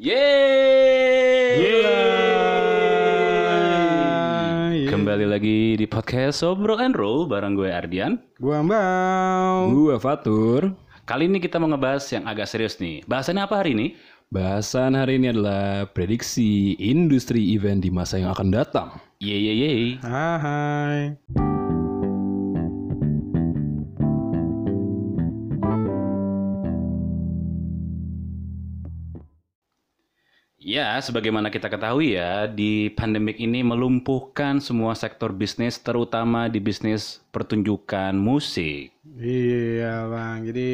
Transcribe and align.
Yeay! 0.00 1.60
Kembali 4.88 5.28
lagi 5.28 5.76
di 5.76 5.84
podcast 5.84 6.40
Sobro 6.40 6.80
and 6.80 6.96
Roll 6.96 7.28
bareng 7.28 7.52
gue 7.52 7.68
Ardian. 7.68 8.16
Gua 8.40 8.64
Mbak. 8.64 9.76
Gua 9.76 10.00
Fatur. 10.00 10.72
Kali 11.04 11.28
ini 11.28 11.36
kita 11.44 11.60
mau 11.60 11.68
ngebahas 11.68 12.08
yang 12.08 12.24
agak 12.24 12.48
serius 12.48 12.80
nih. 12.80 13.04
Bahasannya 13.04 13.44
apa 13.44 13.60
hari 13.60 13.76
ini? 13.76 13.92
Bahasan 14.32 14.96
hari 14.96 15.20
ini 15.20 15.28
adalah 15.28 15.84
prediksi 15.92 16.72
industri 16.80 17.52
event 17.52 17.84
di 17.84 17.92
masa 17.92 18.16
yang 18.16 18.32
akan 18.32 18.48
datang. 18.48 18.96
Yeay 19.20 19.44
yeay 19.44 19.56
yeay. 19.60 20.00
Hai. 20.00 21.20
Ya, 30.82 30.98
sebagaimana 30.98 31.46
kita 31.46 31.70
ketahui 31.70 32.18
ya, 32.18 32.50
di 32.50 32.90
pandemik 32.90 33.38
ini 33.38 33.62
melumpuhkan 33.62 34.58
semua 34.58 34.98
sektor 34.98 35.30
bisnis, 35.30 35.78
terutama 35.78 36.50
di 36.50 36.58
bisnis 36.58 37.22
pertunjukan 37.30 38.10
musik. 38.18 38.90
Iya 39.14 40.10
bang. 40.10 40.42
Jadi 40.42 40.70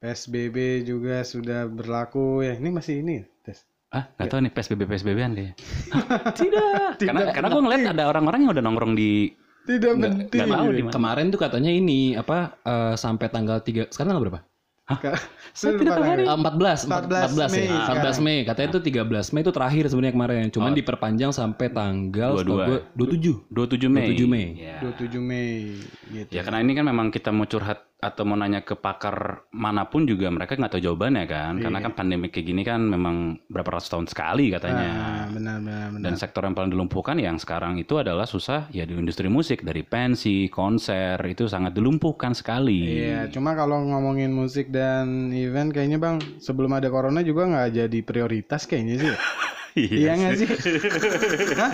PSBB 0.00 0.88
juga 0.88 1.20
sudah 1.20 1.68
berlaku 1.68 2.48
ya. 2.48 2.56
Ini 2.56 2.68
masih 2.72 3.04
ini 3.04 3.20
ya, 3.20 3.24
tes. 3.44 3.68
Ah, 3.92 4.08
nggak 4.16 4.24
tahu 4.24 4.40
nih 4.40 4.52
PSBB 4.56 4.80
PSBB-an 4.88 5.32
kayaknya. 5.36 5.54
Tidak. 6.40 6.88
Karena 7.04 7.28
karena 7.28 7.48
gue 7.52 7.60
ngeliat 7.60 7.82
ada 7.92 8.04
orang-orang 8.08 8.48
yang 8.48 8.56
udah 8.56 8.64
nongkrong 8.64 8.96
di 8.96 9.36
Tidak 9.68 10.00
penting. 10.00 10.48
tahu. 10.48 10.68
Kemarin 10.88 11.28
tuh 11.28 11.40
katanya 11.44 11.68
ini 11.68 12.16
apa 12.16 12.56
eh, 12.64 12.96
sampai 12.96 13.28
tanggal 13.28 13.60
3 13.60 13.92
sekarang 13.92 14.16
tanggal 14.16 14.24
berapa? 14.24 14.40
Tahu 14.84 16.04
hari. 16.04 16.28
Eh, 16.28 16.36
14, 16.36 16.84
14 16.84 17.32
14, 17.32 17.56
Mei 17.56 17.64
ya. 17.64 17.88
14 17.88 18.20
Mei. 18.20 18.38
Katanya 18.44 18.68
itu 18.76 18.80
13 18.84 19.32
Mei 19.32 19.40
itu 19.40 19.52
terakhir 19.56 19.84
sebenarnya 19.88 20.12
kemarin. 20.12 20.44
Cuman 20.52 20.72
diperpanjang 20.76 21.32
sampai 21.32 21.72
tanggal 21.72 22.36
22. 22.36 22.44
setahu 22.44 22.58
gua 22.60 22.78
27. 22.92 23.32
27 23.48 23.88
Mei. 23.88 24.06
27 24.12 24.28
Mei. 24.28 24.46
Ya. 24.60 24.76
27 24.84 25.24
Mei 25.24 25.52
gitu. 26.12 26.30
Ya 26.36 26.40
karena 26.44 26.60
ini 26.60 26.72
kan 26.76 26.84
memang 26.84 27.08
kita 27.08 27.32
mau 27.32 27.48
curhat 27.48 27.80
atau 28.04 28.28
mau 28.28 28.36
nanya 28.36 28.60
ke 28.60 28.76
pakar 28.76 29.48
mana 29.56 29.88
pun 29.88 30.04
juga 30.04 30.28
mereka 30.28 30.60
nggak 30.60 30.76
tahu 30.76 30.84
jawabannya 30.84 31.24
kan. 31.24 31.56
Karena 31.56 31.78
kan 31.80 31.92
pandemi 31.96 32.28
kayak 32.28 32.44
gini 32.44 32.62
kan 32.62 32.84
memang 32.84 33.40
berapa 33.48 33.80
ratus 33.80 33.88
tahun 33.88 34.06
sekali 34.12 34.52
katanya. 34.52 34.88
Ah, 34.92 35.26
benar 35.32 35.56
benar 35.64 35.86
benar. 35.96 36.04
Dan 36.04 36.14
sektor 36.20 36.44
yang 36.44 36.52
paling 36.52 36.68
dilumpuhkan 36.68 37.16
yang 37.16 37.40
sekarang 37.40 37.80
itu 37.80 37.96
adalah 37.96 38.28
susah 38.28 38.68
ya 38.68 38.84
di 38.84 38.92
industri 38.92 39.32
musik 39.32 39.64
dari 39.64 39.80
pensi, 39.80 40.52
konser 40.52 41.16
itu 41.24 41.48
sangat 41.48 41.72
dilumpuhkan 41.72 42.36
sekali. 42.36 43.08
Iya, 43.08 43.32
cuma 43.32 43.56
kalau 43.56 43.80
ngomongin 43.88 44.28
musik 44.36 44.68
dan 44.68 45.32
event 45.32 45.72
kayaknya 45.72 45.96
bang 45.96 46.16
sebelum 46.36 46.76
ada 46.76 46.92
corona 46.92 47.24
juga 47.24 47.48
nggak 47.48 47.70
jadi 47.72 47.98
prioritas 48.04 48.68
kayaknya 48.68 48.96
sih. 49.00 49.14
iya 49.74 50.14
nggak 50.14 50.32
sih? 50.38 50.48
Hah? 51.58 51.72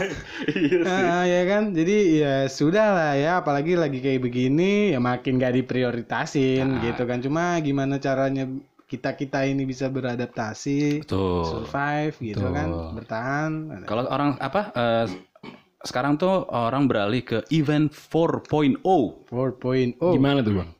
Ah, 0.88 1.24
ya 1.28 1.42
kan, 1.44 1.76
jadi 1.76 1.96
ya 2.16 2.34
sudah 2.48 2.86
lah 2.96 3.12
ya, 3.16 3.32
apalagi 3.44 3.76
lagi 3.76 4.00
kayak 4.00 4.24
begini 4.24 4.96
ya 4.96 5.00
makin 5.00 5.36
gak 5.36 5.56
diprioritasin 5.56 6.80
gitu 6.80 7.04
kan. 7.04 7.20
Cuma 7.20 7.60
gimana 7.60 8.00
caranya 8.00 8.48
kita 8.88 9.14
kita 9.14 9.46
ini 9.46 9.68
bisa 9.68 9.86
beradaptasi, 9.92 11.04
Betul. 11.04 11.44
survive 11.46 12.16
gitu 12.18 12.46
kan, 12.50 12.68
bertahan. 12.96 13.50
Kalau 13.84 14.08
orang 14.08 14.40
apa 14.40 14.60
eh, 14.74 15.06
sekarang 15.84 16.16
tuh 16.20 16.44
orang 16.48 16.88
beralih 16.88 17.22
ke 17.24 17.38
event 17.52 17.92
4.0. 17.92 18.80
4.0 18.80 19.96
Gimana 19.96 20.40
tuh, 20.44 20.52
Bang? 20.60 20.70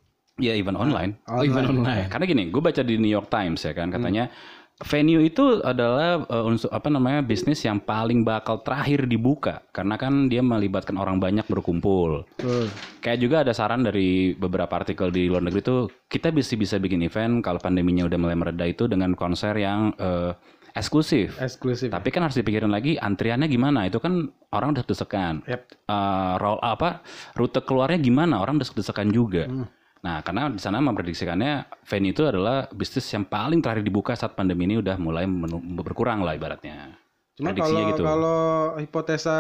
Ya 0.41 0.57
event 0.57 0.81
online. 0.81 1.21
Oh, 1.29 1.45
event 1.45 1.69
online. 1.69 2.09
Karena 2.09 2.25
gini, 2.25 2.49
gue 2.49 2.63
baca 2.65 2.81
di 2.81 2.97
New 2.97 3.13
York 3.13 3.29
Times 3.29 3.61
ya 3.61 3.77
kan 3.77 3.93
katanya 3.93 4.33
venue 4.81 5.21
itu 5.21 5.61
adalah 5.61 6.25
eh, 6.25 6.49
unsur 6.49 6.73
apa 6.73 6.89
namanya 6.89 7.21
bisnis 7.21 7.61
yang 7.65 7.81
paling 7.81 8.25
bakal 8.25 8.65
terakhir 8.65 9.05
dibuka 9.05 9.61
karena 9.77 10.01
kan 10.01 10.33
dia 10.33 10.41
melibatkan 10.41 10.97
orang 10.97 11.21
banyak 11.21 11.45
berkumpul. 11.47 12.25
Betul. 12.37 12.73
Kayak 13.05 13.19
juga 13.21 13.37
ada 13.45 13.53
saran 13.53 13.85
dari 13.85 14.33
beberapa 14.33 14.81
artikel 14.81 15.13
di 15.13 15.29
luar 15.29 15.45
negeri 15.45 15.61
tuh 15.61 15.81
kita 16.09 16.33
bisa 16.33 16.57
bisa 16.57 16.77
bikin 16.81 17.05
event 17.05 17.45
kalau 17.45 17.61
pandeminya 17.61 18.09
udah 18.09 18.19
mulai 18.19 18.37
mereda 18.37 18.65
itu 18.65 18.89
dengan 18.89 19.13
konser 19.13 19.53
yang 19.61 19.93
eh, 20.01 20.33
eksklusif. 20.73 21.37
eksklusif. 21.37 21.93
Tapi 21.93 22.09
kan 22.09 22.25
harus 22.25 22.39
dipikirin 22.41 22.73
lagi 22.73 22.97
antriannya 22.97 23.51
gimana. 23.51 23.85
Itu 23.85 24.01
kan 24.01 24.33
orang 24.55 24.79
udah 24.79 24.85
desekan. 24.87 25.45
Yep. 25.45 25.61
Eh, 25.93 26.35
roll 26.41 26.59
apa 26.65 27.05
rute 27.37 27.61
keluarnya 27.67 28.01
gimana 28.01 28.41
orang 28.41 28.57
udah 28.57 28.69
desekan 28.73 29.13
juga. 29.13 29.45
Hmm. 29.45 29.69
Nah, 30.01 30.25
karena 30.25 30.49
di 30.49 30.61
sana 30.61 30.81
memprediksikannya 30.81 31.85
venue 31.85 32.17
itu 32.17 32.25
adalah 32.25 32.65
bisnis 32.73 33.05
yang 33.13 33.29
paling 33.29 33.61
terakhir 33.61 33.85
dibuka 33.85 34.17
saat 34.17 34.33
pandemi 34.33 34.65
ini 34.65 34.81
udah 34.81 34.97
mulai 34.97 35.29
berkurang 35.77 36.25
lah 36.25 36.33
ibaratnya. 36.33 36.97
Cuma 37.37 37.53
kalau 37.53 37.81
gitu. 37.93 38.03
kalau 38.05 38.41
hipotesa 38.81 39.39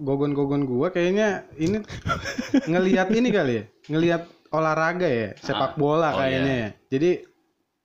gogon-gogon 0.00 0.64
gua 0.68 0.88
kayaknya 0.92 1.48
ini 1.56 1.80
ngelihat 2.70 3.08
ini 3.12 3.28
kali 3.32 3.52
ya, 3.56 3.64
ngelihat 3.88 4.22
olahraga 4.52 5.08
ya, 5.08 5.28
sepak 5.40 5.80
bola 5.80 6.12
oh 6.12 6.20
kayaknya 6.20 6.52
iya. 6.52 6.60
ya. 6.64 6.70
Jadi 6.92 7.10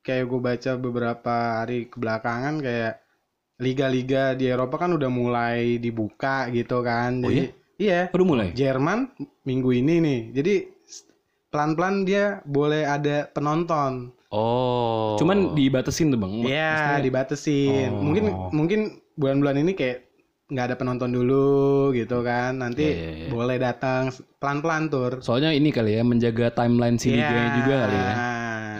kayak 0.06 0.24
gue 0.30 0.40
baca 0.40 0.72
beberapa 0.78 1.34
hari 1.58 1.90
kebelakangan 1.90 2.62
kayak 2.62 2.94
liga-liga 3.58 4.38
di 4.38 4.46
Eropa 4.46 4.78
kan 4.78 4.94
udah 4.94 5.10
mulai 5.10 5.82
dibuka 5.82 6.46
gitu 6.54 6.84
kan. 6.86 7.24
Oh 7.24 7.32
Jadi 7.32 7.50
iya, 7.80 8.06
Udah 8.14 8.26
mulai? 8.26 8.48
Jerman 8.54 9.10
minggu 9.42 9.70
ini 9.74 9.94
nih. 9.98 10.20
Jadi 10.30 10.54
pelan-pelan 11.56 12.04
dia 12.04 12.44
boleh 12.44 12.84
ada 12.84 13.32
penonton. 13.32 14.12
Oh. 14.28 15.16
Cuman 15.16 15.56
dibatasin 15.56 16.12
tuh, 16.12 16.20
Bang. 16.20 16.44
Iya, 16.44 17.00
dibatesin. 17.00 17.88
Oh. 17.88 18.04
Mungkin 18.04 18.24
mungkin 18.52 18.80
bulan-bulan 19.16 19.56
ini 19.56 19.72
kayak 19.72 20.04
nggak 20.46 20.66
ada 20.68 20.76
penonton 20.76 21.10
dulu 21.10 21.90
gitu 21.90 22.20
kan. 22.20 22.60
Nanti 22.60 22.84
Iya, 22.84 22.92
iya, 22.92 23.10
iya. 23.16 23.28
boleh 23.32 23.56
datang 23.56 24.12
pelan-pelan 24.36 24.92
tur. 24.92 25.12
Soalnya 25.18 25.50
ini 25.50 25.72
kali 25.72 25.96
ya 25.96 26.04
menjaga 26.04 26.52
timeline 26.52 27.00
si 27.00 27.10
Iya. 27.10 27.24
liganya 27.24 27.50
juga 27.56 27.74
kali 27.80 27.96
ya. 27.96 28.14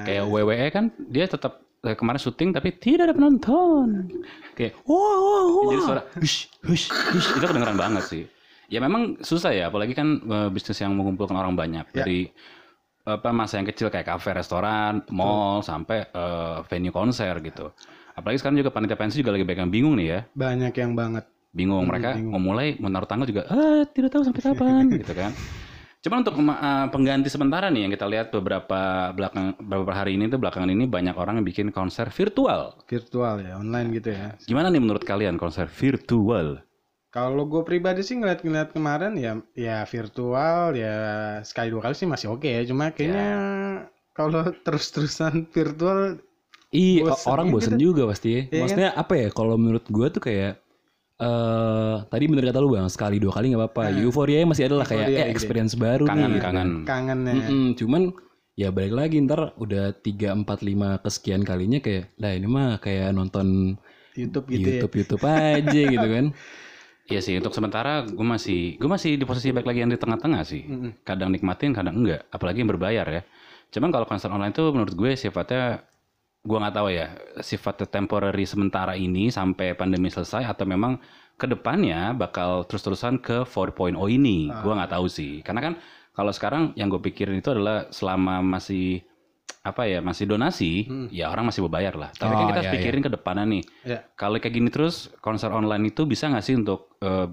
kayak 0.07 0.23
WWE 0.25 0.67
kan 0.71 0.85
dia 1.03 1.27
tetap 1.27 1.53
eh, 1.83 1.97
kemarin 1.99 2.21
syuting 2.21 2.55
tapi 2.55 2.77
tidak 2.77 3.11
ada 3.11 3.15
penonton. 3.17 4.07
Kayak 4.53 4.79
wow 4.85 4.95
wow 5.17 5.47
wow. 5.49 5.71
Jadi 5.73 5.81
suara 5.83 6.03
hush 6.15 6.39
hush 6.63 6.87
hush 6.93 7.29
itu 7.33 7.43
kedengeran 7.43 7.75
banget 7.75 8.05
sih. 8.05 8.23
Ya 8.67 8.79
memang 8.79 9.19
susah 9.19 9.51
ya 9.51 9.67
apalagi 9.67 9.95
kan 9.95 10.21
eh, 10.21 10.49
bisnis 10.51 10.79
yang 10.79 10.95
mengumpulkan 10.95 11.35
orang 11.35 11.55
banyak 11.55 11.87
Ya. 11.91 12.03
dari 12.03 12.31
apa 13.07 13.31
masa 13.31 13.63
yang 13.63 13.71
kecil 13.71 13.87
kayak 13.87 14.11
kafe, 14.11 14.35
restoran, 14.35 15.07
mall 15.15 15.63
sampai 15.63 16.11
eh, 16.11 16.59
venue 16.67 16.91
konser 16.91 17.39
gitu. 17.39 17.71
Apalagi 18.19 18.43
sekarang 18.43 18.59
juga 18.59 18.75
panitia 18.75 18.99
pensi 18.99 19.23
juga 19.23 19.39
lagi 19.39 19.47
banyak 19.47 19.63
yang 19.63 19.73
bingung 19.73 19.95
nih 19.95 20.07
ya. 20.11 20.21
Banyak 20.35 20.75
yang 20.75 20.93
banget. 20.99 21.25
Bingung 21.55 21.87
mereka 21.89 22.19
mau 22.19 22.43
mulai 22.43 22.75
mau 22.83 22.91
naruh 22.93 23.09
tanggal 23.09 23.25
juga 23.25 23.49
ah 23.49 23.87
tidak 23.89 24.13
tahu 24.13 24.29
sampai 24.29 24.43
kapan 24.45 24.85
gitu 24.93 25.15
kan. 25.15 25.33
Cuman 26.03 26.23
untuk 26.27 26.35
eh, 26.39 26.87
pengganti 26.91 27.29
sementara 27.31 27.71
nih 27.71 27.87
yang 27.87 27.93
kita 27.95 28.07
lihat 28.11 28.35
beberapa 28.35 29.15
belakang 29.15 29.55
beberapa 29.63 29.95
hari 29.95 30.19
ini 30.19 30.27
tuh 30.27 30.43
belakangan 30.43 30.71
ini 30.75 30.91
banyak 30.91 31.15
orang 31.15 31.39
yang 31.41 31.47
bikin 31.47 31.71
konser 31.71 32.11
virtual. 32.11 32.75
Virtual 32.91 33.39
ya, 33.39 33.55
online 33.55 33.89
gitu 33.95 34.11
ya. 34.15 34.35
Gimana 34.43 34.69
nih 34.75 34.83
menurut 34.83 35.07
kalian 35.07 35.39
konser 35.39 35.71
virtual? 35.71 36.66
Kalau 37.17 37.49
gue 37.49 37.65
pribadi 37.65 38.05
sih 38.05 38.21
ngeliat-ngeliat 38.21 38.77
kemarin 38.77 39.17
ya 39.17 39.41
ya 39.57 39.89
virtual 39.89 40.77
ya 40.77 40.97
sekali 41.41 41.73
dua 41.73 41.89
kali 41.89 41.95
sih 41.97 42.05
masih 42.05 42.29
oke 42.37 42.45
ya. 42.45 42.61
Cuma 42.69 42.93
kayaknya 42.93 43.29
kalau 44.13 44.45
terus-terusan 44.69 45.49
virtual 45.49 46.21
Iya, 46.77 47.09
Bosen 47.09 47.31
orang 47.33 47.47
gitu. 47.49 47.55
bosen 47.57 47.77
juga 47.81 48.03
pasti. 48.11 48.45
Kan? 48.53 48.59
Maksudnya 48.61 48.91
apa 48.93 49.15
ya? 49.17 49.29
Kalau 49.33 49.57
menurut 49.57 49.87
gua 49.89 50.13
tuh 50.13 50.21
kayak 50.29 50.61
eh 51.17 51.95
tadi 52.13 52.25
bener 52.29 52.45
kata 52.53 52.61
lu 52.61 52.77
bang, 52.77 52.85
sekali 52.93 53.17
dua 53.17 53.33
kali 53.33 53.55
nggak 53.55 53.63
apa-apa. 53.65 53.97
Euforia 53.97 54.45
masih 54.45 54.69
ada 54.69 54.85
lah 54.85 54.85
kayak 54.85 55.09
eh, 55.09 55.17
gitu. 55.17 55.33
experience 55.33 55.73
baru 55.73 56.05
Kangen 56.05 56.37
nih. 56.37 56.43
kangen. 56.45 56.71
kangen 56.85 57.19
ya. 57.25 57.49
Cuman 57.81 58.13
ya 58.61 58.69
balik 58.69 58.93
lagi 58.93 59.25
ntar 59.25 59.57
udah 59.57 59.97
tiga 60.05 60.37
empat 60.37 60.61
lima 60.61 61.01
kesekian 61.01 61.49
kalinya 61.49 61.81
kayak, 61.81 62.13
lah 62.21 62.37
ini 62.37 62.45
mah 62.45 62.77
kayak 62.77 63.17
nonton 63.17 63.81
YouTube 64.13 64.53
gitu 64.53 64.69
ya. 64.69 64.85
YouTube 64.85 64.95
YouTube 65.01 65.25
aja 65.25 65.81
gitu 65.89 66.09
kan. 66.13 66.27
Iya 67.07 67.21
sih 67.23 67.39
untuk 67.39 67.55
sementara 67.55 68.03
gue 68.03 68.27
masih 68.27 68.75
gue 68.83 68.91
masih 68.91 69.15
di 69.15 69.23
posisi 69.23 69.55
baik 69.55 69.67
lagi 69.67 69.87
yang 69.87 69.91
di 69.95 69.99
tengah-tengah 69.99 70.43
sih. 70.43 70.67
Kadang 71.07 71.31
nikmatin, 71.31 71.71
kadang 71.71 72.03
enggak. 72.03 72.27
Apalagi 72.35 72.67
yang 72.67 72.71
berbayar 72.75 73.07
ya. 73.07 73.23
Cuman 73.71 73.95
kalau 73.95 74.07
konser 74.11 74.27
online 74.31 74.51
tuh 74.51 74.75
menurut 74.75 74.95
gue 74.95 75.15
sifatnya 75.15 75.87
gue 76.47 76.59
nggak 76.59 76.75
tahu 76.79 76.89
ya 76.95 77.11
sifatnya 77.43 77.87
temporary 77.91 78.47
sementara 78.47 78.95
ini 78.95 79.35
sampai 79.35 79.75
pandemi 79.75 80.07
selesai 80.11 80.47
atau 80.47 80.63
memang 80.63 80.99
ke 81.35 81.47
depannya 81.51 82.15
bakal 82.15 82.67
terus-terusan 82.67 83.23
ke 83.23 83.47
4.0 83.47 83.95
ini. 84.11 84.51
Gue 84.51 84.73
nggak 84.75 84.91
tahu 84.91 85.07
sih. 85.07 85.47
Karena 85.47 85.63
kan 85.63 85.75
kalau 86.11 86.35
sekarang 86.35 86.75
yang 86.75 86.91
gue 86.91 86.99
pikirin 86.99 87.39
itu 87.39 87.55
adalah 87.55 87.87
selama 87.95 88.43
masih 88.43 89.07
apa 89.67 89.83
ya 89.91 89.99
masih 89.99 90.31
donasi 90.31 90.87
ya 91.11 91.27
orang 91.27 91.51
masih 91.51 91.67
berbayar 91.67 91.99
lah 91.99 92.11
tapi 92.15 92.31
kan 92.31 92.45
Oh, 92.47 92.51
kita 92.55 92.63
iya, 92.63 92.73
pikirin 92.79 93.03
ke 93.03 93.11
depannya 93.11 93.45
nih 93.51 93.63
Ya. 93.83 93.99
kalau 94.15 94.39
kayak 94.39 94.55
gini 94.55 94.71
terus 94.71 95.11
konser 95.19 95.51
online 95.51 95.91
itu 95.91 96.07
bisa 96.07 96.31
nggak 96.31 96.45
sih 96.47 96.55
untuk 96.55 96.95
eh, 97.03 97.27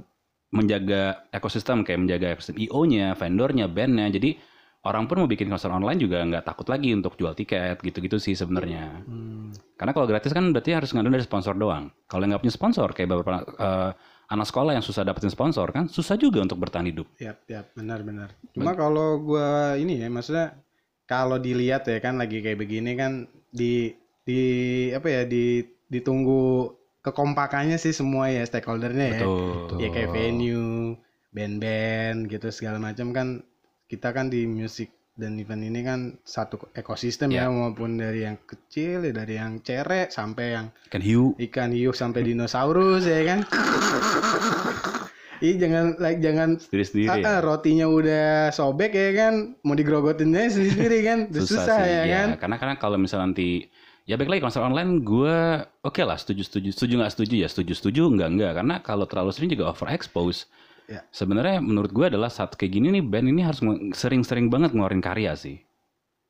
menjaga 0.54 1.30
ekosistem 1.34 1.82
kayak 1.82 2.00
menjaga 2.06 2.28
ekosistem 2.38 2.62
IO-nya, 2.62 3.18
vendornya, 3.18 3.66
bandnya. 3.66 4.06
Jadi 4.14 4.38
orang 4.86 5.10
pun 5.10 5.26
mau 5.26 5.30
bikin 5.30 5.50
konser 5.50 5.74
online 5.74 5.98
juga 5.98 6.22
nggak 6.22 6.46
takut 6.46 6.70
lagi 6.70 6.94
untuk 6.94 7.18
jual 7.18 7.34
tiket 7.34 7.82
gitu-gitu 7.82 8.22
sih 8.22 8.38
sebenarnya. 8.38 9.02
Hmm. 9.02 9.50
Karena 9.74 9.92
kalau 9.98 10.06
gratis 10.06 10.30
kan 10.30 10.46
berarti 10.54 10.78
harus 10.78 10.94
ngandung 10.94 11.18
dari 11.18 11.26
sponsor 11.26 11.58
doang. 11.58 11.90
Kalau 12.06 12.30
nggak 12.30 12.42
punya 12.46 12.54
sponsor 12.54 12.88
kayak 12.94 13.10
beberapa 13.10 13.42
eh, 13.42 13.92
anak 14.30 14.46
sekolah 14.46 14.78
yang 14.78 14.86
susah 14.86 15.02
dapetin 15.02 15.34
sponsor 15.34 15.74
kan 15.74 15.90
susah 15.90 16.22
juga 16.22 16.46
untuk 16.46 16.62
bertahan 16.62 16.86
hidup. 16.86 17.10
Yap, 17.18 17.50
yap, 17.50 17.74
benar-benar. 17.74 18.38
Cuma 18.54 18.78
kalau 18.78 19.26
gua 19.26 19.74
ini 19.74 20.06
ya, 20.06 20.08
maksudnya 20.14 20.54
kalau 21.04 21.38
dilihat 21.38 21.84
ya 21.86 22.00
kan 22.00 22.16
lagi 22.16 22.40
kayak 22.40 22.60
begini 22.60 22.96
kan 22.96 23.28
di 23.52 23.92
di 24.24 24.40
apa 24.96 25.08
ya 25.12 25.22
di 25.28 25.62
ditunggu 25.92 26.72
kekompakannya 27.04 27.76
sih 27.76 27.92
semua 27.92 28.32
ya 28.32 28.48
stakeholdernya 28.48 29.06
ya. 29.12 29.20
Betul. 29.20 29.78
Ya 29.84 29.90
kayak 29.92 30.12
venue, 30.16 30.96
band-band 31.36 32.32
gitu 32.32 32.48
segala 32.50 32.80
macam 32.80 33.12
kan 33.12 33.44
kita 33.92 34.16
kan 34.16 34.32
di 34.32 34.48
musik 34.48 34.90
dan 35.14 35.38
event 35.38 35.62
ini 35.62 35.86
kan 35.86 36.00
satu 36.26 36.58
ekosistem 36.74 37.30
ya, 37.30 37.46
maupun 37.46 38.02
dari 38.02 38.26
yang 38.26 38.34
kecil 38.50 39.06
ya 39.06 39.14
dari 39.14 39.38
yang 39.38 39.62
cerek 39.62 40.10
sampai 40.10 40.58
yang 40.58 40.74
Kan 40.90 41.06
hiu. 41.06 41.38
ikan 41.38 41.70
hiu 41.70 41.94
sampai 41.94 42.26
dinosaurus 42.26 43.06
ya 43.06 43.22
kan. 43.22 43.40
Ih 45.44 45.60
jangan 45.60 46.00
like 46.00 46.24
jangan 46.24 46.56
Sendiri-sendiri. 46.56 47.12
Ah, 47.12 47.20
ah, 47.20 47.40
rotinya 47.44 47.84
udah 47.92 48.56
sobek 48.56 48.96
ya 48.96 49.12
kan, 49.12 49.60
mau 49.68 49.76
digrogotin 49.76 50.32
aja 50.32 50.56
sendiri 50.56 51.04
kan, 51.04 51.28
Udah 51.28 51.44
susah, 51.44 51.84
sih, 51.84 51.92
ya 51.92 52.04
kan. 52.08 52.28
Karena 52.40 52.56
karena 52.56 52.76
kalau 52.80 52.96
misalnya 52.96 53.36
nanti 53.36 53.68
ya 54.08 54.16
baik 54.16 54.32
lagi 54.32 54.44
konser 54.44 54.64
online 54.64 55.04
gue 55.04 55.64
oke 55.84 56.02
lah 56.04 56.20
setuju 56.20 56.44
setuju 56.48 56.70
setuju 56.76 56.94
nggak 57.00 57.12
setuju 57.16 57.36
ya 57.40 57.48
setuju 57.48 57.74
setuju 57.76 58.04
nggak 58.12 58.30
nggak 58.36 58.52
karena 58.60 58.76
kalau 58.84 59.04
terlalu 59.04 59.36
sering 59.36 59.52
juga 59.52 59.76
overexpose. 59.76 60.48
Ya. 60.88 61.04
Sebenarnya 61.12 61.60
menurut 61.60 61.92
gue 61.92 62.06
adalah 62.08 62.32
saat 62.32 62.56
kayak 62.56 62.72
gini 62.80 63.00
nih 63.00 63.04
band 63.04 63.28
ini 63.28 63.42
harus 63.44 63.60
sering-sering 63.96 64.48
banget 64.48 64.72
ngeluarin 64.72 65.04
karya 65.04 65.36
sih. 65.36 65.60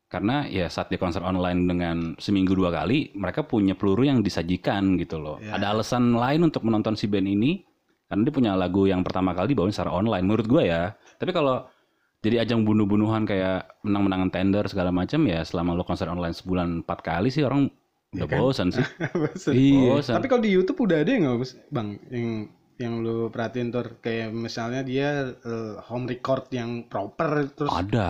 Karena 0.10 0.46
ya 0.46 0.70
saat 0.70 0.94
di 0.94 0.98
konser 1.02 1.26
online 1.26 1.66
dengan 1.66 1.98
seminggu 2.22 2.54
dua 2.54 2.70
kali 2.70 3.14
mereka 3.18 3.46
punya 3.46 3.74
peluru 3.78 4.06
yang 4.06 4.22
disajikan 4.22 4.98
gitu 4.98 5.18
loh. 5.18 5.38
Ya. 5.42 5.58
Ada 5.58 5.74
alasan 5.74 6.14
lain 6.14 6.50
untuk 6.50 6.66
menonton 6.66 6.94
si 6.94 7.10
band 7.10 7.26
ini 7.26 7.66
karena 8.14 8.30
dia 8.30 8.34
punya 8.38 8.52
lagu 8.54 8.86
yang 8.86 9.02
pertama 9.02 9.34
kali 9.34 9.58
dibawain 9.58 9.74
secara 9.74 9.90
online 9.90 10.22
menurut 10.30 10.46
gue 10.46 10.70
ya. 10.70 10.94
Tapi 11.18 11.34
kalau 11.34 11.66
jadi 12.22 12.46
ajang 12.46 12.62
bunuh-bunuhan 12.62 13.26
kayak 13.26 13.82
menang-menangan 13.82 14.30
tender 14.30 14.64
segala 14.70 14.94
macam 14.94 15.26
ya 15.26 15.42
selama 15.42 15.74
lo 15.74 15.82
konser 15.82 16.06
online 16.06 16.38
sebulan 16.38 16.86
empat 16.86 17.02
kali 17.02 17.34
sih 17.34 17.42
orang 17.42 17.74
udah 18.14 18.28
kan? 18.30 18.38
bosan 18.40 18.68
sih. 18.70 18.86
Bosen. 19.26 19.54
Iya. 19.58 19.90
Bosan. 19.98 20.14
Tapi 20.22 20.28
kalau 20.30 20.42
di 20.46 20.54
YouTube 20.54 20.86
udah 20.86 21.02
ada 21.02 21.10
nggak 21.10 21.38
bang 21.74 21.88
yang 22.14 22.30
yang 22.82 22.94
lu 23.06 23.30
perhatiin 23.30 23.70
tuh 23.70 23.86
kayak 24.02 24.30
misalnya 24.34 24.82
dia 24.86 25.34
eh, 25.34 25.74
home 25.90 26.06
record 26.10 26.50
yang 26.54 26.86
proper 26.86 27.50
terus 27.54 27.70
Ada, 27.74 28.10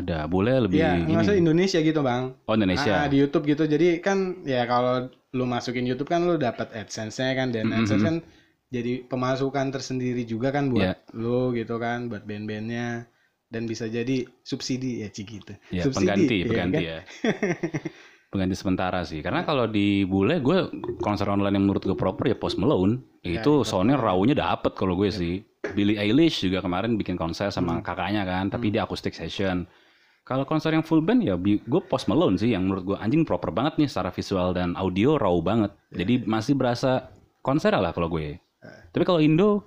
ada. 0.00 0.18
Boleh 0.28 0.64
lebih 0.64 0.80
Iya, 0.80 1.04
ini. 1.04 1.12
nggak 1.12 1.22
usah 1.28 1.36
Indonesia 1.36 1.78
gitu 1.84 2.00
bang. 2.00 2.32
Oh 2.48 2.56
Indonesia. 2.56 2.92
Ah, 3.04 3.08
di 3.08 3.20
YouTube 3.20 3.44
gitu. 3.44 3.68
Jadi 3.68 4.00
kan 4.00 4.40
ya 4.48 4.64
kalau 4.64 5.06
lu 5.32 5.44
masukin 5.48 5.84
YouTube 5.88 6.08
kan 6.10 6.24
lu 6.24 6.36
dapat 6.40 6.72
AdSense-nya 6.72 7.36
kan 7.36 7.48
dan. 7.52 7.72
AdSense 7.72 8.04
kan 8.04 8.16
jadi 8.72 9.04
pemasukan 9.04 9.68
tersendiri 9.68 10.24
juga 10.24 10.48
kan 10.48 10.72
buat 10.72 10.96
Iya. 10.96 11.12
lu 11.12 11.52
gitu 11.52 11.76
kan, 11.76 12.08
buat 12.08 12.24
band-bandnya 12.24 13.04
dan 13.46 13.68
bisa 13.68 13.84
jadi 13.84 14.24
subsidi 14.40 15.04
ya 15.04 15.12
Ci 15.12 15.28
gitu. 15.28 15.52
Ya, 15.68 15.84
subsidi, 15.84 16.08
pengganti, 16.08 16.36
iya 16.40 16.46
pengganti 16.48 16.74
kan? 16.74 16.88
ya. 16.88 16.98
pengganti 18.32 18.56
sementara 18.56 19.04
sih. 19.04 19.20
Karena 19.20 19.44
kalau 19.44 19.68
di 19.68 20.08
bule 20.08 20.40
gue 20.40 20.72
konser 21.04 21.28
online 21.28 21.52
yang 21.52 21.68
menurut 21.68 21.84
gue 21.84 21.92
proper 21.92 22.32
ya 22.32 22.36
Post 22.36 22.56
Malone. 22.56 23.04
Ya, 23.20 23.44
itu 23.44 23.60
soundnya 23.62 24.00
rawunya 24.00 24.32
dapet 24.32 24.72
kalau 24.72 24.96
gue 24.96 25.12
sih. 25.12 25.44
Billie 25.76 25.94
Eilish 25.94 26.42
juga 26.42 26.58
kemarin 26.58 26.96
bikin 26.96 27.14
konser 27.14 27.52
sama 27.52 27.78
Hmm. 27.78 27.84
kakaknya 27.84 28.24
kan, 28.24 28.48
tapi 28.48 28.72
dia 28.72 28.82
acoustic 28.82 29.12
session. 29.12 29.68
Kalau 30.24 30.42
konser 30.42 30.72
yang 30.72 30.82
full 30.82 31.04
band 31.04 31.20
ya 31.20 31.36
gue 31.36 31.80
Post 31.86 32.08
Malone 32.08 32.40
sih 32.40 32.56
yang 32.56 32.66
menurut 32.66 32.82
gue 32.82 32.96
anjing 32.96 33.22
proper 33.22 33.52
banget 33.52 33.76
nih 33.76 33.86
secara 33.86 34.08
visual 34.08 34.56
dan 34.56 34.72
audio 34.74 35.20
raw 35.20 35.34
banget. 35.38 35.70
Ya, 35.92 36.02
Jadi 36.02 36.24
masih 36.24 36.56
berasa 36.56 37.12
konser 37.44 37.76
lah 37.76 37.92
kalau 37.92 38.08
gue. 38.08 38.40
Tapi 38.62 39.02
kalau 39.02 39.18
Indo 39.18 39.64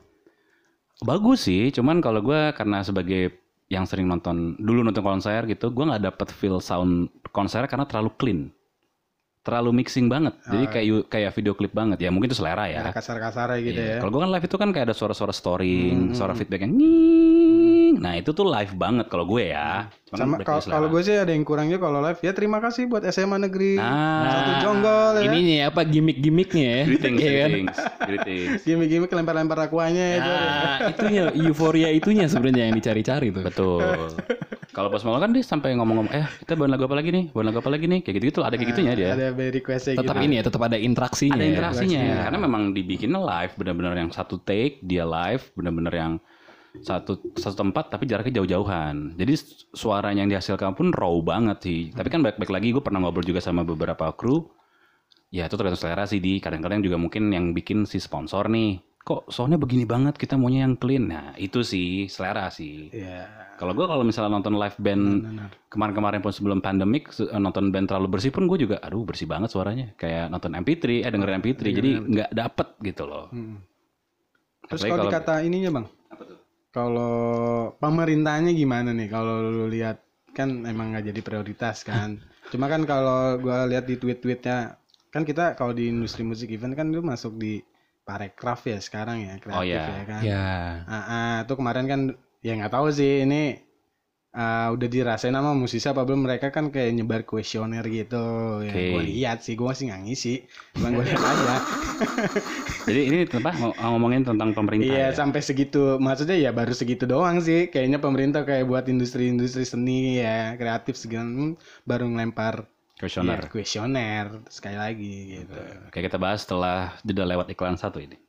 bagus 1.01 1.45
sih, 1.45 1.69
cuman 1.69 1.99
kalau 1.99 2.19
gue 2.19 2.51
karena 2.51 2.79
sebagai 2.79 3.35
yang 3.67 3.83
sering 3.83 4.05
nonton 4.05 4.55
dulu 4.55 4.81
nonton 4.81 5.01
konser 5.01 5.43
gitu, 5.45 5.69
gue 5.69 5.83
nggak 5.83 6.03
dapet 6.05 6.27
feel 6.31 6.59
sound 6.59 7.09
konser 7.29 7.65
karena 7.65 7.83
terlalu 7.83 8.13
clean, 8.15 8.39
terlalu 9.41 9.81
mixing 9.81 10.05
banget. 10.05 10.37
Jadi 10.45 10.65
kayak 10.69 10.85
yu- 10.85 11.05
kayak 11.05 11.31
video 11.33 11.53
klip 11.53 11.73
banget 11.73 11.99
ya. 11.99 12.09
Mungkin 12.13 12.29
itu 12.29 12.37
selera 12.37 12.65
ya. 12.65 12.93
Kasar-kasar 12.93 13.57
gitu 13.59 13.75
Iya. 13.75 13.97
ya. 13.97 13.99
Kalau 13.99 14.11
gue 14.13 14.21
kan 14.21 14.31
live 14.31 14.45
itu 14.45 14.55
kan 14.55 14.69
kayak 14.69 14.85
ada 14.89 14.95
suara-suara 14.95 15.33
storing, 15.33 16.13
suara 16.13 16.31
feedback 16.31 16.63
yang 16.63 16.73
Nah 17.95 18.13
itu 18.15 18.31
tuh 18.31 18.45
live 18.45 18.73
banget 18.75 19.07
kalau 19.07 19.25
gue 19.25 19.49
ya. 19.49 19.87
Cuman 20.07 20.19
Sama 20.19 20.35
kalau 20.43 20.61
kalau 20.61 20.87
gue 20.87 21.01
sih 21.01 21.15
ada 21.15 21.31
yang 21.31 21.41
kurangnya 21.41 21.77
kalau 21.77 21.99
live 21.99 22.19
ya 22.19 22.31
terima 22.31 22.59
kasih 22.59 22.85
buat 22.85 23.03
SMA 23.07 23.41
negeri 23.41 23.77
Nah. 23.77 24.27
satu 24.29 24.51
jonggol 24.61 25.13
ya. 25.19 25.23
Ininya 25.27 25.57
apa 25.71 25.81
gimmick-gimmicknya 25.83 26.65
ya? 26.65 26.83
greetings, 26.85 27.19
Iya 27.19 27.31
kan? 27.31 27.49
greetings, 27.49 27.77
greetings. 28.05 28.51
Gimik-gimik 28.63 29.09
lempar-lempar 29.09 29.57
akuanya 29.63 30.05
itu. 30.17 30.31
Nah, 30.31 30.77
itunya 30.91 31.23
euforia 31.33 31.89
itunya 31.89 32.25
sebenarnya 32.27 32.69
yang 32.69 32.75
dicari-cari 32.75 33.31
tuh. 33.31 33.43
Betul. 33.43 33.81
Kalau 34.75 34.91
pas 34.91 34.99
malam 35.07 35.23
kan 35.23 35.31
dia 35.31 35.39
sampai 35.39 35.71
ngomong-ngomong, 35.79 36.11
eh 36.11 36.27
kita 36.43 36.59
bawain 36.59 36.67
lagu 36.67 36.83
apa 36.83 36.99
lagi 36.99 37.07
nih, 37.07 37.31
bawain 37.31 37.47
lagu 37.47 37.63
apa 37.63 37.71
lagi 37.71 37.87
nih, 37.87 38.03
kayak 38.03 38.15
gitu-gitu 38.19 38.43
ada 38.43 38.59
kayak 38.59 38.75
gitunya 38.75 38.91
dia. 38.91 39.15
Ada 39.15 39.31
requestnya 39.31 39.93
gitu. 39.95 40.03
Tetap 40.03 40.17
ini 40.19 40.33
ya, 40.35 40.43
tetap 40.43 40.61
ada 40.67 40.75
interaksinya. 40.75 41.39
ada 41.39 41.43
ya. 41.47 41.51
interaksinya 41.55 41.95
Interaksinya. 41.95 42.25
karena 42.27 42.39
memang 42.43 42.63
dibikinnya 42.75 43.21
live 43.23 43.53
benar-benar 43.55 43.93
yang 43.95 44.11
satu 44.11 44.35
take 44.43 44.83
dia 44.83 45.07
live 45.07 45.47
benar-benar 45.55 45.93
yang 45.95 46.13
satu 46.81 47.19
satu 47.31 47.55
tempat 47.57 47.87
tapi 47.87 48.03
jaraknya 48.03 48.39
jauh-jauhan. 48.39 49.13
Jadi 49.15 49.33
su- 49.35 49.67
suaranya 49.71 50.23
yang 50.23 50.31
dihasilkan 50.31 50.73
pun 50.73 50.89
raw 50.89 51.13
banget 51.19 51.57
sih. 51.61 51.81
Tapi 51.89 52.07
kan 52.07 52.19
baik-baik 52.19 52.49
lagi 52.49 52.67
gue 52.71 52.79
pernah 52.79 52.99
ngobrol 52.99 53.23
juga 53.23 53.39
sama 53.39 53.61
beberapa 53.61 54.09
kru. 54.11 54.49
Ya 55.29 55.45
itu 55.45 55.53
tergantung 55.53 55.79
selera 55.79 56.03
sih 56.03 56.17
di. 56.17 56.39
Kadang-kadang 56.39 56.79
juga 56.79 56.95
mungkin 56.95 57.29
yang 57.29 57.51
bikin 57.51 57.83
si 57.83 57.97
sponsor 57.97 58.47
nih 58.47 58.79
kok 58.97 59.29
soalnya 59.29 59.55
begini 59.55 59.85
banget? 59.85 60.15
Kita 60.15 60.33
maunya 60.33 60.65
yang 60.65 60.75
clean. 60.75 61.05
Nah 61.05 61.37
itu 61.37 61.61
sih 61.61 62.07
selera 62.07 62.49
sih. 62.49 62.89
Iya. 62.89 63.45
kalau 63.55 63.71
gue 63.71 63.87
kalau 63.87 64.03
misalnya 64.03 64.35
nonton 64.35 64.59
live 64.59 64.75
band 64.75 65.03
kemarin-kemarin 65.69 66.19
pun 66.19 66.27
sebelum 66.29 66.59
pandemik 66.59 67.07
se- 67.09 67.31
nonton 67.31 67.71
band 67.71 67.87
terlalu 67.87 68.11
bersih 68.11 68.27
pun 68.27 68.45
gue 68.45 68.59
juga 68.59 68.83
aduh 68.83 69.03
bersih 69.03 69.25
banget 69.25 69.47
suaranya. 69.47 69.95
Kayak 69.95 70.27
nonton 70.27 70.51
MP3 70.53 70.83
eh 70.99 71.09
dengerin 71.09 71.39
MP3 71.39 71.61
jadi 71.71 71.89
nggak 72.01 72.29
dapet 72.31 72.67
gitu 72.81 73.03
loh. 73.05 73.29
Hmm. 73.29 73.63
Terus 74.65 74.81
Apalagi 74.81 74.91
kalau- 74.97 75.11
dikata 75.13 75.33
ininya 75.41 75.69
bang, 75.71 75.85
kalau 76.75 77.71
pemerintahnya 77.79 78.51
gimana 78.51 78.91
nih? 78.91 79.07
Kalau 79.07 79.39
lu 79.47 79.71
lihat 79.71 80.03
kan 80.35 80.67
emang 80.67 80.91
nggak 80.91 81.15
jadi 81.15 81.21
prioritas 81.23 81.87
kan. 81.87 82.19
Cuma 82.51 82.67
kan 82.67 82.83
kalau 82.83 83.39
gua 83.39 83.63
lihat 83.63 83.87
di 83.87 83.95
tweet-tweetnya, 83.95 84.75
kan 85.09 85.23
kita 85.23 85.55
kalau 85.55 85.71
di 85.71 85.87
industri 85.87 86.27
musik 86.27 86.51
event 86.51 86.75
kan 86.75 86.91
lu 86.91 86.99
masuk 86.99 87.39
di 87.39 87.63
parekraf 88.05 88.67
ya 88.69 88.77
sekarang 88.77 89.23
ya 89.25 89.33
kreatif 89.41 89.57
Oh, 89.57 89.65
iya. 89.65 89.85
ya 89.87 90.03
kan. 90.05 90.21
Ya. 90.21 90.47
Ah, 90.85 90.97
ah, 90.99 91.35
tuh 91.47 91.55
kemarin 91.57 91.87
kan 91.87 92.01
ya 92.45 92.53
nggak 92.59 92.75
tahu 92.75 92.93
sih 92.93 93.25
ini 93.25 93.64
ah, 94.35 94.67
udah 94.75 94.87
dirasain 94.91 95.31
sama 95.31 95.55
musisi 95.55 95.87
apa 95.87 96.03
belum? 96.03 96.27
Mereka 96.27 96.51
kan 96.51 96.67
kayak 96.69 96.91
nyebar 96.91 97.23
kuesioner 97.23 97.81
gitu. 97.87 98.61
Ya 98.67 98.75
Oke. 98.75 98.83
gue 98.91 99.03
lihat 99.07 99.37
sih 99.41 99.55
gue 99.55 99.63
masih 99.63 99.89
nggak 99.89 100.01
ngisi. 100.05 100.43
Cuma 100.75 100.91
gue 100.91 101.03
lihat 101.07 101.23
aja. 101.23 101.55
Jadi 102.87 103.01
ini 103.07 103.17
apa? 103.25 103.51
Ngo- 103.55 103.77
ngomongin 103.79 104.21
tentang 104.27 104.51
pemerintah 104.51 104.85
iya 104.91 105.07
ya? 105.09 105.15
sampai 105.15 105.39
segitu. 105.39 105.95
Maksudnya 105.97 106.35
ya 106.35 106.51
baru 106.51 106.75
segitu 106.75 107.07
doang 107.07 107.39
sih. 107.39 107.71
Kayaknya 107.71 108.03
pemerintah 108.03 108.41
kayak 108.43 108.67
buat 108.67 108.85
industri-industri 108.91 109.63
seni 109.63 110.19
ya 110.19 110.53
kreatif 110.59 110.99
segala 110.99 111.55
baru 111.87 112.11
ngelempar 112.11 112.67
kuesioner. 112.99 113.39
ya, 113.39 113.49
kuesioner. 113.49 114.27
Sekali 114.51 114.77
lagi 114.77 115.41
gitu. 115.41 115.59
Oke 115.87 116.03
kita 116.03 116.19
bahas 116.19 116.43
setelah 116.43 116.93
jeda 117.07 117.23
lewat 117.23 117.47
iklan 117.55 117.79
satu 117.79 118.03
ini 118.03 118.19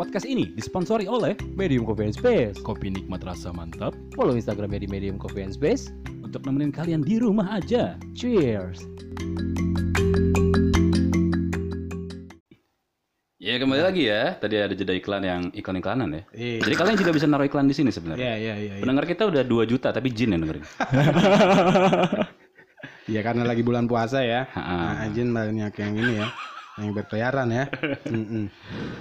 Podcast 0.00 0.24
ini 0.24 0.48
disponsori 0.56 1.04
oleh 1.04 1.36
Medium 1.60 1.84
Coffee 1.84 2.08
and 2.08 2.16
Space. 2.16 2.56
Kopi 2.64 2.88
nikmat 2.88 3.20
rasa 3.20 3.52
mantap. 3.52 3.92
Follow 4.16 4.32
Instagramnya 4.32 4.80
di 4.80 4.88
Medium 4.88 5.20
Coffee 5.20 5.44
and 5.44 5.52
Space. 5.52 5.92
untuk 6.24 6.40
nemenin 6.48 6.72
kalian 6.72 7.04
di 7.04 7.20
rumah 7.20 7.60
aja. 7.60 8.00
Cheers. 8.16 8.80
Ya 13.36 13.60
kembali 13.60 13.82
lagi 13.84 14.08
ya. 14.08 14.40
Tadi 14.40 14.56
ada 14.56 14.72
jeda 14.72 14.96
iklan 14.96 15.20
yang 15.20 15.42
iklan-iklanan 15.52 16.08
ya. 16.16 16.22
iya 16.32 16.64
Jadi 16.64 16.74
kalian 16.80 16.96
juga 16.96 17.12
bisa 17.12 17.28
naruh 17.28 17.44
iklan 17.44 17.68
di 17.68 17.76
sini 17.76 17.92
sebenarnya. 17.92 18.24
iya 18.24 18.34
iya 18.40 18.54
iya 18.56 18.72
iya. 18.78 18.80
Pendengar 18.80 19.04
kita 19.04 19.28
udah 19.28 19.44
2 19.44 19.68
juta 19.68 19.92
tapi 19.92 20.08
jin 20.16 20.32
yang 20.32 20.48
dengerin. 20.48 20.64
ya 23.20 23.22
karena 23.26 23.44
lagi 23.44 23.60
bulan 23.60 23.84
puasa 23.84 24.24
ya 24.24 24.48
Ha-ha. 24.48 24.96
nah, 24.96 25.08
Jin 25.12 25.36
banyak 25.36 25.76
yang 25.76 25.92
ini 25.92 26.24
ya 26.24 26.28
yang 26.80 26.92
berkeliaran 26.92 27.48
ya. 27.48 27.64
Mm-mm. 28.08 28.48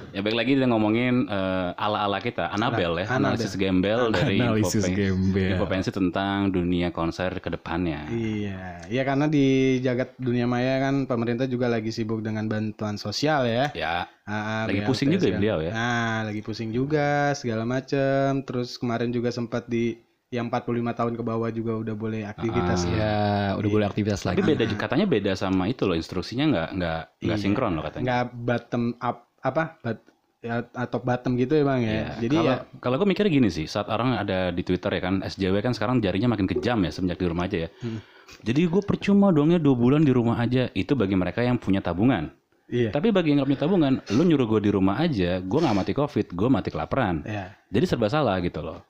Ya 0.09 0.19
baik 0.19 0.35
lagi 0.35 0.51
kita 0.53 0.65
ngomongin 0.65 1.25
eh, 1.25 1.69
ala-ala 1.75 2.19
kita, 2.19 2.49
Anabel 2.49 2.97
ya, 2.97 3.05
Anabel. 3.07 3.39
analisis 3.39 3.53
gembel 3.53 4.11
dari 4.11 4.37
Analisis 4.37 4.83
Infopen- 4.83 4.95
gembel. 4.95 5.49
Infopensi 5.53 5.89
tentang 5.89 6.49
dunia 6.49 6.89
konser 6.89 7.37
ke 7.37 7.47
depannya. 7.47 8.09
Iya, 8.09 8.85
iya 8.85 9.01
karena 9.03 9.25
di 9.25 9.47
jagat 9.79 10.17
dunia 10.17 10.43
maya 10.43 10.77
kan 10.79 11.05
pemerintah 11.05 11.45
juga 11.45 11.65
lagi 11.65 11.89
sibuk 11.89 12.19
dengan 12.19 12.45
bantuan 12.45 12.95
sosial 12.95 13.45
ya. 13.45 13.71
Ya, 13.71 14.05
Ah, 14.23 14.69
Lagi 14.69 14.81
BLT 14.81 14.85
pusing 14.85 15.09
juga 15.09 15.17
ya 15.17 15.25
segala- 15.25 15.39
beliau 15.39 15.57
ya. 15.59 15.71
Nah, 15.73 16.17
lagi 16.23 16.41
pusing 16.41 16.69
juga 16.69 17.09
segala 17.33 17.65
macem. 17.65 18.43
Terus 18.43 18.77
kemarin 18.77 19.09
juga 19.09 19.29
sempat 19.29 19.65
di 19.65 19.97
yang 20.29 20.45
45 20.47 20.61
tahun 20.93 21.13
ke 21.17 21.23
bawah 21.25 21.49
juga 21.49 21.73
udah 21.75 21.95
boleh 21.95 22.21
aktivitas 22.23 22.85
Ah. 22.85 22.89
ya. 22.89 23.17
Udah 23.57 23.69
boleh 23.69 23.85
aktivitas 23.85 24.21
tapi 24.21 24.39
lagi. 24.39 24.49
beda 24.53 24.63
katanya 24.77 25.05
beda 25.05 25.31
sama 25.33 25.65
itu 25.65 25.83
loh 25.83 25.93
instruksinya 25.93 26.45
nggak 26.47 26.69
nggak 26.71 26.99
nggak 27.19 27.33
Iya. 27.33 27.41
sinkron 27.41 27.73
loh 27.73 27.81
katanya. 27.81 28.05
Nggak 28.05 28.23
bottom 28.35 28.83
up 28.95 29.17
apa? 29.39 29.63
But, 29.81 29.97
ya, 30.39 30.55
atau 30.69 30.99
bottom 30.99 31.33
gitu 31.33 31.53
ya 31.53 31.63
bang 31.63 31.81
ya. 31.81 31.89
Iya. 31.89 32.05
Jadi 32.19 32.35
kalau, 32.35 32.45
ya 32.45 32.55
kalau 32.77 32.95
gue 32.95 33.07
mikirnya 33.07 33.31
gini 33.33 33.49
sih, 33.49 33.65
saat 33.65 33.89
orang 33.89 34.15
ada 34.15 34.49
di 34.49 34.61
Twitter 34.61 34.91
ya 34.91 35.01
kan, 35.01 35.15
SJW 35.19 35.55
kan 35.59 35.73
sekarang 35.73 35.97
jarinya 35.97 36.29
makin 36.29 36.45
kejam 36.45 36.77
ya 36.79 36.91
semenjak 36.93 37.17
di 37.17 37.25
rumah 37.25 37.43
aja 37.43 37.65
ya. 37.65 37.69
Hmm. 37.81 37.99
Jadi 38.39 38.61
gue 38.63 38.81
percuma 38.81 39.33
dongnya 39.33 39.57
dua 39.57 39.73
bulan 39.73 40.05
di 40.05 40.13
rumah 40.13 40.37
aja. 40.37 40.69
Itu 40.71 40.93
bagi 40.93 41.17
mereka 41.17 41.41
yang 41.41 41.57
punya 41.57 41.81
tabungan. 41.81 42.29
iya. 42.69 42.93
Tapi 42.93 43.09
bagi 43.09 43.33
yang 43.33 43.41
nggak 43.41 43.49
punya 43.49 43.61
tabungan, 43.65 43.93
lu 44.13 44.21
nyuruh 44.21 44.45
gue 44.45 44.61
di 44.61 44.71
rumah 44.71 45.01
aja, 45.01 45.41
gue 45.41 45.59
nggak 45.59 45.73
mati 45.73 45.91
covid, 45.91 46.27
gue 46.29 46.47
mati 46.47 46.69
kelaparan. 46.69 47.25
Ya, 47.25 47.57
Jadi 47.65 47.85
serba 47.89 48.05
salah 48.07 48.37
gitu 48.37 48.61
loh. 48.61 48.85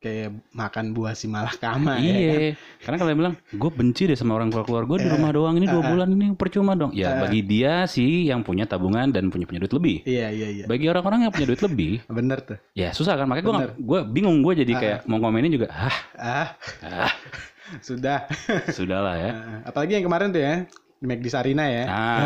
Kayak 0.00 0.32
makan 0.50 0.96
buah 0.96 1.12
si 1.12 1.28
malakama 1.28 2.00
ya. 2.00 2.08
kan? 2.08 2.16
iya, 2.16 2.32
karena 2.80 2.96
kalau 2.96 3.10
dia 3.12 3.18
bilang, 3.20 3.34
gue 3.52 3.70
benci 3.70 4.08
deh 4.08 4.16
sama 4.16 4.32
orang 4.32 4.48
keluar-keluar 4.48 4.88
gue 4.88 4.96
di 4.96 5.08
Eh, 5.08 5.12
rumah 5.12 5.28
doang 5.28 5.54
ini 5.54 5.68
dua 5.68 5.84
eh, 5.84 5.88
bulan 5.92 6.08
ini 6.08 6.26
percuma 6.32 6.72
dong. 6.72 6.96
Ya 6.96 7.14
eh. 7.14 7.20
bagi 7.20 7.44
dia 7.44 7.84
sih 7.84 8.24
yang 8.24 8.40
punya 8.40 8.64
tabungan 8.64 9.12
dan 9.12 9.28
punya 9.28 9.44
punya 9.44 9.60
duit 9.60 9.76
lebih. 9.76 9.96
Iya, 10.08 10.32
iya, 10.32 10.48
iya. 10.50 10.64
Bagi 10.64 10.88
orang-orang 10.88 11.28
yang 11.28 11.32
punya 11.32 11.52
duit 11.52 11.60
lebih, 11.60 11.92
Bener 12.16 12.40
tuh. 12.40 12.56
ya 12.72 12.90
susah 12.90 13.12
kan. 13.12 13.28
Makanya 13.28 13.44
gue 13.44 13.54
gue 13.76 14.00
bingung 14.08 14.40
gue 14.40 14.64
jadi 14.64 14.72
kayak 14.72 14.98
mau 15.04 15.20
komenin 15.20 15.52
juga, 15.52 15.68
ah, 15.68 15.96
Ah, 16.16 16.48
ah 16.80 17.12
sudah. 17.86 18.24
sudahlah 18.72 19.14
ya. 19.14 19.30
Apalagi 19.68 20.00
yang 20.00 20.08
kemarin 20.08 20.32
tuh 20.32 20.40
ya, 20.40 20.64
Mac 21.00 21.20
di 21.20 21.28
Sarina 21.28 21.68
ya. 21.68 21.84
Ah, 21.84 22.24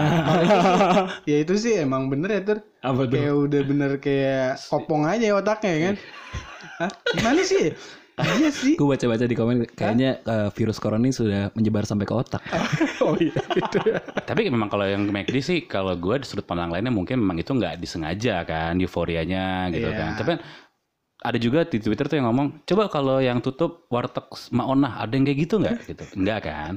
Ya 1.30 1.42
itu 1.42 1.58
sih 1.58 1.74
emang 1.74 2.06
bener 2.06 2.30
ya 2.30 2.40
tuh. 2.42 2.58
Apa 2.80 3.02
tuh? 3.06 3.18
Kayak 3.18 3.34
udah 3.34 3.60
bener 3.66 3.90
kayak 3.98 4.62
kopong 4.66 5.10
aja 5.10 5.26
ya 5.26 5.34
otaknya 5.34 5.70
ya 5.74 5.80
kan. 5.90 5.96
Hah? 6.76 6.90
Gimana 7.12 7.42
sih? 7.42 7.70
Iya 8.14 8.50
sih. 8.50 8.78
Gue 8.78 8.86
baca-baca 8.88 9.26
di 9.26 9.34
komen 9.34 9.66
kayaknya 9.74 10.22
eh, 10.22 10.48
virus 10.54 10.78
corona 10.78 11.02
ini 11.02 11.10
sudah 11.10 11.50
menyebar 11.52 11.82
sampai 11.82 12.06
ke 12.06 12.14
otak. 12.14 12.42
Oh 13.04 13.18
iya 13.20 13.36
itu 13.52 13.78
ya. 13.84 14.00
tapi 14.24 14.48
memang 14.48 14.70
kalau 14.70 14.86
yang 14.86 15.04
McD 15.04 15.36
sih, 15.38 15.58
kalau 15.66 15.92
gue 15.92 16.22
di 16.22 16.24
sudut 16.24 16.46
pandang 16.46 16.70
lainnya 16.70 16.88
mungkin 16.88 17.20
memang 17.20 17.36
itu 17.36 17.52
nggak 17.52 17.76
disengaja 17.76 18.46
kan, 18.46 18.78
euforianya 18.78 19.68
gitu 19.68 19.90
Iya. 19.90 19.98
kan. 19.98 20.10
Tapi 20.16 20.32
ada 21.20 21.38
juga 21.42 21.66
di 21.66 21.82
Twitter 21.82 22.06
tuh 22.06 22.16
yang 22.16 22.30
ngomong, 22.30 22.62
coba 22.64 22.86
kalau 22.86 23.18
yang 23.18 23.42
tutup 23.42 23.90
warteg 23.90 24.24
Maonah 24.52 25.02
ada 25.02 25.10
yang 25.10 25.26
kayak 25.26 25.38
gitu 25.42 25.54
nggak? 25.58 25.76
gitu, 25.84 26.04
enggak 26.16 26.40
kan? 26.46 26.72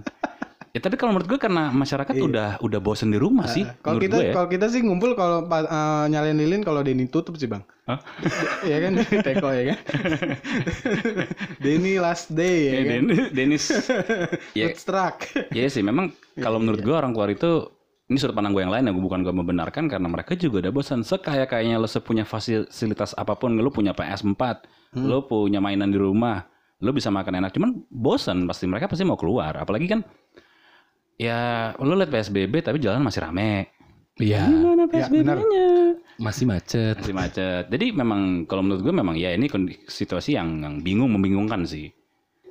Ya 0.78 0.80
tapi 0.80 0.94
kalau 0.94 1.10
menurut 1.10 1.26
gue 1.26 1.40
karena 1.42 1.74
masyarakat 1.74 2.14
udah 2.14 2.62
udah 2.62 2.78
bosen 2.78 3.10
di 3.10 3.18
rumah 3.18 3.50
sih, 3.50 3.66
Iya. 3.66 3.82
Kalau 3.82 3.98
kita 3.98 4.18
ya. 4.22 4.30
kalau 4.30 4.46
kita 4.46 4.70
sih 4.70 4.86
ngumpul 4.86 5.18
kalau 5.18 5.50
eh, 5.50 6.06
nyalain 6.06 6.38
lilin 6.38 6.62
kalau 6.62 6.86
Denny 6.86 7.10
tutup 7.10 7.34
sih 7.34 7.50
bang. 7.50 7.66
Hah? 7.90 7.98
Iya 8.70 8.78
kan 8.86 8.92
teko 9.26 9.50
ya 9.50 9.74
kan. 9.74 9.78
Denny 11.66 11.98
last 11.98 12.30
day 12.30 12.56
ya 12.62 12.72
Eh, 12.78 12.84
kan. 12.86 13.02
Den- 13.10 13.32
Dennis, 13.34 13.66
ya. 14.60 14.70
Iya 15.50 15.68
sih, 15.68 15.82
memang 15.82 16.14
kalau 16.38 16.62
menurut 16.62 16.86
gue 16.86 16.94
orang 16.94 17.10
keluar 17.10 17.34
itu 17.34 17.74
ini 18.08 18.22
sudut 18.22 18.38
pandang 18.38 18.54
gue 18.54 18.62
yang 18.62 18.70
lain 18.70 18.86
gue 18.88 19.02
bukan 19.02 19.20
gue 19.20 19.34
membenarkan 19.34 19.90
karena 19.90 20.06
mereka 20.06 20.38
juga 20.38 20.62
udah 20.62 20.72
bosan 20.72 21.02
sekaya 21.02 21.44
kayaknya 21.44 21.76
lo 21.76 21.90
sepunya 21.90 22.22
fasilitas 22.22 23.18
apa 23.18 23.34
pun 23.34 23.58
lo 23.58 23.68
punya 23.68 23.92
PS4 23.92 24.40
lo 25.02 25.26
punya 25.26 25.58
mainan 25.58 25.90
di 25.90 26.00
rumah 26.00 26.46
lo 26.80 26.94
bisa 26.94 27.12
makan 27.12 27.42
enak 27.44 27.52
cuman 27.52 27.84
bosan 27.90 28.48
pasti 28.48 28.64
mereka 28.64 28.88
pasti 28.88 29.04
mau 29.04 29.20
keluar 29.20 29.60
apalagi 29.60 29.92
kan 29.92 30.08
ya 31.18 31.38
lo 31.78 31.94
liat 31.98 32.10
PSBB 32.10 32.62
tapi 32.62 32.78
jalan 32.78 33.02
masih 33.02 33.22
rame. 33.26 33.74
Iya, 34.18 34.50
gimana 34.50 34.90
Ya, 34.90 35.06
benar. 35.14 35.38
PSBB-nya 35.38 35.68
masih 36.18 36.46
macet. 36.50 36.96
masih 36.98 37.14
macet. 37.14 37.64
Jadi 37.70 37.94
memang 37.94 38.50
kalau 38.50 38.66
menurut 38.66 38.82
gue 38.82 38.90
memang 38.90 39.14
ya 39.14 39.30
ini 39.30 39.46
situasi 39.86 40.34
yang, 40.34 40.58
yang 40.66 40.82
bingung 40.82 41.14
membingungkan 41.14 41.62
sih. 41.70 41.94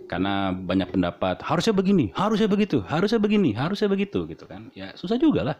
Karena 0.06 0.54
banyak 0.54 0.94
pendapat 0.94 1.42
harusnya 1.42 1.75
begini 1.75 2.14
harusnya 2.14 2.46
begitu 2.46 2.78
harusnya 2.87 3.18
begini 3.18 3.50
harusnya 3.58 3.90
begitu 3.90 4.23
gitu 4.30 4.46
kan. 4.46 4.70
Ya 4.78 4.94
susah 4.94 5.18
juga 5.18 5.42
lah. 5.42 5.56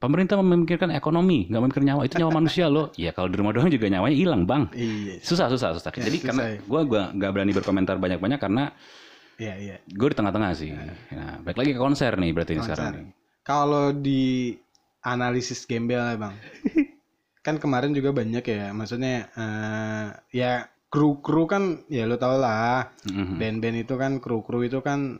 Pemerintah 0.00 0.40
memikirkan 0.40 0.88
ekonomi 0.96 1.44
nggak 1.52 1.60
memikir 1.60 1.82
nyawa. 1.84 2.08
Itu 2.08 2.16
nyawa 2.16 2.32
manusia 2.40 2.72
loh. 2.72 2.88
Ya 2.96 3.12
kalau 3.12 3.28
di 3.28 3.36
rumah 3.36 3.52
doang 3.52 3.68
juga 3.68 3.84
nyawanya 3.92 4.16
hilang 4.16 4.48
bang. 4.48 4.72
Iya. 4.72 5.20
susah 5.20 5.52
susah 5.52 5.76
susah. 5.76 5.92
Ya, 5.92 6.08
jadi 6.08 6.16
susah 6.16 6.26
karena 6.32 6.44
ya. 6.56 6.58
gue 6.64 6.80
gua 6.88 7.02
nggak 7.12 7.30
berani 7.36 7.52
berkomentar 7.52 8.00
banyak 8.00 8.16
banyak 8.16 8.40
karena 8.40 8.72
Iya 9.40 9.54
iya. 9.56 9.76
gue 9.88 10.08
di 10.12 10.16
tengah-tengah 10.20 10.50
sih 10.52 10.70
nah 11.16 11.40
balik 11.40 11.58
lagi 11.64 11.72
ke 11.72 11.80
konser 11.80 12.12
nih 12.20 12.30
berarti 12.36 12.52
Konser. 12.60 12.76
sekarang 12.76 12.92
nih 13.00 13.08
Kalau 13.40 13.90
di 13.90 14.52
analisis 15.02 15.64
gembel 15.64 15.96
ya 15.96 16.14
bang, 16.20 16.36
kan 17.46 17.56
kemarin 17.56 17.96
juga 17.96 18.12
banyak 18.12 18.44
ya, 18.44 18.68
maksudnya 18.76 19.32
eh, 19.32 20.06
ya 20.30 20.52
kru-kru 20.92 21.48
kan 21.48 21.62
ya 21.88 22.04
lo 22.04 22.20
tau 22.20 22.36
lah, 22.36 22.92
Mhm. 23.08 23.40
band-band 23.40 23.76
itu 23.80 23.94
kan 23.96 24.20
kru-kru 24.20 24.68
itu 24.68 24.84
kan 24.84 25.18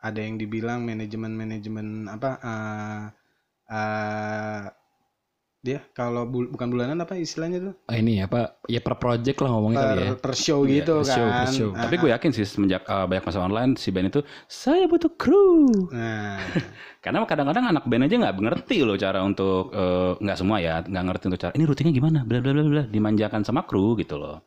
ada 0.00 0.16
yang 0.16 0.40
dibilang 0.40 0.80
manajemen-manajemen 0.88 2.08
apa 2.08 2.30
eh 2.40 3.02
eh, 3.68 4.62
dia 5.60 5.84
kalau 5.92 6.24
bul- 6.24 6.48
bukan 6.48 6.72
bulanan 6.72 6.96
apa 6.98 7.14
istilahnya 7.14 7.58
tuh 7.60 7.74
Ah, 7.84 8.00
ini 8.00 8.24
apa? 8.24 8.56
Ya 8.64 8.80
per 8.80 8.96
project 8.96 9.44
lah 9.44 9.52
ngomongnya 9.52 9.78
kali 9.78 9.92
per, 9.92 10.00
ya. 10.00 10.10
per 10.16 10.32
show 10.34 10.60
Iya, 10.64 10.72
gitu 10.80 10.94
per 11.00 11.12
show, 11.12 11.26
kan. 11.28 11.36
per 11.36 11.48
show. 11.52 11.70
Ah, 11.72 11.80
Tapi 11.84 11.94
gue 12.00 12.10
yakin 12.10 12.30
sih 12.32 12.44
semenjak 12.44 12.82
uh, 12.84 13.04
banyak 13.04 13.24
masa 13.24 13.38
online 13.40 13.72
si 13.76 13.92
band 13.92 14.08
itu 14.08 14.20
saya 14.48 14.88
butuh 14.88 15.12
kru. 15.14 15.68
Nah, 15.92 16.40
Karena 17.04 17.24
kadang-kadang 17.24 17.64
anak 17.70 17.84
band 17.84 18.04
aja 18.04 18.16
nggak 18.16 18.36
ngerti 18.40 18.84
loh 18.84 18.96
cara 18.96 19.20
untuk 19.20 19.72
uh, 19.72 20.16
nggak 20.16 20.36
semua 20.36 20.60
ya 20.60 20.80
nggak 20.80 21.04
ngerti 21.06 21.24
untuk 21.28 21.40
cara 21.40 21.52
ini 21.52 21.64
rutinnya 21.64 21.92
gimana 21.92 22.18
bla 22.24 22.40
bla 22.40 22.52
bla 22.52 22.64
bla 22.64 22.84
dimanjakan 22.84 23.44
sama 23.44 23.64
kru 23.64 23.96
gitu 23.96 24.16
loh. 24.16 24.40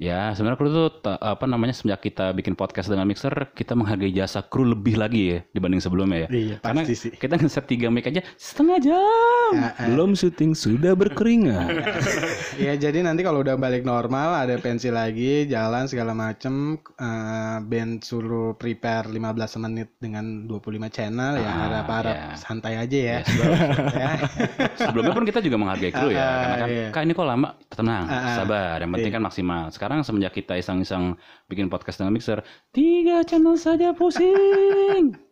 Ya 0.00 0.32
sebenarnya 0.32 0.56
kru 0.56 0.68
tuh 0.70 0.88
ta- 0.98 1.20
apa 1.20 1.44
namanya 1.44 1.70
semenjak 1.70 2.00
kita 2.02 2.32
bikin 2.32 2.56
podcast 2.56 2.88
dengan 2.88 3.04
mixer 3.04 3.28
kita 3.52 3.76
menghargai 3.76 4.08
jasa 4.10 4.40
kru 4.40 4.64
lebih 4.64 4.96
lagi 4.96 5.22
ya 5.28 5.38
dibanding 5.52 5.76
sebelumnya 5.78 6.24
ya. 6.24 6.28
iya 6.30 6.56
Karena 6.58 6.80
pasti 6.80 6.96
sih. 6.98 7.12
kita 7.12 7.36
ngeset 7.36 7.68
3 7.68 7.92
mic 7.92 8.08
aja 8.08 8.24
setengah 8.34 8.80
jam. 8.80 9.52
Ah. 9.52 9.76
Belum 9.84 10.16
syuting 10.16 10.52
sudah 10.52 10.92
berkeringat. 10.94 11.68
Ya 12.60 12.76
jadi 12.76 13.00
nanti 13.00 13.20
kalau 13.20 13.40
udah 13.40 13.56
balik 13.56 13.82
normal 13.82 14.36
ada 14.38 14.56
pensi 14.56 14.88
lagi 14.88 15.44
jalan 15.46 15.84
segala 15.84 16.12
macem 16.12 16.76
eh, 16.76 17.56
band 17.58 18.00
suruh 18.00 18.52
prepare 18.54 19.04
15 19.06 19.20
menit 19.60 19.88
dengan 19.96 20.44
25 20.44 20.60
channel 20.90 21.36
ya 21.36 21.44
Ah, 21.46 21.56
harap-harap 21.58 22.14
ya. 22.14 22.28
santai 22.36 22.76
aja 22.76 22.98
ya. 22.98 23.08
Ya, 23.10 23.18
sebelum- 23.22 23.56
Ya. 23.96 24.10
Sebelumnya 24.78 25.12
pun 25.12 25.24
kita 25.24 25.40
juga 25.40 25.56
menghargai 25.56 25.88
kru 25.90 26.08
ya, 26.08 26.16
Ah, 26.18 26.28
karena 26.38 26.56
kan, 26.56 26.68
iya. 26.70 26.88
kak 26.90 27.02
ini 27.02 27.12
kok 27.12 27.26
lama, 27.26 27.48
tenang, 27.66 28.04
sabar, 28.34 28.76
yang 28.78 28.90
penting 28.90 29.10
kan 29.10 29.22
maksimal. 29.22 29.62
Sekarang 29.70 29.89
semenjak 30.06 30.38
kita 30.38 30.54
iseng-iseng 30.62 31.18
bikin 31.50 31.66
podcast 31.66 31.98
dengan 31.98 32.14
mixer, 32.14 32.38
tiga 32.70 33.26
channel 33.26 33.58
saja 33.58 33.90
pusing. 33.90 35.29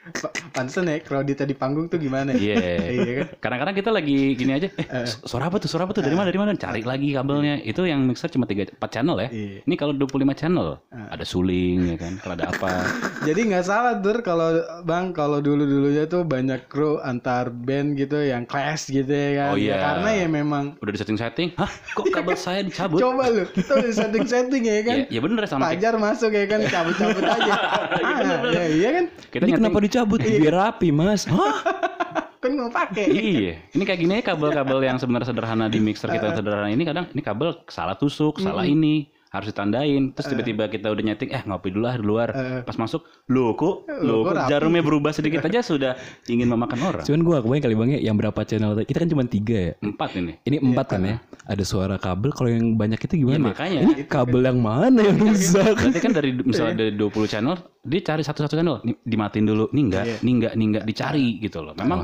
Pa- 0.00 0.32
Pantesan 0.50 0.88
ya 0.88 0.96
kreditnya 0.98 1.44
di 1.44 1.52
panggung 1.52 1.84
tuh 1.86 1.96
gimana? 1.96 2.32
Iya. 2.32 2.56
Iya 2.90 3.12
kan? 3.14 3.26
Kadang-kadang 3.38 3.76
kita 3.76 3.90
lagi 3.90 4.32
gini 4.32 4.52
aja, 4.52 4.68
eh 4.70 5.04
su- 5.04 5.20
suara 5.26 5.46
apa 5.46 5.56
tuh, 5.56 5.68
suara 5.68 5.84
apa 5.84 5.92
tuh, 5.92 6.00
dari 6.00 6.12
mana, 6.12 6.26
dari 6.26 6.40
mana, 6.40 6.52
cari 6.54 6.80
lagi 6.82 7.12
kabelnya. 7.12 7.60
Itu 7.60 7.84
yang 7.84 8.02
mixer 8.02 8.28
cuma 8.28 8.44
tiga, 8.44 8.64
empat 8.66 8.90
channel 8.90 9.16
ya. 9.18 9.28
Iya. 9.28 9.60
Ini 9.62 9.74
kalau 9.76 9.92
25 9.92 10.08
channel, 10.34 10.80
ada 10.90 11.20
suling 11.22 11.84
ya 11.86 11.96
kan, 11.96 12.16
kalau 12.18 12.34
ada 12.34 12.48
apa. 12.48 12.70
Jadi 13.28 13.40
nggak 13.46 13.62
salah 13.62 13.94
tur 13.98 14.20
kalau 14.20 14.48
bang 14.82 15.12
kalau 15.12 15.38
dulu 15.38 15.62
dulunya 15.62 16.04
tuh 16.04 16.24
banyak 16.24 16.64
kru 16.66 16.96
antar 16.98 17.52
band 17.52 17.94
gitu 17.94 18.16
yang 18.16 18.44
clash 18.44 18.88
gitu 18.88 19.08
ya 19.08 19.30
kan. 19.38 19.48
Oh, 19.52 19.58
Ya, 19.60 19.64
iya. 19.66 19.76
karena 19.78 20.10
ya 20.16 20.26
memang 20.26 20.64
Udah 20.78 20.90
di 20.90 20.98
setting-setting, 20.98 21.48
hah 21.54 21.68
kok 21.92 22.08
kabel 22.08 22.34
saya 22.34 22.60
dicabut? 22.62 22.98
coba 22.98 23.28
lu 23.28 23.44
itu 23.46 23.74
di 23.78 23.92
setting 23.92 24.24
setting 24.24 24.62
ya 24.64 24.80
kan. 24.82 24.96
Ya, 25.06 25.06
ya 25.12 25.20
bener 25.20 25.44
sama 25.44 25.60
kayak 25.62 25.76
Pajar 25.76 25.94
masuk 25.96 26.30
ya 26.32 26.44
kan 26.46 26.60
cabut-cabut 26.64 27.22
aja. 27.22 27.52
ah, 28.00 28.40
ya, 28.48 28.64
iya 28.66 28.88
kan? 28.90 29.04
kita 29.28 29.44
Ini 29.44 29.52
kenapa 29.54 29.78
dicabut? 29.90 30.22
Biar 30.22 30.54
rapi, 30.54 30.94
Mas. 30.94 31.26
Hah? 31.26 31.58
Kan 32.40 32.56
mau 32.56 32.72
pakai. 32.72 33.04
iya, 33.12 33.60
ini 33.76 33.84
kayak 33.84 34.00
gini 34.00 34.24
kabel-kabel 34.24 34.80
yang 34.80 34.96
sebenarnya 34.96 35.28
sederhana 35.28 35.68
di 35.68 35.76
mixer 35.76 36.08
kita 36.08 36.32
yang 36.32 36.38
sederhana 36.40 36.72
ini 36.72 36.88
kadang 36.88 37.04
ini 37.12 37.20
kabel 37.20 37.52
salah 37.68 38.00
tusuk, 38.00 38.40
salah 38.40 38.64
ini. 38.64 39.12
Harus 39.30 39.46
ditandain. 39.48 40.10
Terus 40.10 40.26
tiba-tiba 40.26 40.66
kita 40.66 40.90
udah 40.90 41.02
nyeting, 41.02 41.30
eh 41.30 41.42
ngopi 41.46 41.70
dulu 41.70 41.86
lah 41.86 41.94
di 41.96 42.04
luar. 42.04 42.28
Pas 42.66 42.74
masuk, 42.74 43.06
loh 43.30 43.54
kok, 43.54 43.86
loh 44.02 44.26
kok 44.26 44.26
kok 44.26 44.34
rapi?" 44.36 44.50
jarumnya 44.50 44.82
berubah 44.82 45.10
sedikit 45.14 45.46
aja 45.46 45.62
sudah 45.62 45.94
ingin 46.26 46.50
memakan 46.50 46.78
orang. 46.82 47.04
Cuman 47.06 47.20
gue 47.22 47.36
kebayang 47.40 47.64
kali 47.64 47.74
bang 47.78 47.90
ya 47.94 48.00
yang 48.10 48.16
berapa 48.18 48.40
channel 48.42 48.74
tadi? 48.74 48.86
Kita 48.90 48.98
kan 49.06 49.08
cuma 49.08 49.22
tiga 49.24 49.56
ya. 49.56 49.74
Empat 49.80 50.10
ini. 50.18 50.32
Ini 50.42 50.56
empat 50.60 50.86
kan 50.90 51.00
ya. 51.06 51.16
Ada 51.46 51.62
suara 51.62 51.96
kabel. 51.96 52.34
Kalau 52.34 52.50
yang 52.50 52.74
banyak 52.74 52.98
itu 52.98 53.14
Iya, 53.14 53.22
gimana? 53.22 53.38
ya? 53.38 53.46
makanya. 53.54 53.80
Ini 53.86 53.92
kabel 54.10 54.40
yang 54.42 54.58
mana 54.58 55.00
yang 55.00 55.18
rusak? 55.18 55.74
Berarti 55.78 56.00
kan 56.02 56.12
dari 56.12 56.30
misalnya 56.42 56.74
dari 56.86 56.92
20 56.98 57.30
channel, 57.30 57.54
dia 57.86 58.00
cari 58.02 58.22
satu-satu 58.26 58.54
channel, 58.58 58.76
nih, 58.82 58.96
dimatiin 59.06 59.46
dulu, 59.46 59.64
nih 59.70 59.82
enggak, 59.86 60.04
nih 60.20 60.32
enggak, 60.36 60.52
nih 60.58 60.66
enggak, 60.74 60.84
dicari 60.84 61.28
gitu 61.38 61.62
loh. 61.62 61.72
Memang 61.78 62.00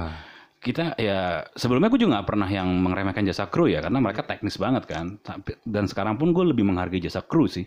kita 0.66 0.98
ya 0.98 1.46
sebelumnya 1.54 1.86
gue 1.86 2.02
juga 2.02 2.18
nggak 2.18 2.26
pernah 2.26 2.50
yang 2.50 2.66
meremehkan 2.82 3.22
jasa 3.22 3.46
kru 3.46 3.70
ya 3.70 3.78
karena 3.78 4.02
mereka 4.02 4.26
teknis 4.26 4.58
banget 4.58 4.90
kan. 4.90 5.22
Tapi- 5.22 5.62
Dan 5.62 5.86
sekarang 5.86 6.18
pun 6.18 6.34
gue 6.34 6.42
lebih 6.42 6.66
menghargai 6.66 6.98
jasa 6.98 7.22
kru 7.22 7.46
sih. 7.46 7.62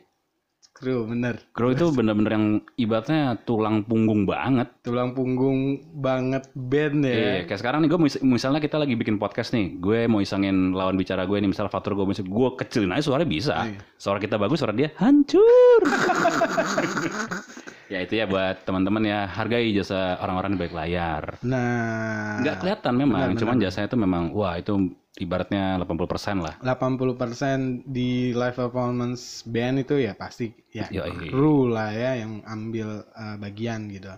Kru 0.70 1.03
bener. 1.03 1.44
Kru 1.51 1.75
itu 1.75 1.91
bener-bener 1.91 2.32
yang 2.39 2.48
ibaratnya 2.79 3.36
tulang 3.44 3.84
punggung 3.84 4.24
banget. 4.24 4.72
Tulang 4.79 5.12
punggung 5.12 5.75
banget 5.91 6.48
band 6.56 7.03
ya. 7.03 7.12
Iya, 7.12 7.51
kayak 7.51 7.60
sekarang 7.60 7.84
nih 7.84 7.89
gue 7.91 8.00
misalnya 8.24 8.63
kita 8.63 8.79
lagi 8.79 8.96
bikin 8.96 9.20
podcast 9.20 9.51
nih, 9.51 9.75
gue 9.75 10.08
mau 10.08 10.24
isengin 10.24 10.72
lawan 10.72 10.96
bicara 10.96 11.27
gue 11.27 11.36
nih, 11.36 11.51
misalnya 11.51 11.68
Fatur 11.68 12.00
gue 12.00 12.08
musik, 12.08 12.24
gue 12.24 12.50
kecilin 12.56 12.96
aja 12.96 13.03
suaranya 13.03 13.27
bisa. 13.27 13.68
Suara 14.00 14.24
kita 14.24 14.39
bagus, 14.39 14.63
suara 14.63 14.72
dia 14.72 14.96
hancur. 14.96 15.84
ya 17.89 18.00
itu 18.05 18.13
ya 18.22 18.25
buat 18.29 18.63
teman-teman 18.63 19.03
ya, 19.03 19.19
hargai 19.25 19.74
jasa 19.74 20.15
orang-orang 20.22 20.55
di 20.55 20.58
balik 20.62 20.75
layar. 20.77 21.24
Nah, 21.41 22.39
Nggak 22.39 22.55
kelihatan 22.62 22.93
memang, 22.96 23.34
cuman 23.36 23.58
jasanya 23.58 23.89
itu 23.89 23.98
memang, 23.98 24.24
wah 24.31 24.55
itu 24.55 24.93
ibaratnya 25.19 25.81
80% 25.81 26.39
lah. 26.39 26.55
80% 26.62 27.84
di 27.89 28.31
live 28.31 28.55
performance 28.55 29.43
band 29.43 29.84
itu 29.84 30.00
ya 30.00 30.15
pasti 30.15 30.53
ya 30.72 30.88
Yoi. 30.93 31.34
kru 31.34 31.67
lah 31.67 31.91
ya 31.91 32.24
yang 32.24 32.46
ambil 32.48 33.03
uh, 33.17 33.36
bagian 33.41 33.91
gitu. 33.91 34.13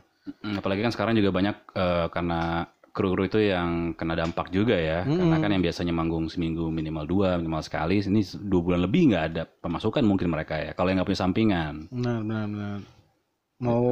Apalagi 0.45 0.85
kan 0.85 0.93
sekarang 0.93 1.17
juga 1.17 1.33
banyak 1.33 1.55
eh, 1.73 2.07
karena 2.13 2.69
kru-kru 2.93 3.25
itu 3.25 3.39
yang 3.41 3.97
kena 3.97 4.13
dampak 4.13 4.53
juga 4.53 4.77
ya. 4.77 5.01
Karena 5.01 5.41
kan 5.41 5.49
yang 5.49 5.63
biasanya 5.65 5.93
manggung 5.95 6.29
seminggu 6.29 6.69
minimal 6.69 7.09
dua, 7.09 7.29
minimal 7.41 7.63
sekali, 7.65 8.03
ini 8.03 8.21
dua 8.37 8.61
bulan 8.61 8.85
lebih 8.85 9.11
nggak 9.11 9.25
ada 9.33 9.43
pemasukan 9.49 10.05
mungkin 10.05 10.29
mereka 10.29 10.61
ya. 10.61 10.71
Kalau 10.77 10.93
yang 10.93 11.01
nggak 11.01 11.09
punya 11.09 11.21
sampingan. 11.25 11.73
Benar, 11.89 12.21
benar, 12.21 12.45
benar. 12.51 12.79
Mau 13.61 13.85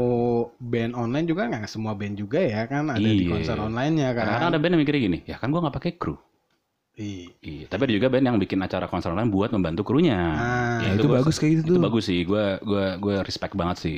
band 0.57 0.93
online 0.93 1.25
juga 1.25 1.45
nggak 1.45 1.69
semua 1.69 1.93
band 1.93 2.17
juga 2.17 2.41
ya 2.41 2.65
kan 2.65 2.89
ada 2.89 2.97
di 2.99 3.21
Iya. 3.21 3.31
konser 3.31 3.57
online-nya 3.57 4.09
kan. 4.11 4.23
Kadang-kadang 4.25 4.49
ada 4.49 4.59
band 4.59 4.71
yang 4.73 4.81
mikirnya 4.81 5.01
gini, 5.05 5.19
ya 5.23 5.35
kan 5.37 5.47
gua 5.49 5.61
nggak 5.61 5.77
pakai 5.77 5.91
kru. 5.93 6.17
Iya. 6.97 7.31
Iya, 7.39 7.63
tapi 7.69 7.81
ada 7.85 7.93
juga 7.95 8.07
band 8.09 8.25
yang 8.25 8.37
bikin 8.37 8.59
acara 8.59 8.85
konser 8.85 9.13
online 9.13 9.29
buat 9.29 9.53
membantu 9.53 9.85
krunya. 9.85 10.17
Ah, 10.19 10.81
Ya, 10.81 10.97
itu 10.97 11.05
gua- 11.05 11.21
bagus 11.21 11.37
kayak 11.37 11.51
gitu 11.53 11.61
Itu 11.63 11.73
tuh. 11.77 11.83
bagus 11.85 12.03
sih, 12.05 12.19
gua 12.23 12.57
gua 12.59 12.97
gua 12.97 13.15
respect 13.21 13.53
banget 13.53 13.77
sih. 13.79 13.97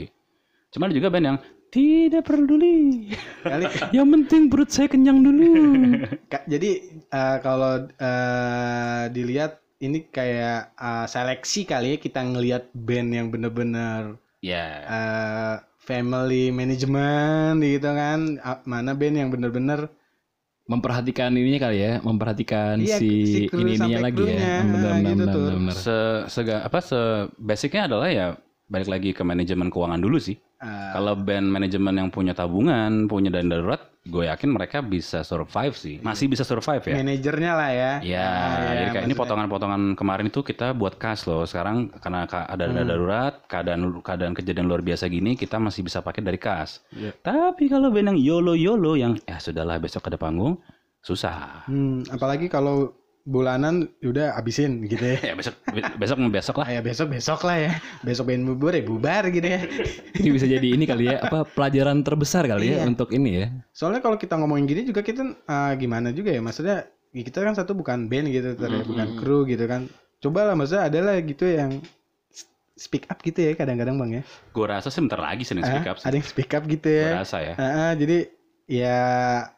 Cuma 0.70 0.86
ada 0.86 0.94
juga 0.94 1.10
band 1.10 1.26
yang 1.26 1.40
tidak 1.68 2.28
peduli. 2.28 3.10
Kali 3.42 3.64
Yang 3.96 4.08
penting 4.12 4.42
perut 4.48 4.70
saya 4.70 4.86
kenyang 4.86 5.24
dulu. 5.24 5.50
Jadi 6.52 6.70
eh, 7.02 7.38
kalau 7.40 7.88
eh, 7.90 9.04
dilihat 9.10 9.58
ini 9.80 10.06
kayak 10.06 10.76
eh, 10.76 11.06
seleksi 11.08 11.64
kali 11.64 11.96
ya 11.96 11.98
kita 11.98 12.22
ngelihat 12.22 12.70
band 12.72 13.10
yang 13.10 13.28
bener-bener 13.28 14.21
ya, 14.42 14.66
eh, 14.86 15.56
family 15.82 16.50
management 16.50 17.62
gitu 17.62 17.90
kan 17.90 18.20
mana 18.66 18.92
band 18.94 19.16
yang 19.18 19.30
bener-bener 19.34 19.90
memperhatikan 20.70 21.34
ininya 21.36 21.68
kali 21.68 21.78
ya, 21.84 21.94
memperhatikan 22.00 22.80
Iya, 22.80 22.98
si 23.02 23.10
si, 23.28 23.40
ini 23.52 23.76
ininya 23.76 24.08
lagi 24.08 24.24
ya. 24.24 24.62
Benar, 24.64 24.94
benar, 24.94 24.94
gitu 25.04 25.40
benar. 25.58 25.76
se 25.76 25.98
sega 26.32 26.64
apa 26.64 26.80
se 26.80 27.00
basicnya 27.36 27.90
adalah 27.92 28.08
ya 28.08 28.28
balik 28.72 28.88
lagi 28.88 29.10
ke 29.12 29.20
manajemen 29.22 29.68
keuangan 29.68 30.00
dulu 30.00 30.16
sih. 30.16 30.40
eh, 30.64 30.92
Kalau 30.96 31.20
band 31.20 31.44
manajemen 31.46 31.92
yang 31.94 32.08
punya 32.08 32.32
tabungan, 32.32 33.06
punya 33.06 33.28
dana 33.28 33.52
darurat, 33.52 33.82
gue 34.02 34.24
yakin 34.26 34.48
mereka 34.48 34.80
bisa 34.80 35.22
survive 35.22 35.76
sih. 35.76 36.00
Masih 36.00 36.26
bisa 36.26 36.42
survive 36.42 36.80
ya. 36.82 36.96
manajernya 36.96 37.52
lah 37.52 37.70
ya. 37.70 37.92
Ya, 38.00 38.24
Ah, 38.24 38.64
jadi 38.72 38.82
ya, 38.82 38.92
kayak 38.94 39.06
ini 39.06 39.14
potongan-potongan 39.14 39.82
kemarin 39.94 40.26
itu 40.26 40.40
kita 40.42 40.72
buat 40.72 40.96
kas 40.96 41.28
loh. 41.28 41.44
Sekarang 41.44 41.92
karena 41.94 42.24
ka- 42.24 42.48
ada 42.48 42.64
Hmm. 42.64 42.74
dana 42.74 42.88
darurat, 42.88 43.34
keadaan 43.46 43.82
keadaan 44.00 44.32
kejadian 44.32 44.66
luar 44.66 44.80
biasa 44.80 45.06
gini, 45.06 45.36
kita 45.36 45.60
masih 45.60 45.84
bisa 45.84 46.00
pakai 46.00 46.24
dari 46.24 46.40
kas. 46.40 46.80
Iya. 46.90 47.12
Tapi 47.18 47.68
kalau 47.68 47.92
band 47.92 48.16
yang 48.16 48.20
yolo 48.20 48.56
yolo 48.56 48.96
yang 48.96 49.20
ya 49.22 49.36
sudahlah 49.36 49.76
besok 49.78 50.08
ada 50.08 50.16
panggung, 50.16 50.56
susah. 51.02 51.66
Hmm, 51.66 52.08
apalagi 52.08 52.48
kalau 52.48 52.94
bulanan 53.22 53.86
udah 54.02 54.34
abisin 54.34 54.82
gitu 54.86 55.02
ya. 55.02 55.18
ya 55.30 55.34
besok 55.36 55.56
be- 55.70 55.94
besok 55.96 56.18
besok 56.28 56.56
lah. 56.58 56.66
Kayak 56.68 56.84
besok 56.86 57.08
besok 57.10 57.40
lah 57.46 57.58
ya. 57.58 57.72
Besok 58.02 58.26
band 58.28 58.44
bubur 58.46 58.74
ya 58.74 58.82
bubar 58.82 59.24
gitu 59.30 59.46
ya. 59.46 59.62
Ini 60.22 60.30
bisa 60.30 60.46
jadi 60.46 60.68
ini 60.68 60.86
kali 60.86 61.10
ya, 61.10 61.22
apa 61.22 61.46
pelajaran 61.46 62.02
terbesar 62.02 62.46
kali 62.46 62.74
ya 62.74 62.82
Iya. 62.82 62.90
untuk 62.90 63.10
ini 63.10 63.30
ya. 63.42 63.48
Soalnya 63.72 64.02
kalau 64.02 64.18
kita 64.18 64.38
ngomongin 64.38 64.66
gini 64.66 64.82
juga 64.84 65.02
kita 65.02 65.22
ah, 65.46 65.74
gimana 65.74 66.10
juga 66.10 66.30
ya 66.30 66.42
maksudnya 66.42 66.86
ya 67.12 67.22
kita 67.22 67.42
kan 67.42 67.54
satu 67.54 67.74
bukan 67.74 68.06
band 68.08 68.30
gitu 68.30 68.54
ter- 68.56 68.86
bukan 68.86 69.08
kru 69.18 69.46
gitu 69.46 69.66
kan. 69.66 69.86
Coba 70.22 70.46
lah 70.46 70.54
maksudnya 70.54 70.86
ada 70.88 71.00
lah 71.02 71.16
gitu 71.20 71.46
yang 71.46 71.82
speak 72.74 73.06
up 73.10 73.22
gitu 73.22 73.38
ya 73.42 73.54
kadang-kadang 73.54 73.98
Bang 73.98 74.12
ya. 74.12 74.22
Gue 74.50 74.66
rasa 74.66 74.90
sih 74.90 75.02
bentar 75.02 75.18
lagi 75.18 75.42
sih 75.42 75.54
nih 75.54 75.66
speak 75.66 75.86
Ah, 75.86 75.92
up. 75.94 75.98
Ada 76.02 76.16
yang 76.18 76.26
speak 76.28 76.52
up 76.52 76.64
gitu 76.66 76.90
Gue 76.90 77.06
ya. 77.06 77.22
rasa 77.22 77.38
ya. 77.42 77.54
Ah, 77.58 77.66
ah, 77.66 77.92
jadi 77.94 78.18
ya 78.66 79.00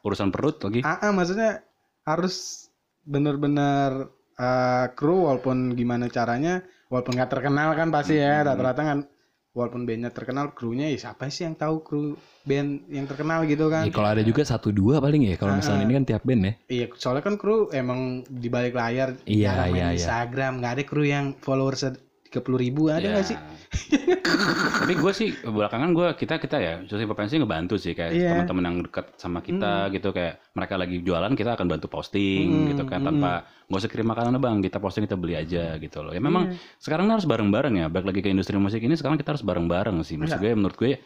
Urusan 0.02 0.32
perut 0.32 0.60
lagi. 0.60 0.80
ah, 0.82 1.00
ah, 1.00 1.12
maksudnya 1.12 1.64
harus 2.04 2.63
benar-benar 3.04 4.10
ah, 4.40 4.92
kru 4.96 5.28
walaupun 5.30 5.76
gimana 5.76 6.08
caranya 6.08 6.64
walaupun 6.88 7.14
nggak 7.16 7.32
terkenal 7.32 7.70
kan 7.76 7.90
pasti 7.92 8.18
ya 8.20 8.44
rata-rata 8.44 8.82
kan 8.84 9.00
walaupun 9.54 9.86
bandnya 9.86 10.10
terkenal 10.10 10.50
krunya 10.58 10.90
ya 10.90 10.98
siapa 10.98 11.30
sih 11.30 11.46
yang 11.46 11.54
tahu 11.54 11.86
kru 11.86 12.02
band 12.42 12.90
yang 12.90 13.06
terkenal 13.06 13.46
gitu 13.46 13.70
kan 13.70 13.86
Ya, 13.86 13.94
kalau 13.94 14.10
ada 14.10 14.26
juga 14.26 14.42
satu 14.44 14.74
dua 14.74 14.98
paling 14.98 15.30
ya. 15.30 15.38
Kalau 15.38 15.54
misalnya 15.56 15.86
ini 15.86 15.94
kan 15.94 16.06
tiap 16.10 16.24
band 16.26 16.42
ya. 16.42 16.54
Iya, 16.68 16.86
soalnya 16.98 17.24
kan 17.24 17.36
kru 17.38 17.70
emang 17.70 18.26
di 18.28 18.50
balik 18.50 18.74
layar 18.74 19.14
Iya, 19.30 19.70
iya, 19.70 19.94
iya. 19.94 19.96
Instagram, 19.96 20.60
nggak 20.60 20.74
ada 20.74 20.84
kru 20.84 21.04
yang 21.06 21.38
followers 21.38 21.86
tiga 22.34 22.42
puluh 22.42 22.58
ribu 22.58 22.90
ada 22.90 22.98
Ya. 23.00 23.14
nggak 23.14 23.28
sih? 23.30 23.38
Tapi 24.82 24.94
gue 24.96 25.12
sih 25.14 25.30
belakangan 25.38 25.94
gue 25.94 26.08
kita 26.18 26.42
kita 26.42 26.58
ya, 26.58 26.74
Susi 26.84 27.06
Potensi 27.06 27.38
ngebantu 27.38 27.78
sih 27.78 27.94
kayak 27.94 28.10
Iya. 28.10 28.30
teman-teman 28.34 28.64
yang 28.64 28.78
dekat 28.82 29.06
sama 29.16 29.40
kita 29.40 29.94
gitu 29.94 30.10
kayak 30.10 30.42
mereka 30.52 30.74
lagi 30.76 30.98
jualan 31.00 31.30
kita 31.32 31.54
akan 31.54 31.68
bantu 31.68 31.88
posting 31.88 32.48
Hmm, 32.50 32.68
gitu 32.74 32.84
kan 32.84 33.06
tanpa 33.06 33.32
nggak 33.70 33.80
usah 33.80 33.90
kirim 33.90 34.08
makanan 34.08 34.34
bang 34.38 34.58
kita 34.60 34.78
posting 34.78 35.06
kita 35.06 35.14
beli 35.14 35.38
aja 35.38 35.78
gitu 35.78 36.02
loh. 36.02 36.10
Ya 36.10 36.20
memang 36.20 36.52
sekarang 36.78 37.06
harus 37.08 37.24
bareng-bareng 37.24 37.74
ya. 37.78 37.86
Balik 37.88 38.10
lagi 38.10 38.20
ke 38.22 38.30
industri 38.30 38.58
musik 38.58 38.82
ini 38.82 38.98
sekarang 38.98 39.16
kita 39.16 39.38
harus 39.38 39.46
bareng-bareng 39.46 40.02
sih. 40.02 40.18
Maksud 40.18 40.42
gue 40.42 40.52
menurut 40.52 40.74
gue, 40.74 40.98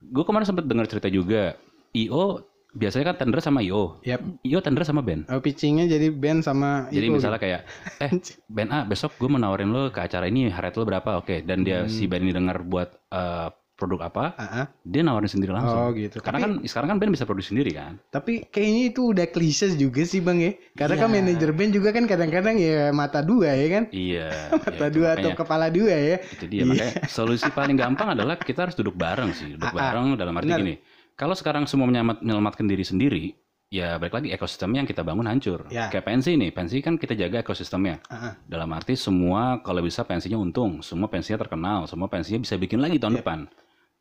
gue 0.00 0.24
kemarin 0.24 0.46
sempet 0.46 0.64
dengar 0.64 0.86
cerita 0.86 1.06
juga 1.06 1.58
IO 1.92 2.51
biasanya 2.72 3.12
kan 3.12 3.16
tender 3.20 3.40
sama 3.40 3.60
IO. 3.60 4.00
Yap. 4.02 4.20
IO 4.42 4.58
tender 4.64 4.82
sama 4.82 5.04
band. 5.04 5.28
Oh, 5.28 5.40
pitchingnya 5.40 5.86
jadi 5.86 6.08
band 6.08 6.40
sama 6.42 6.88
Jadi 6.88 7.06
Iko 7.08 7.20
misalnya 7.20 7.40
kayak, 7.40 7.60
eh 8.00 8.10
band 8.56 8.70
A 8.72 8.78
besok 8.84 9.12
gue 9.20 9.28
mau 9.28 9.38
nawarin 9.38 9.70
lo 9.70 9.92
ke 9.92 10.00
acara 10.00 10.26
ini, 10.26 10.48
rate 10.48 10.80
lo 10.80 10.88
berapa? 10.88 11.20
Oke, 11.20 11.44
dan 11.44 11.62
dia 11.62 11.84
si 11.86 12.08
band 12.08 12.24
ini 12.24 12.32
dengar 12.32 12.64
buat 12.64 12.88
eh, 13.12 13.48
produk 13.72 14.06
apa, 14.06 14.24
gitu. 14.38 14.46
Ah, 14.46 14.54
ah. 14.62 14.66
dia 14.86 15.02
nawarin 15.02 15.26
sendiri 15.26 15.50
langsung. 15.50 15.74
Oh 15.74 15.90
gitu. 15.90 16.22
Karena 16.22 16.38
kan 16.38 16.52
sekarang 16.62 16.88
kan 16.94 16.98
band 17.02 17.12
bisa 17.18 17.26
produksi 17.26 17.50
sendiri 17.50 17.74
kan. 17.74 17.98
Tapi 18.14 18.46
kayaknya 18.46 18.82
itu 18.94 19.10
udah 19.10 19.26
klise 19.26 19.74
juga 19.74 20.06
sih 20.06 20.22
bang 20.22 20.38
ya. 20.38 20.52
Karena 20.78 20.94
kan 21.02 21.08
manajer 21.10 21.50
band 21.50 21.72
juga 21.74 21.90
kan 21.90 22.04
kadang-kadang 22.06 22.62
ya 22.62 22.94
mata 22.94 23.26
dua 23.26 23.50
ya 23.58 23.66
kan. 23.68 23.84
Iya. 23.90 24.28
Mata 24.62 24.70
ya, 24.70 24.86
itu 24.86 24.96
dua 25.02 25.08
atau 25.18 25.30
makanya- 25.34 25.38
kepala 25.42 25.66
dua 25.66 25.94
ya. 25.98 26.16
Itu 26.22 26.44
dia 26.46 26.62
makanya 26.62 27.10
solusi 27.10 27.48
paling 27.50 27.74
gampang 27.74 28.14
adalah 28.14 28.38
kita 28.38 28.70
harus 28.70 28.78
duduk 28.78 28.94
bareng 28.94 29.34
sih, 29.34 29.58
duduk 29.58 29.66
Ah, 29.66 29.74
ah. 29.74 29.82
bareng 29.90 30.14
dalam 30.14 30.34
arti 30.38 30.46
Benar. 30.46 30.60
gini. 30.62 30.74
Kalau 31.22 31.38
sekarang 31.38 31.70
semua 31.70 31.86
menyamat, 31.86 32.18
menyelamatkan 32.18 32.66
diri 32.66 32.82
sendiri, 32.82 33.24
ya 33.70 33.94
balik 33.94 34.18
lagi 34.18 34.28
ekosistem 34.34 34.74
yang 34.74 34.82
kita 34.82 35.06
bangun 35.06 35.30
hancur. 35.30 35.70
Ya. 35.70 35.86
Kayak 35.86 36.10
pensi 36.10 36.34
nih, 36.34 36.50
pensi 36.50 36.82
kan 36.82 36.98
kita 36.98 37.14
jaga 37.14 37.46
ekosistemnya. 37.46 38.02
Ah. 38.10 38.34
Dalam 38.42 38.66
arti 38.74 38.98
semua 38.98 39.62
kalau 39.62 39.86
bisa 39.86 40.02
pensinya 40.02 40.34
untung, 40.34 40.82
semua 40.82 41.06
pensinya 41.06 41.38
terkenal, 41.46 41.86
semua 41.86 42.10
pensinya 42.10 42.42
bisa 42.42 42.58
bikin 42.58 42.82
lagi 42.82 42.98
tahun 42.98 43.22
depan. 43.22 43.46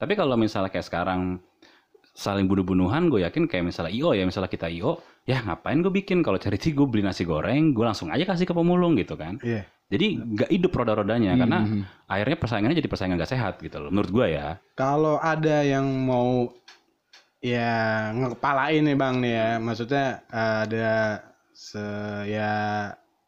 Tapi 0.02 0.18
kalau 0.18 0.34
misalnya 0.34 0.74
kayak 0.74 0.82
sekarang 0.82 1.38
saling 2.18 2.50
bunuh-bunuhan, 2.50 3.14
gue 3.14 3.22
yakin 3.22 3.46
kayak 3.46 3.70
misalnya 3.70 3.94
IO 3.94 4.18
ya, 4.18 4.26
misalnya 4.26 4.50
kita 4.50 4.66
IO, 4.74 4.98
ya 5.30 5.46
ngapain 5.46 5.78
gue 5.78 5.94
bikin 5.94 6.26
kalau 6.26 6.42
charity 6.42 6.74
gue 6.74 6.90
beli 6.90 7.06
nasi 7.06 7.22
goreng, 7.22 7.78
gue 7.78 7.86
langsung 7.86 8.10
aja 8.10 8.26
kasih 8.26 8.50
ke 8.50 8.54
pemulung 8.58 8.98
gitu 8.98 9.14
kan. 9.14 9.38
Iya. 9.46 9.70
Jadi 9.94 10.26
nggak 10.26 10.50
hidup 10.50 10.74
roda-rodanya 10.74 11.38
karena 11.38 11.86
akhirnya 12.10 12.38
persaingannya 12.40 12.80
jadi 12.80 12.90
persaingan 12.90 13.20
gak 13.20 13.30
sehat 13.36 13.54
gitu 13.62 13.78
loh. 13.78 13.92
Menurut 13.94 14.10
gue 14.10 14.28
ya. 14.40 14.58
Kalau 14.74 15.20
ada 15.20 15.68
yang 15.68 15.84
mau 16.08 16.48
ya 17.42 17.60
ngepalain 18.18 18.82
nih 18.88 18.96
bang 19.02 19.16
nih 19.24 19.34
ya, 19.40 19.48
maksudnya 19.66 20.06
ada 20.30 20.88
se 21.54 21.82
ya 22.34 22.52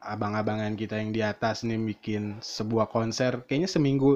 abang-abangan 0.04 0.74
kita 0.82 1.00
yang 1.02 1.12
di 1.16 1.22
atas 1.24 1.64
nih 1.68 1.80
bikin 1.92 2.24
sebuah 2.44 2.88
konser, 2.92 3.32
kayaknya 3.48 3.70
seminggu 3.72 4.10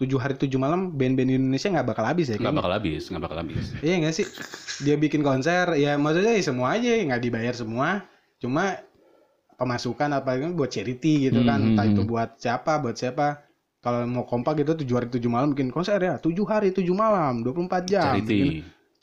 tujuh 0.00 0.18
hari 0.22 0.34
tujuh 0.42 0.58
malam 0.58 0.80
band-band 0.98 1.30
Indonesia 1.38 1.68
nggak 1.70 1.88
bakal 1.90 2.04
habis 2.10 2.26
ya 2.32 2.36
nggak 2.40 2.56
bakal 2.58 2.72
habis, 2.76 3.02
nggak 3.10 3.22
bakal 3.24 3.38
habis. 3.42 3.66
Iya 3.84 3.94
nggak 4.02 4.14
sih? 4.18 4.26
Dia 4.84 4.96
bikin 4.98 5.22
konser, 5.28 5.66
ya 5.78 5.94
maksudnya 6.00 6.32
ya 6.38 6.42
semua 6.50 6.68
aja 6.76 6.90
nggak 7.08 7.22
dibayar 7.24 7.54
semua, 7.54 7.88
cuma 8.42 8.62
pemasukan 9.60 10.10
apa 10.18 10.30
itu 10.38 10.46
buat 10.58 10.70
charity 10.74 11.30
gitu 11.30 11.40
kan, 11.46 11.60
Hmm, 11.62 11.68
entah 11.74 11.86
hmm, 11.86 11.92
itu 11.94 12.02
hmm. 12.02 12.10
buat 12.10 12.30
siapa, 12.42 12.72
buat 12.82 12.96
siapa. 12.98 13.28
kalau 13.84 14.00
mau 14.08 14.24
kompak 14.24 14.64
gitu 14.64 14.72
tujuh 14.80 14.96
hari 14.96 15.08
tujuh 15.12 15.28
malam 15.28 15.52
bikin 15.52 15.68
konser 15.68 16.00
ya 16.00 16.16
tujuh 16.16 16.48
hari 16.48 16.72
tujuh 16.72 16.96
malam 16.96 17.44
24 17.44 17.84
jam 17.84 18.16
Charity. 18.16 18.24
bikin 18.24 18.48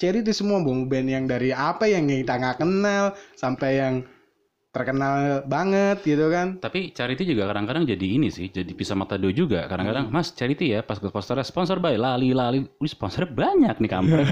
charity 0.01 0.33
semua 0.33 0.57
band 0.59 0.89
band 0.89 1.07
yang 1.07 1.23
dari 1.25 1.53
apa 1.53 1.85
yang 1.85 2.09
kita 2.09 2.33
nggak 2.33 2.57
kenal 2.57 3.03
sampai 3.37 3.71
yang 3.77 3.95
terkenal 4.71 5.43
banget 5.43 5.99
gitu 6.01 6.31
kan 6.31 6.55
Tapi 6.57 6.95
charity 6.95 7.27
juga 7.27 7.43
kadang-kadang 7.43 7.83
jadi 7.83 8.07
ini 8.07 8.31
sih, 8.31 8.47
jadi 8.47 8.71
pisah 8.71 8.95
mata 8.95 9.19
dua 9.19 9.35
juga. 9.35 9.67
Kadang-kadang, 9.67 10.07
Hmm. 10.07 10.15
Mas 10.15 10.31
charity 10.31 10.71
ya, 10.71 10.79
pas 10.79 10.95
ke 10.95 11.11
posternya 11.11 11.43
sponsor 11.43 11.75
by 11.75 11.99
lali 11.99 12.31
lali, 12.31 12.63
Wih, 12.79 12.87
sponsornya 12.87 13.35
banyak 13.35 13.83
nih 13.83 13.91
kampret. 13.91 14.31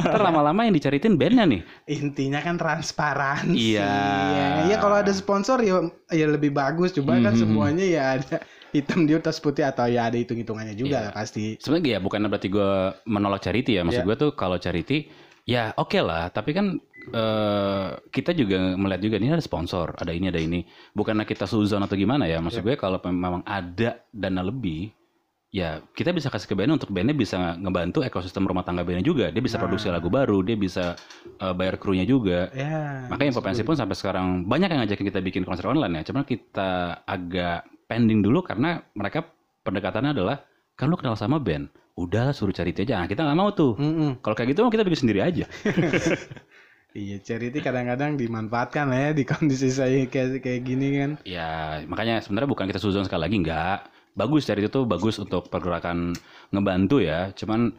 Ntar 0.00 0.22
lama-lama 0.24 0.64
yang 0.64 0.72
dicaritin 0.72 1.20
bandnya 1.20 1.44
nih. 1.44 1.60
intinya 1.92 2.40
kan 2.40 2.56
transparansi 2.56 3.76
Iya. 3.76 3.92
ya, 4.32 4.48
ya 4.64 4.76
kalau 4.80 4.96
ada 4.96 5.12
sponsor 5.12 5.60
ya 5.60 5.84
ya 6.08 6.24
lebih 6.24 6.56
bagus 6.56 6.96
coba 6.96 7.20
kan 7.20 7.36
Mhm. 7.36 7.40
semuanya 7.44 7.84
ya 7.84 8.04
ada 8.16 8.40
hitam 8.72 9.04
di 9.04 9.12
atas 9.14 9.38
putih 9.38 9.62
atau 9.62 9.86
ya 9.86 10.08
ada 10.08 10.16
hitung 10.16 10.38
hitungannya 10.38 10.74
juga 10.74 10.90
Iya. 10.90 11.04
lah 11.08 11.12
pasti 11.14 11.58
Sebenarnya 11.58 11.96
ya 11.96 12.00
bukan 12.00 12.20
berarti 12.26 12.48
gue 12.48 12.70
menolak 13.06 13.40
charity 13.42 13.78
ya. 13.78 13.82
Maksud 13.82 14.02
Iya. 14.02 14.08
gue 14.08 14.16
tuh 14.16 14.30
kalau 14.34 14.56
charity 14.56 15.06
ya 15.44 15.70
oke 15.74 15.98
lah. 16.00 16.30
Tapi 16.30 16.50
kan 16.52 16.66
eh, 17.06 17.88
kita 18.10 18.34
juga 18.34 18.74
melihat 18.74 18.98
juga 18.98 19.16
ini 19.16 19.30
ada 19.30 19.38
sponsor, 19.38 19.94
ada 19.94 20.10
ini 20.10 20.26
ada 20.26 20.42
ini. 20.42 20.66
Bukannya 20.90 21.22
kita 21.22 21.46
suzon 21.46 21.78
atau 21.80 21.94
gimana 21.94 22.26
ya. 22.26 22.42
Maksud 22.42 22.66
gue 22.66 22.74
kalau 22.74 22.98
memang 23.06 23.46
ada 23.46 24.02
dana 24.10 24.42
lebih, 24.42 24.90
ya 25.48 25.78
kita 25.94 26.10
bisa 26.10 26.28
kasih 26.28 26.50
ke 26.50 26.58
bandnya 26.58 26.82
untuk 26.82 26.90
bandnya 26.90 27.14
bisa 27.14 27.54
ngebantu 27.56 28.02
ekosistem 28.02 28.42
rumah 28.42 28.66
tangga 28.66 28.82
bandnya 28.82 29.06
juga. 29.06 29.30
Dia 29.30 29.38
bisa 29.38 29.54
Nah. 29.54 29.62
produksi 29.62 29.86
lagu 29.86 30.10
baru, 30.10 30.42
dia 30.42 30.58
bisa 30.58 30.98
eh, 31.38 31.54
bayar 31.54 31.78
krunya 31.78 32.02
juga. 32.02 32.50
ya 32.50 33.06
Makanya 33.06 33.30
Infopensi 33.30 33.62
pun 33.62 33.78
sampai 33.78 33.94
sekarang 33.94 34.42
banyak 34.42 34.66
yang 34.66 34.80
ngajakin 34.82 35.06
kita 35.06 35.20
bikin 35.22 35.42
konser 35.46 35.70
online 35.70 36.02
ya. 36.02 36.10
Cuman 36.10 36.26
kita 36.26 37.00
agak 37.06 37.70
pending 37.86 38.22
dulu 38.22 38.42
karena 38.42 38.82
mereka 38.94 39.26
pendekatannya 39.62 40.14
adalah 40.14 40.42
kan 40.76 40.92
lu 40.92 40.98
kenal 41.00 41.16
sama 41.16 41.40
band, 41.40 41.72
udah 41.96 42.36
suruh 42.36 42.52
cari 42.52 42.76
aja. 42.76 43.00
Nah, 43.00 43.08
kita 43.08 43.24
nggak 43.24 43.38
mau 43.38 43.50
tuh. 43.50 43.74
Mm-mm. 43.80 44.20
Kalau 44.20 44.34
kayak 44.36 44.52
gitu 44.52 44.68
kita 44.68 44.84
bikin 44.84 45.00
sendiri 45.08 45.20
aja. 45.24 45.46
Iya, 46.96 47.20
charity 47.20 47.60
kadang-kadang 47.60 48.16
dimanfaatkan 48.16 48.88
lah 48.88 48.96
ya 48.96 49.10
di 49.12 49.28
kondisi 49.28 49.68
saya 49.68 50.08
kayak 50.08 50.40
kayak 50.40 50.60
gini 50.64 50.96
kan. 50.96 51.10
ya 51.28 51.84
makanya 51.84 52.24
sebenarnya 52.24 52.48
bukan 52.48 52.64
kita 52.72 52.80
suzon 52.80 53.04
sekali 53.04 53.20
lagi 53.20 53.36
nggak. 53.44 53.78
Bagus 54.16 54.48
cari 54.48 54.64
itu 54.64 54.80
bagus 54.88 55.20
untuk 55.20 55.52
pergerakan 55.52 56.16
ngebantu 56.56 57.04
ya. 57.04 57.36
Cuman 57.36 57.76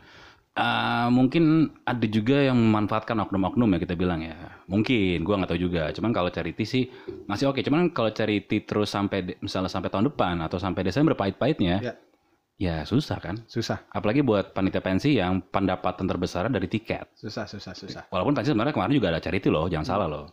eh, 0.58 1.08
mungkin 1.14 1.44
ada 1.86 2.06
juga 2.10 2.42
yang 2.42 2.58
memanfaatkan 2.58 3.14
oknum-oknum 3.16 3.78
ya 3.78 3.80
kita 3.80 3.94
bilang 3.94 4.26
ya. 4.26 4.34
Mungkin 4.66 5.22
gua 5.22 5.38
nggak 5.38 5.54
tahu 5.54 5.62
juga. 5.62 5.94
Cuman 5.94 6.12
kalau 6.12 6.28
charity 6.28 6.66
sih 6.66 6.84
masih 7.26 7.48
oke. 7.48 7.62
Cuman 7.62 7.94
kalau 7.94 8.10
charity 8.10 8.66
terus 8.66 8.90
sampai 8.90 9.38
misalnya 9.40 9.70
sampai 9.70 9.88
tahun 9.88 10.10
depan 10.10 10.42
atau 10.42 10.58
sampai 10.58 10.82
Desember 10.84 11.14
pahit-pahitnya, 11.14 11.76
Ya. 11.80 11.94
ya 12.58 12.76
susah 12.84 13.22
kan. 13.22 13.46
Susah, 13.46 13.86
Apalagi 13.94 14.26
buat 14.26 14.52
panitia 14.52 14.82
pensi 14.82 15.16
yang 15.16 15.40
pendapatan 15.40 16.04
terbesar 16.04 16.50
dari 16.50 16.66
tiket. 16.66 17.06
susah, 17.16 17.46
susah, 17.46 17.72
susah. 17.72 18.04
Walaupun 18.10 18.34
pensi 18.34 18.50
sebenarnya 18.52 18.74
kemarin 18.74 18.98
juga 18.98 19.14
ada 19.14 19.22
charity 19.22 19.48
loh, 19.48 19.70
jangan 19.70 19.86
salah 19.86 20.08
loh. 20.10 20.26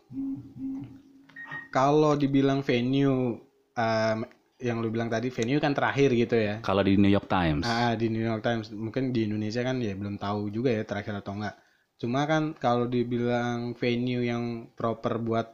Kalau 1.71 2.15
dibilang 2.15 2.63
venue 2.63 3.35
em, 3.75 4.19
yang 4.65 4.81
lu 4.81 4.89
bilang 4.89 5.07
tadi 5.07 5.29
venue 5.29 5.59
kan 5.59 5.71
terakhir 5.71 6.11
gitu 6.11 6.35
ya. 6.35 6.59
Kalau 6.59 6.81
di 6.81 6.97
New 6.97 7.09
York 7.09 7.27
Times, 7.27 7.63
Ah, 7.63 7.93
di 7.93 8.09
New 8.09 8.21
York 8.21 8.41
Times 8.41 8.73
mungkin 8.73 9.13
di 9.13 9.25
Indonesia 9.25 9.61
kan 9.61 9.77
ya 9.79 9.93
belum 9.93 10.17
tahu 10.17 10.49
juga 10.49 10.73
ya 10.73 10.83
terakhir 10.83 11.21
atau 11.21 11.37
enggak. 11.37 11.55
Cuma 11.95 12.25
kan 12.25 12.53
kalau 12.55 12.85
dibilang 12.85 13.73
venue 13.75 14.21
yang 14.21 14.43
proper 14.73 15.17
buat 15.19 15.53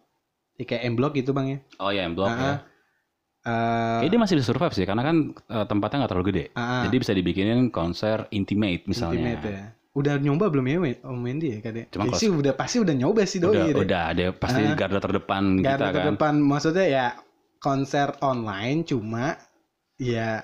ya 0.55 0.65
kayak 0.65 0.83
M 0.85 0.95
Block 0.95 1.13
gitu 1.13 1.31
Bang 1.31 1.49
ya. 1.49 1.59
oh 1.77 1.91
ya, 1.91 2.07
blok 2.07 2.31
ya. 2.31 2.39
Ah, 2.39 2.57
eh, 3.43 3.99
Kayaknya 3.99 4.11
dia 4.11 4.21
masih 4.21 4.35
bisa 4.37 4.47
survive 4.47 4.75
sih, 4.75 4.85
karena 4.85 5.03
kan 5.03 5.17
eh, 5.33 5.67
tempatnya 5.67 5.97
nggak 6.01 6.11
terlalu 6.11 6.27
gede. 6.31 6.45
ah, 6.55 6.85
Jadi 6.85 6.97
bisa 6.97 7.13
dibikinin 7.13 7.69
konser 7.69 8.29
intimate 8.31 8.85
misalnya. 8.87 9.37
Intimate 9.37 9.49
ya. 9.49 9.65
Udah 9.91 10.15
nyoba 10.17 10.47
belum 10.49 10.65
ya 10.65 10.79
Om 11.03 11.19
Wendy 11.19 11.49
ya 11.51 11.59
kadang? 11.61 11.91
Cuma 11.91 12.07
Eh, 12.07 12.09
kalau- 12.09 12.21
sih 12.21 12.29
udah 12.31 12.53
pasti 12.55 12.77
udah 12.79 12.95
nyoba 12.95 13.27
sih 13.27 13.43
doi. 13.43 13.51
Udah, 13.51 13.65
deh. 13.67 13.83
udah 13.83 14.03
ada 14.07 14.25
pasti 14.31 14.63
Ah. 14.63 14.77
garda 14.79 15.01
terdepan 15.03 15.43
Garda 15.59 15.67
kita 15.67 15.85
kan. 15.85 15.95
terdepan 15.99 16.35
maksudnya 16.39 16.87
ya 16.87 17.07
konser 17.61 18.17
online 18.25 18.83
cuma 18.83 19.37
ya 20.01 20.41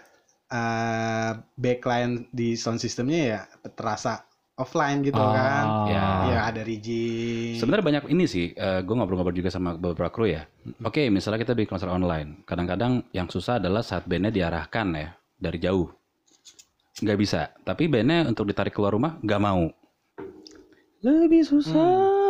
eh 0.46 1.30
backline 1.58 2.30
di 2.30 2.54
sound 2.54 2.78
systemnya 2.78 3.20
ya 3.26 3.40
terasa 3.74 4.22
offline 4.56 5.04
gitu 5.04 5.20
Oh. 5.20 5.34
kan. 5.36 5.64
Ya. 5.90 6.04
Ya 6.32 6.40
ada 6.48 6.62
rigging. 6.64 7.60
Sebenarnya 7.60 7.84
banyak 7.84 8.04
ini 8.08 8.24
sih, 8.24 8.56
gue 8.56 8.94
ngobrol-ngobrol 8.96 9.36
juga 9.36 9.52
sama 9.52 9.76
beberapa 9.76 10.08
kru 10.08 10.32
ya. 10.32 10.48
Oke, 10.80 11.12
misalnya 11.12 11.44
kita 11.44 11.52
bikin 11.52 11.76
konser 11.76 11.92
online, 11.92 12.40
kadang-kadang 12.48 13.04
yang 13.12 13.28
susah 13.28 13.60
adalah 13.60 13.84
saat 13.84 14.08
bandnya 14.08 14.32
diarahkan 14.32 14.86
ya 14.96 15.08
dari 15.36 15.60
jauh, 15.60 15.92
nggak 17.04 17.18
bisa. 17.20 17.52
Tapi 17.68 17.84
bandnya 17.84 18.24
untuk 18.24 18.48
ditarik 18.48 18.72
keluar 18.72 18.96
rumah 18.96 19.20
nggak 19.20 19.42
mau. 19.44 19.68
Lebih 21.04 21.44
susah. 21.44 22.25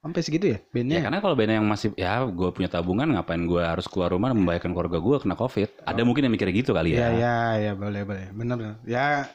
Sampai 0.00 0.24
segitu 0.24 0.48
ya 0.48 0.56
Ya 0.56 0.64
bandnya. 0.72 1.00
karena 1.04 1.18
kalau 1.20 1.34
bandnya 1.36 1.56
yang 1.60 1.68
masih 1.68 1.92
ya 1.92 2.24
gue 2.24 2.48
punya 2.56 2.72
tabungan 2.72 3.04
ngapain 3.12 3.44
gue 3.44 3.60
harus 3.60 3.84
keluar 3.84 4.08
rumah 4.08 4.32
membahayakan 4.32 4.72
keluarga 4.72 4.96
gue 4.96 5.16
kena 5.20 5.36
covid. 5.36 5.68
Ada 5.84 6.00
mungkin 6.08 6.24
yang 6.24 6.32
mikirnya 6.32 6.54
gitu 6.56 6.72
kali 6.72 6.96
Ya 6.96 7.08
ya. 7.08 7.08
ya 7.12 7.36
ya 7.60 7.72
boleh 7.76 8.02
boleh. 8.08 8.32
Benar 8.32 8.56
benar. 8.56 8.74
Ya 8.88 9.28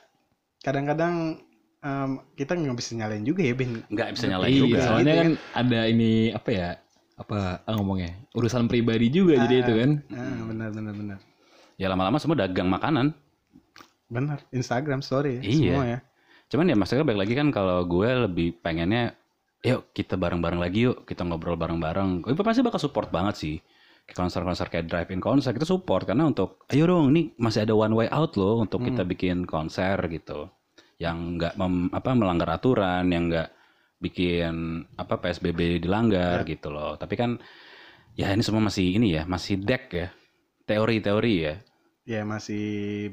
kadang-kadang 0.65 1.38
em, 1.86 2.10
kita 2.34 2.58
nggak 2.58 2.78
bisa 2.82 2.97
nyalain 2.97 3.21
juga 3.21 3.45
ya 3.45 3.54
band. 3.54 3.86
Nggak 3.93 4.08
bisa 4.17 4.25
nyalain 4.25 4.51
Iya, 4.51 4.62
juga. 4.65 4.78
soalnya 4.82 5.13
Gitu 5.13 5.21
kan 5.21 5.30
ada 5.54 5.80
ini 5.86 6.12
apa 6.34 6.49
ya? 6.49 6.69
Apa 7.15 7.38
ah, 7.62 7.73
ngomongnya? 7.78 8.12
Urusan 8.34 8.65
pribadi 8.65 9.08
juga 9.08 9.38
jadi 9.38 9.56
itu 9.62 9.73
kan. 9.78 9.91
Ah, 10.12 10.43
benar 10.49 10.69
benar 10.73 10.93
benar. 10.97 11.17
Ya 11.78 11.88
lama-lama 11.88 12.17
semua 12.17 12.41
dagang 12.41 12.67
makanan. 12.67 13.13
Benar. 14.10 14.41
Instagram 14.49 15.06
story 15.06 15.39
ya, 15.39 15.41
Iya. 15.45 15.54
semua 15.78 15.86
ya. 15.86 15.99
Cuman 16.49 16.65
ya 16.67 16.75
maksudnya 16.75 17.06
balik 17.06 17.21
lagi 17.21 17.34
kan 17.38 17.47
kalau 17.49 17.86
gue 17.86 18.10
lebih 18.25 18.58
pengennya 18.60 19.13
yuk 19.65 19.89
kita 19.91 20.13
bareng-bareng 20.13 20.62
lagi 20.62 20.86
yuk 20.86 21.04
kita 21.04 21.25
ngobrol 21.25 21.58
bareng-bareng. 21.58 22.21
Gue 22.21 22.38
pasti 22.38 22.62
bakal 22.62 22.78
support 22.78 23.10
banget 23.10 23.36
sih. 23.36 23.58
Konser-konser 24.06 24.69
kayak 24.69 24.86
drive-in 24.86 25.17
konser 25.17 25.49
kita 25.49 25.65
support 25.65 26.06
karena 26.06 26.30
untuk 26.30 26.62
ayo 26.69 26.86
dong 26.86 27.10
ini 27.10 27.34
masih 27.36 27.65
ada 27.65 27.73
one 27.73 27.89
way 27.91 28.08
out 28.08 28.38
loh 28.38 28.62
untuk 28.62 28.86
kita 28.86 29.01
bikin 29.01 29.43
konser 29.43 29.97
gitu. 30.08 30.45
Yang 30.95 31.17
nggak 31.36 31.54
mem- 31.58 31.89
apa 31.89 32.13
melanggar 32.13 32.54
aturan, 32.54 33.10
yang 33.10 33.28
nggak 33.28 33.49
bikin 33.97 34.54
apa 34.93 35.17
PSBB 35.17 35.82
dilanggar 35.82 36.45
gitu 36.45 36.69
loh. 36.69 36.93
Tapi 36.95 37.17
kan 37.17 37.41
ya 38.13 38.30
ini 38.30 38.45
semua 38.45 38.62
masih 38.62 38.93
ini 38.93 39.17
ya, 39.17 39.25
masih 39.25 39.58
deck 39.58 39.89
ya. 39.89 40.13
Teori-teori 40.63 41.34
ya. 41.41 41.56
Ya 42.06 42.21
masih 42.21 42.63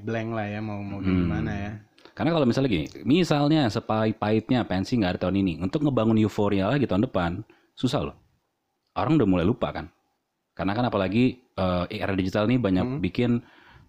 blank 0.05 0.37
lah 0.37 0.45
ya 0.45 0.61
mau 0.61 0.77
mau 0.85 1.01
Hmm. 1.01 1.25
gimana 1.25 1.53
ya. 1.57 1.73
Karena 2.13 2.31
kalau 2.37 2.45
misalnya 2.45 2.69
gini, 2.69 2.87
misalnya 3.09 3.69
sepahit-pahitnya 3.73 4.69
pensi 4.69 5.01
nggak 5.01 5.17
ada 5.17 5.21
tahun 5.29 5.41
ini, 5.41 5.53
untuk 5.65 5.81
ngebangun 5.85 6.21
euforia 6.21 6.69
lagi 6.69 6.85
tahun 6.85 7.09
depan, 7.09 7.41
susah 7.73 8.13
loh. 8.13 8.17
Orang 8.93 9.17
udah 9.17 9.29
mulai 9.29 9.49
lupa 9.49 9.73
kan. 9.73 9.89
Karena 10.53 10.77
kan 10.77 10.85
apalagi 10.93 11.41
eh, 11.53 11.85
era 11.97 12.13
digital 12.13 12.45
nih 12.49 12.61
banyak 12.61 12.85
Hmm. 12.85 13.01
bikin 13.01 13.41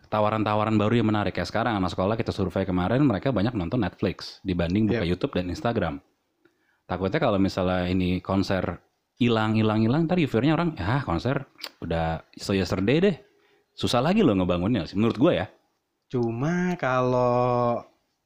tawaran-tawaran 0.07 0.75
baru 0.79 1.03
yang 1.03 1.09
menarik. 1.11 1.35
Kayak 1.35 1.49
sekarang 1.51 1.73
anak 1.79 1.91
sekolah 1.91 2.15
kita 2.15 2.31
survei 2.31 2.63
kemarin, 2.63 3.03
mereka 3.03 3.35
banyak 3.35 3.51
nonton 3.55 3.83
Netflix 3.83 4.39
dibanding 4.45 4.87
buka 4.87 5.03
YouTube 5.03 5.33
dan 5.35 5.51
Instagram. 5.51 5.99
Takutnya 6.87 7.19
kalau 7.19 7.39
misalnya 7.39 7.87
ini 7.87 8.19
konser 8.19 8.83
hilang, 9.19 9.55
hilang, 9.55 9.83
hilang, 9.83 10.07
ntar 10.07 10.19
euforianya 10.19 10.55
orang, 10.59 10.69
ya 10.75 11.01
konser 11.03 11.47
udah 11.83 12.23
so 12.35 12.51
yesterday 12.55 12.99
deh. 12.99 13.15
Susah 13.73 14.03
lagi 14.03 14.21
loh 14.21 14.37
ngebangunnya 14.37 14.85
sih, 14.85 14.95
menurut 14.99 15.17
gue 15.17 15.33
ya. 15.43 15.47
Cuma 16.13 16.77
kalau 16.77 17.81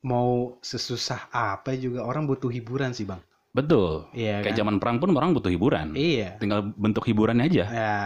mau 0.06 0.58
sesusah 0.62 1.30
apa 1.34 1.74
juga 1.78 2.06
orang 2.06 2.26
butuh 2.30 2.50
hiburan 2.52 2.94
sih 2.94 3.06
bang. 3.08 3.22
Betul. 3.56 4.06
Iya 4.14 4.46
Kayak 4.46 4.54
kan? 4.54 4.60
zaman 4.62 4.76
perang 4.78 4.98
pun 5.02 5.10
orang 5.18 5.32
butuh 5.34 5.50
hiburan. 5.50 5.98
Iya. 5.98 6.38
tinggal 6.38 6.62
bentuk 6.78 7.04
hiburannya 7.10 7.46
aja. 7.50 7.66
Ya, 7.74 7.98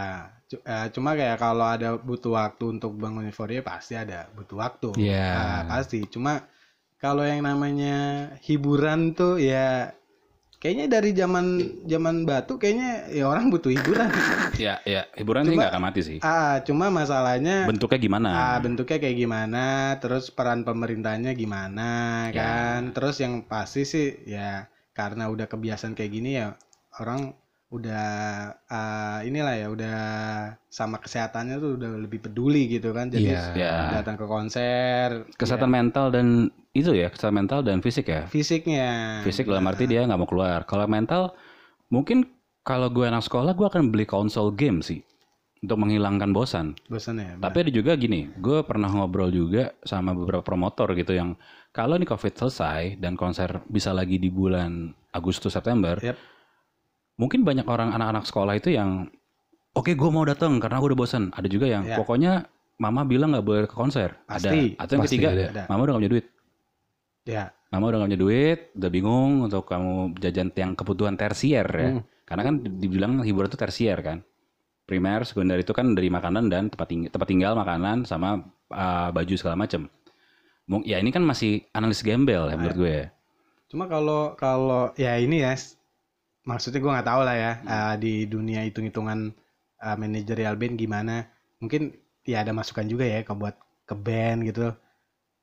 eh, 0.52 0.88
cuma 0.96 1.12
kayak 1.20 1.38
kalau 1.40 1.66
ada 1.68 2.00
butuh 2.00 2.32
waktu 2.40 2.80
untuk 2.80 2.96
bangun 2.96 3.28
euforia 3.28 3.60
pasti 3.60 4.00
ada 4.00 4.32
butuh 4.32 4.58
waktu. 4.64 4.90
Iya. 4.96 5.28
Nah, 5.36 5.62
pasti. 5.68 6.00
Cuma 6.08 6.48
kalau 7.02 7.26
yang 7.28 7.44
namanya 7.44 8.32
hiburan 8.46 9.12
tuh 9.18 9.42
ya 9.42 9.92
kayaknya 10.62 10.86
dari 10.88 11.10
zaman 11.12 11.46
zaman 11.84 12.22
batu 12.22 12.56
kayaknya 12.56 13.10
ya 13.10 13.26
orang 13.26 13.50
butuh 13.50 13.74
hiburan. 13.74 14.08
Ya, 14.56 14.78
ya 14.86 15.10
hiburan 15.18 15.42
sih 15.42 15.58
Cuma- 15.58 15.66
nggak 15.66 15.74
akan 15.74 15.84
mati 15.84 16.02
sih. 16.06 16.18
ah, 16.22 16.62
cuma 16.62 16.88
masalahnya 16.88 17.66
Bentuknya 17.66 17.98
gimana? 17.98 18.30
ah, 18.30 18.58
bentuknya 18.62 19.02
kayak 19.02 19.18
gimana, 19.18 19.66
terus 19.98 20.30
peran 20.30 20.62
pemerintahnya 20.62 21.34
gimana 21.34 21.90
Ya. 22.30 22.38
kan. 22.78 22.94
Terus 22.94 23.18
yang 23.18 23.42
pasti 23.44 23.82
sih 23.84 24.22
ya 24.24 24.70
karena 24.94 25.28
udah 25.28 25.50
kebiasaan 25.50 25.98
kayak 25.98 26.12
gini 26.14 26.38
ya 26.38 26.54
orang 26.96 27.34
udah 27.72 28.06
ah, 28.68 29.24
inilah 29.24 29.56
ya 29.56 29.68
udah 29.72 29.98
sama 30.68 31.00
kesehatannya 31.00 31.56
tuh 31.56 31.80
udah 31.80 31.90
lebih 32.04 32.20
peduli 32.20 32.68
gitu 32.68 32.92
kan. 32.92 33.08
Jadi 33.08 33.32
Iya. 33.32 33.56
Ya. 33.56 33.76
datang 34.04 34.20
ke 34.20 34.28
konser 34.28 35.24
Kesehatan 35.40 35.72
mental 35.72 36.12
dan 36.12 36.52
itu 36.76 36.92
ya, 36.92 37.08
kesehatan 37.08 37.36
mental 37.48 37.60
dan 37.64 37.80
fisik 37.80 38.12
ya. 38.12 38.28
fisiknya. 38.28 39.24
Fisik 39.24 39.48
dalam 39.48 39.64
arti 39.72 39.88
dia 39.88 40.04
nggak 40.04 40.20
mau 40.20 40.28
keluar. 40.28 40.68
Kalau 40.68 40.84
mental, 40.88 41.32
mungkin 41.88 42.28
kalau 42.62 42.92
gue 42.92 43.08
anak 43.08 43.24
sekolah, 43.26 43.56
gue 43.56 43.68
akan 43.68 43.90
beli 43.90 44.06
konsol 44.06 44.52
game 44.54 44.84
sih. 44.84 45.02
untuk 45.62 45.78
menghilangkan 45.78 46.34
bosan. 46.34 46.74
Bosan 46.90 47.22
ya. 47.22 47.38
Tapi 47.38 47.58
ada 47.62 47.70
juga 47.70 47.94
gini, 47.94 48.34
gue 48.42 48.66
pernah 48.66 48.90
ngobrol 48.90 49.30
juga 49.30 49.70
sama 49.86 50.10
beberapa 50.10 50.42
promotor 50.42 50.98
gitu 50.98 51.14
yang 51.14 51.38
kalau 51.70 52.02
ini 52.02 52.10
COVID 52.10 52.34
selesai 52.34 52.98
dan 52.98 53.14
konser 53.14 53.62
bisa 53.70 53.94
lagi 53.94 54.18
di 54.18 54.34
bulan 54.34 54.90
Agustus 55.14 55.54
September, 55.54 56.02
Yap. 56.02 56.18
Mungkin 57.20 57.44
banyak 57.44 57.66
orang 57.68 57.92
anak-anak 57.96 58.24
sekolah 58.28 58.54
itu 58.56 58.76
yang 58.76 59.10
oke 59.72 59.92
gue 59.92 60.10
mau 60.12 60.24
datang 60.28 60.60
karena 60.60 60.78
gue 60.80 60.90
udah 60.94 61.00
bosan. 61.00 61.24
Ada 61.36 61.48
juga 61.48 61.68
yang 61.68 61.84
Ya. 61.88 61.96
pokoknya 62.00 62.46
mama 62.82 63.06
bilang 63.06 63.32
nggak 63.36 63.46
boleh 63.46 63.62
ke 63.70 63.76
konser. 63.76 64.18
Pasti, 64.26 64.76
ada. 64.76 64.84
Atau 64.86 64.94
yang 64.98 65.04
pasti 65.06 65.16
ketiga, 65.20 65.30
ada. 65.32 65.64
Mama 65.70 65.82
udah 65.86 65.94
gak 65.96 66.02
punya 66.02 66.14
duit. 66.18 66.26
Ya. 67.30 67.44
Mama 67.72 67.84
udah 67.88 67.98
gak 68.02 68.10
punya 68.12 68.22
duit, 68.22 68.60
udah 68.76 68.90
bingung 68.92 69.32
untuk 69.46 69.64
kamu 69.70 70.18
jajan 70.20 70.50
yang 70.58 70.72
kebutuhan 70.74 71.16
tersier 71.16 71.68
ya. 71.70 71.90
Hmm. 71.96 72.02
Karena 72.26 72.42
kan 72.48 72.54
dibilang 72.64 73.12
hiburan 73.22 73.48
itu 73.52 73.60
tersier 73.60 74.00
kan. 74.02 74.26
Primer, 74.90 75.24
sekunder 75.24 75.62
itu 75.62 75.72
kan 75.72 75.94
dari 75.96 76.12
makanan 76.12 76.52
dan 76.52 76.68
tempat 76.68 76.90
tinggal, 76.90 77.10
tempat 77.14 77.28
tinggal 77.30 77.54
makanan 77.56 78.04
sama 78.04 78.44
uh, 78.74 79.10
baju 79.14 79.36
segala 79.40 79.56
macem. 79.56 79.88
Ya 80.88 81.00
ini 81.04 81.12
kan 81.12 81.24
masih 81.24 81.68
analis 81.76 82.00
gembel 82.00 82.48
ya 82.48 82.56
menurut 82.56 82.78
gue. 82.80 82.96
ya. 83.04 83.08
Cuma 83.72 83.88
kalau 83.88 84.36
kalau 84.36 84.92
ya 85.00 85.16
ini 85.20 85.44
ya 85.44 85.56
maksudnya 86.50 86.80
gue 86.82 86.92
nggak 86.92 87.10
tahu 87.12 87.22
lah 87.28 87.36
ya 87.38 87.52
eh, 87.66 87.94
di 88.04 88.14
dunia 88.26 88.62
hitung-hitungan 88.68 89.20
eh, 89.82 89.96
manajerial 89.98 90.56
band 90.58 90.76
gimana. 90.80 91.26
Mungkin 91.62 91.94
ya 92.26 92.42
ada 92.46 92.52
masukan 92.54 92.86
juga 92.90 93.06
ya 93.06 93.22
ke 93.26 93.34
buat 93.34 93.56
ke 93.90 93.96
band 93.98 94.40
gitu. 94.50 94.74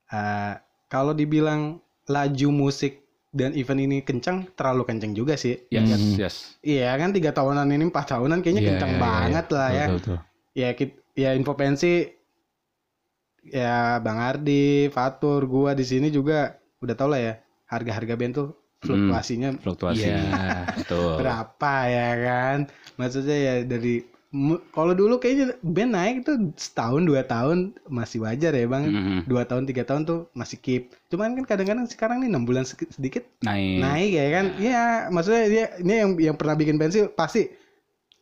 Eh, 0.08 0.52
kalau 0.88 1.12
dibilang 1.12 1.78
laju 2.08 2.48
musik 2.48 3.04
dan 3.28 3.52
event 3.52 3.80
ini 3.84 4.00
kencang, 4.00 4.48
terlalu 4.56 4.88
kencang 4.88 5.12
juga 5.12 5.36
sih. 5.36 5.60
Yes, 5.68 5.84
Hmm. 5.92 6.16
yes. 6.16 6.36
Iya 6.64 6.96
kan 6.96 7.12
tiga 7.12 7.30
tahunan 7.36 7.68
ini 7.68 7.84
empat 7.92 8.16
tahunan 8.16 8.40
kayaknya 8.40 8.62
Iya, 8.64 8.70
kencang 8.74 8.92
iya, 8.92 8.98
iya, 8.98 9.04
banget 9.04 9.46
lah 9.52 9.68
ya. 9.70 9.84
Betul, 9.86 9.96
betul. 10.00 10.18
Ya 10.56 10.68
kit- 10.74 10.98
ya 11.14 11.30
info 11.36 11.52
pensi 11.54 12.08
ya 13.48 13.98
Bang 14.04 14.18
Ardi, 14.20 14.88
Fatur, 14.92 15.40
gua 15.48 15.70
di 15.72 15.84
sini 15.86 16.08
juga 16.12 16.58
udah 16.82 16.94
tau 16.98 17.08
lah 17.12 17.20
ya 17.20 17.34
harga-harga 17.68 18.14
band 18.20 18.32
tuh 18.38 18.48
fluktuasinya 18.80 19.58
Fluktuasi. 19.58 20.06
Iya. 20.06 20.22
Betul. 20.76 21.14
berapa 21.20 21.74
ya 21.86 22.08
kan 22.18 22.58
maksudnya 22.94 23.36
ya 23.36 23.54
dari 23.62 24.06
kalau 24.70 24.92
dulu 24.92 25.16
kayaknya 25.16 25.56
band 25.64 25.96
naik 25.96 26.16
tuh 26.20 26.52
setahun 26.54 27.00
dua 27.00 27.24
tahun 27.24 27.72
masih 27.88 28.20
wajar 28.20 28.52
ya 28.52 28.68
bang 28.68 28.84
Mhm. 28.84 29.18
dua 29.24 29.48
tahun 29.48 29.64
tiga 29.64 29.82
tahun 29.82 30.04
tuh 30.04 30.28
masih 30.30 30.60
keep 30.60 30.92
cuman 31.08 31.32
kan 31.34 31.48
kadang-kadang 31.48 31.88
sekarang 31.88 32.20
nih 32.20 32.28
enam 32.28 32.44
bulan 32.44 32.68
sedikit 32.68 33.24
Naik. 33.40 33.80
naik 33.80 34.10
ya 34.12 34.26
kan 34.30 34.46
Iya 34.54 34.82
maksudnya 35.08 35.44
dia 35.48 35.64
ini 35.80 35.94
yang 35.96 36.10
yang 36.20 36.36
pernah 36.36 36.54
bikin 36.54 36.76
pensi 36.76 37.08
pasti 37.08 37.48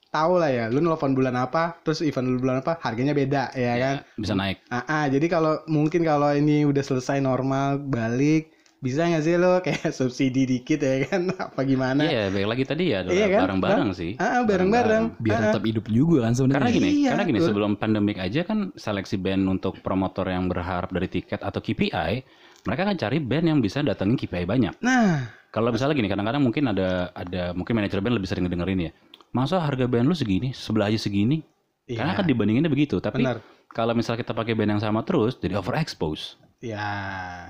tahu 0.06 0.38
lah 0.38 0.48
ya 0.48 0.64
lu 0.70 0.78
nelfon 0.78 1.12
bulan 1.12 1.34
apa 1.34 1.76
terus 1.82 2.00
event 2.00 2.24
lu 2.24 2.38
bulan 2.38 2.62
apa 2.62 2.78
harganya 2.80 3.10
beda 3.10 3.50
ya 3.52 3.74
kan 3.76 3.94
Bisa 4.14 4.32
naik. 4.32 4.62
Ah, 4.70 4.86
ah, 4.86 5.04
jadi 5.10 5.26
kalau 5.26 5.60
mungkin 5.66 6.00
kalau 6.00 6.30
ini 6.32 6.64
udah 6.64 6.80
selesai 6.80 7.18
normal 7.18 7.82
balik 7.82 8.54
bisa 8.86 9.02
nggak 9.02 9.24
sih 9.26 9.34
lo 9.34 9.58
kayak 9.58 9.90
subsidi 9.98 10.46
dikit 10.46 10.78
ya 10.78 11.10
kan 11.10 11.26
apa 11.50 11.60
gimana 11.62 12.06
Iya, 12.06 12.30
baik 12.30 12.46
lagi 12.46 12.64
tadi 12.64 12.84
ya 12.94 13.02
adalah 13.02 13.14
Iya 13.18 13.26
kan, 13.26 13.40
bareng-bareng 13.50 13.90
sih. 13.92 14.10
Ah, 14.16 14.38
ah, 14.38 14.42
bareng-bareng. 14.46 15.04
Biar 15.18 15.36
Ah, 15.36 15.42
tetap 15.50 15.64
hidup 15.66 15.86
juga 15.88 16.18
kan 16.24 16.32
sebenarnya. 16.32 16.56
Karena 16.62 16.70
gini, 16.70 16.88
Iya, 17.02 17.08
karena 17.10 17.24
gini 17.26 17.38
betul. 17.38 17.48
sebelum 17.50 17.70
pandemik 17.74 18.16
aja 18.16 18.40
kan 18.46 18.58
seleksi 18.72 19.16
band 19.18 19.42
untuk 19.44 19.82
promotor 19.82 20.30
yang 20.30 20.46
berharap 20.46 20.88
dari 20.88 21.10
tiket 21.10 21.42
atau 21.42 21.58
KPI, 21.58 22.12
mereka 22.62 22.82
kan 22.84 22.96
cari 22.96 23.18
band 23.18 23.46
yang 23.46 23.58
bisa 23.58 23.82
datengin 23.82 24.14
KPI 24.14 24.46
banyak. 24.46 24.78
Nah, 24.80 25.34
Kalau 25.50 25.72
misalnya 25.72 25.96
gini, 25.96 26.06
kadang-kadang 26.06 26.42
mungkin 26.44 26.68
ada 26.68 27.08
ada 27.10 27.56
mungkin 27.56 27.74
manajer 27.74 27.98
band 27.98 28.14
lebih 28.14 28.28
sering 28.28 28.44
dengerin 28.44 28.78
ya. 28.78 28.92
Masa 29.32 29.56
harga 29.58 29.84
band 29.84 30.04
lu 30.04 30.12
segini, 30.12 30.52
sebelah 30.52 30.86
aja 30.86 31.00
segini? 31.00 31.40
iya, 31.84 31.96
Karena 31.96 32.12
kan 32.12 32.24
dibandinginnya 32.24 32.68
begitu. 32.68 33.00
Tapi 33.00 33.24
benar. 33.24 33.40
kalau 33.72 33.96
misalnya 33.96 34.20
kita 34.20 34.32
pakai 34.32 34.52
band 34.52 34.76
yang 34.76 34.82
sama 34.84 35.00
terus, 35.00 35.34
jadi 35.36 35.56
overexpose. 35.56 36.36
Ya. 36.56 36.88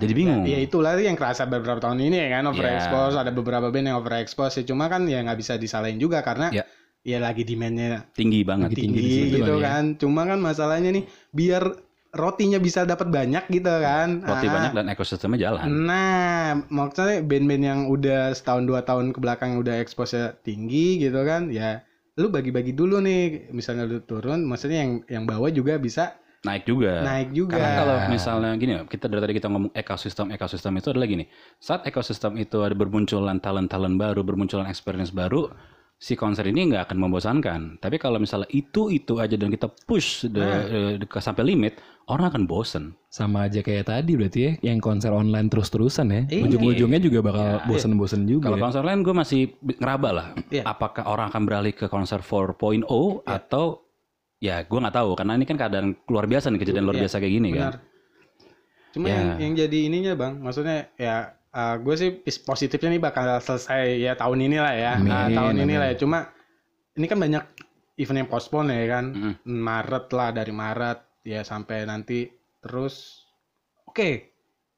Jadi 0.02 0.12
bingung. 0.12 0.42
Ya, 0.42 0.58
ya 0.58 0.66
itulah 0.66 0.98
yang 0.98 1.14
kerasa 1.14 1.46
beberapa 1.46 1.78
tahun 1.78 2.02
ini 2.02 2.16
ya 2.26 2.28
kan 2.38 2.42
Iya. 2.42 2.50
overexpose, 2.50 3.14
ada 3.14 3.30
beberapa 3.30 3.70
band 3.70 3.86
yang 3.86 3.98
overexpose 4.02 4.58
ya 4.58 4.64
cuma 4.66 4.90
kan 4.90 5.06
ya 5.06 5.22
nggak 5.22 5.38
bisa 5.38 5.54
disalahin 5.54 5.96
juga 5.96 6.26
karena 6.26 6.50
Ya. 6.50 6.66
ya 7.06 7.22
lagi 7.22 7.46
demandnya 7.46 8.02
Tinggi 8.12 8.42
banget. 8.42 8.74
Tinggi 8.74 8.98
tinggi, 8.98 9.38
gitu 9.38 9.62
ya. 9.62 9.78
kan. 9.78 9.84
Cuma 9.94 10.26
kan 10.26 10.42
masalahnya 10.42 10.90
nih 10.90 11.06
biar 11.30 11.70
rotinya 12.10 12.58
bisa 12.58 12.82
dapat 12.82 13.06
banyak 13.06 13.46
gitu 13.46 13.70
kan. 13.70 14.26
Roti 14.26 14.46
Ah, 14.48 14.52
banyak 14.52 14.72
dan 14.74 14.86
ekosistemnya 14.90 15.38
jalan. 15.38 15.68
Nah, 15.86 16.64
maksudnya 16.66 17.22
band-band 17.22 17.62
yang 17.62 17.80
udah 17.86 18.34
setahun 18.34 18.66
dua 18.66 18.82
tahun 18.82 19.14
ke 19.14 19.22
belakang 19.22 19.54
udah 19.60 19.78
expose 19.78 20.18
tinggi 20.42 20.98
gitu 20.98 21.22
kan, 21.22 21.52
ya 21.52 21.84
lu 22.16 22.32
bagi-bagi 22.32 22.72
dulu 22.72 22.98
nih, 22.98 23.52
misalnya 23.52 23.84
lu 23.84 24.00
turun, 24.00 24.48
maksudnya 24.48 24.80
yang 24.82 24.92
yang 25.06 25.24
bawah 25.28 25.52
juga 25.52 25.76
bisa 25.76 26.16
Naik 26.46 26.62
juga. 26.64 27.02
naik 27.02 27.30
juga. 27.34 27.58
Karena 27.58 27.70
kalau 27.74 27.96
misalnya 28.06 28.50
gini, 28.54 28.72
kita 28.86 29.10
dari 29.10 29.20
tadi 29.26 29.34
kita 29.34 29.50
ngomong 29.50 29.74
ekosistem, 29.74 30.30
ekosistem 30.30 30.72
itu 30.78 30.94
adalah 30.94 31.10
gini. 31.10 31.26
Saat 31.58 31.82
ekosistem 31.90 32.38
itu 32.38 32.62
ada 32.62 32.78
bermunculan 32.78 33.42
talent-talent 33.42 33.98
baru, 33.98 34.22
bermunculan 34.22 34.70
experience 34.70 35.10
baru, 35.10 35.50
si 35.96 36.12
konser 36.12 36.44
ini 36.46 36.68
nggak 36.72 36.92
akan 36.92 36.98
membosankan. 37.08 37.60
Tapi 37.80 37.96
kalau 37.96 38.20
misalnya 38.20 38.46
itu 38.52 38.92
itu 38.92 39.16
aja 39.16 39.34
dan 39.34 39.48
kita 39.48 39.66
push 39.88 40.28
de- 40.28 41.00
de- 41.00 41.08
ke 41.08 41.18
sampai 41.18 41.42
limit, 41.42 41.80
orang 42.06 42.28
akan 42.28 42.44
bosen. 42.44 42.92
Sama 43.08 43.48
aja 43.48 43.64
kayak 43.64 43.88
tadi 43.88 44.12
berarti 44.12 44.40
ya, 44.44 44.52
yang 44.72 44.78
konser 44.78 45.10
online 45.10 45.48
terus-terusan 45.48 46.06
ya. 46.12 46.22
Iya. 46.28 46.42
Ujung-ujungnya 46.52 47.00
juga 47.00 47.18
bakal 47.24 47.64
bosen-bosen 47.64 48.28
juga. 48.28 48.52
Kalau 48.52 48.60
ya. 48.60 48.64
konser 48.68 48.82
lain 48.84 49.00
gue 49.00 49.14
masih 49.16 49.40
ngeraba 49.80 50.10
lah. 50.12 50.26
Iya. 50.52 50.68
Apakah 50.68 51.08
orang 51.08 51.32
akan 51.32 51.42
beralih 51.48 51.72
ke 51.72 51.88
konser 51.88 52.20
4.0 52.20 52.84
atau 53.24 53.85
ya 54.36 54.60
gue 54.62 54.78
nggak 54.78 54.96
tahu 54.96 55.16
karena 55.16 55.32
ini 55.34 55.44
kan 55.44 55.56
keadaan 55.56 55.96
luar 56.06 56.28
biasa 56.28 56.52
nih 56.52 56.60
kejadian 56.60 56.84
luar 56.84 56.96
Iya, 56.96 57.02
biasa 57.08 57.16
kayak 57.18 57.34
gini 57.34 57.48
kan. 57.50 57.60
Benar. 57.60 57.76
Cuma 58.92 59.06
Ya. 59.08 59.14
yang, 59.16 59.28
yang 59.40 59.52
jadi 59.56 59.78
ininya 59.88 60.12
bang, 60.16 60.34
maksudnya 60.40 60.88
ya 60.96 61.32
gue 61.56 61.94
sih 61.96 62.10
positifnya 62.44 62.92
nih 62.92 63.00
bakal 63.00 63.24
selesai 63.40 63.96
ya 63.96 64.12
tahun 64.12 64.44
ini 64.44 64.56
lah 64.60 64.74
ya, 64.76 64.92
Amin, 65.00 65.08
Nah, 65.08 65.28
tahun 65.32 65.56
ini 65.64 65.74
lah 65.76 65.88
ya. 65.92 65.96
Cuma 65.96 66.28
ini 66.92 67.08
kan 67.08 67.16
banyak 67.16 67.44
event 67.96 68.18
yang 68.20 68.28
postpone 68.28 68.72
ya 68.72 68.86
kan, 68.92 69.04
Mm. 69.12 69.34
Maret 69.44 70.06
lah 70.12 70.28
dari 70.32 70.52
Maret 70.52 70.98
ya 71.24 71.40
sampai 71.40 71.88
nanti 71.88 72.28
terus, 72.60 73.24
oke 73.88 74.08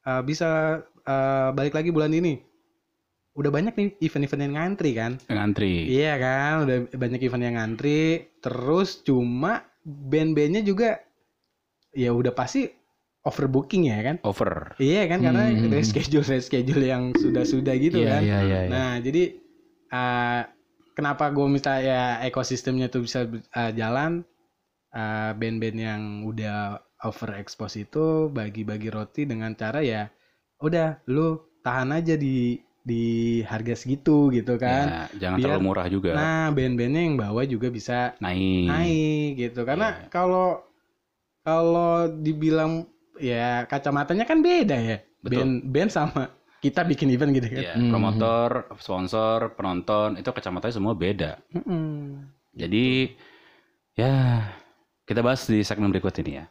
eh, 0.03 0.23
bisa 0.23 0.79
eh, 1.03 1.49
balik 1.51 1.75
lagi 1.75 1.91
bulan 1.91 2.15
ini. 2.15 2.39
Udah 3.39 3.55
banyak 3.55 3.73
nih 3.79 3.89
event-event 4.03 4.43
yang 4.51 4.55
ngantri 4.59 4.91
kan. 4.99 5.13
Ngantri. 5.31 5.87
Iya 5.87 6.19
kan, 6.19 6.53
udah 6.67 6.77
banyak 6.91 7.21
event 7.23 7.45
yang 7.47 7.55
ngantri. 7.55 8.27
Terus 8.43 8.99
cuma 9.07 9.63
band-bandnya 9.87 10.67
juga 10.67 10.99
ya 11.95 12.11
udah 12.11 12.35
pasti 12.35 12.67
overbooking 13.23 13.95
ya 13.95 14.03
kan. 14.03 14.17
Over. 14.27 14.75
Iya 14.83 15.07
kan, 15.07 15.23
karena 15.23 15.55
Hmm. 15.55 15.71
reschedule 15.71 16.27
reschedule 16.27 16.83
yang 16.83 17.15
sudah-sudah 17.15 17.75
gitu 17.79 18.03
Iya, 18.03 18.11
kan. 18.11 18.23
iya, 18.27 18.39
iya, 18.43 18.59
iya. 18.67 18.71
Nah 18.71 18.91
jadi 18.99 19.23
eh, 19.89 20.41
kenapa 20.93 21.31
gue 21.31 21.47
minta 21.47 21.79
ya 21.79 22.19
ekosistemnya 22.27 22.91
tuh 22.91 23.07
bisa 23.07 23.23
eh, 23.31 23.73
jalan? 23.73 24.27
eh, 24.89 25.31
band-band 25.37 25.79
yang 25.79 26.03
udah 26.25 26.81
overexpose 27.05 27.77
itu 27.87 28.33
bagi-bagi 28.33 28.89
roti 28.89 29.29
dengan 29.29 29.53
cara 29.53 29.85
ya 29.85 30.09
udah 30.59 31.05
lu 31.13 31.39
tahan 31.61 31.93
aja 31.93 32.17
di 32.17 32.57
di 32.89 33.07
harga 33.45 33.77
segitu 33.77 34.33
gitu 34.33 34.57
kan. 34.57 35.13
Ya, 35.13 35.29
jangan 35.29 35.37
Biar- 35.37 35.45
terlalu 35.53 35.63
murah 35.63 35.87
juga. 35.87 36.11
Nah, 36.13 36.49
band-bandnya 36.49 37.03
yang 37.05 37.17
bawah 37.17 37.45
juga 37.45 37.69
bisa 37.69 38.17
naik. 38.19 38.67
naik 38.67 39.31
gitu. 39.37 39.61
Karena 39.63 39.89
Iya. 39.95 40.09
kalau 40.09 40.65
kalau 41.43 41.93
dibilang 42.11 42.89
ya 43.17 43.65
kacamatanya 43.65 44.25
kan 44.25 44.41
beda 44.41 44.77
ya. 44.77 44.97
Betul. 45.21 45.37
Band 45.39 45.53
band 45.67 45.91
sama 45.91 46.23
kita 46.59 46.83
bikin 46.83 47.13
event 47.13 47.31
gitu 47.31 47.47
kan. 47.49 47.63
Ya, 47.63 47.75
Hmm. 47.75 47.91
promotor, 47.91 48.51
sponsor, 48.77 49.53
penonton 49.53 50.17
itu 50.17 50.27
kacamatanya 50.27 50.75
semua 50.75 50.93
beda. 50.93 51.39
Mm-mm. 51.53 52.25
Jadi 52.51 53.15
ya 53.95 54.43
kita 55.05 55.21
bahas 55.21 55.45
di 55.45 55.61
segmen 55.61 55.89
berikut 55.89 56.15
ini 56.19 56.39
ya. 56.39 56.45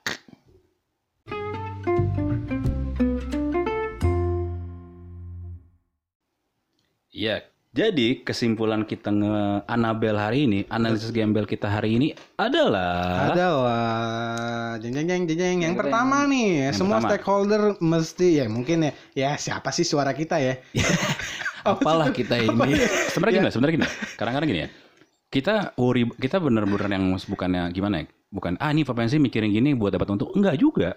Ya, 7.18 7.42
jadi 7.74 8.22
kesimpulan 8.22 8.86
kita 8.86 9.10
nge 9.10 9.66
Anabel 9.66 10.14
hari 10.22 10.46
ini, 10.46 10.70
analisis 10.70 11.10
gembel 11.10 11.50
kita 11.50 11.66
hari 11.66 11.98
ini 11.98 12.14
adalah 12.38 13.34
Ada 13.34 13.48
wah, 13.58 14.72
jeng 14.78 14.94
jeng 14.94 15.10
jeng 15.10 15.24
jeng 15.26 15.40
jeng. 15.42 15.58
Yang 15.66 15.74
Jeng, 15.74 15.82
pertama 15.82 16.30
nih, 16.30 16.70
Yang 16.70 16.78
semua 16.78 17.02
pertama. 17.02 17.10
stakeholder 17.10 17.62
mesti 17.82 18.28
ya 18.38 18.46
mungkin 18.46 18.86
ya, 18.86 18.92
ya 19.18 19.30
siapa 19.34 19.74
sih 19.74 19.82
suara 19.82 20.14
kita 20.14 20.38
ya? 20.38 20.62
Apalah 21.66 22.14
kita 22.14 22.38
ini. 22.46 22.54
sebenarnya 23.10 23.34
gini, 23.42 23.50
sebenarnya 23.50 23.74
gini. 23.82 23.88
Kadang-kadang 24.14 24.50
gini 24.54 24.62
ya. 24.62 24.70
Kita 25.28 25.74
worry, 25.74 26.06
kita 26.22 26.38
bener-bener 26.38 27.02
yang 27.02 27.18
bukannya 27.18 27.74
gimana 27.74 28.06
ya? 28.06 28.06
Bukan 28.30 28.62
ah 28.62 28.70
ini 28.70 28.86
potensi 28.86 29.18
mikirin 29.18 29.50
gini 29.50 29.74
buat 29.74 29.90
dapat 29.90 30.14
untung. 30.14 30.30
Enggak 30.38 30.62
juga. 30.62 30.94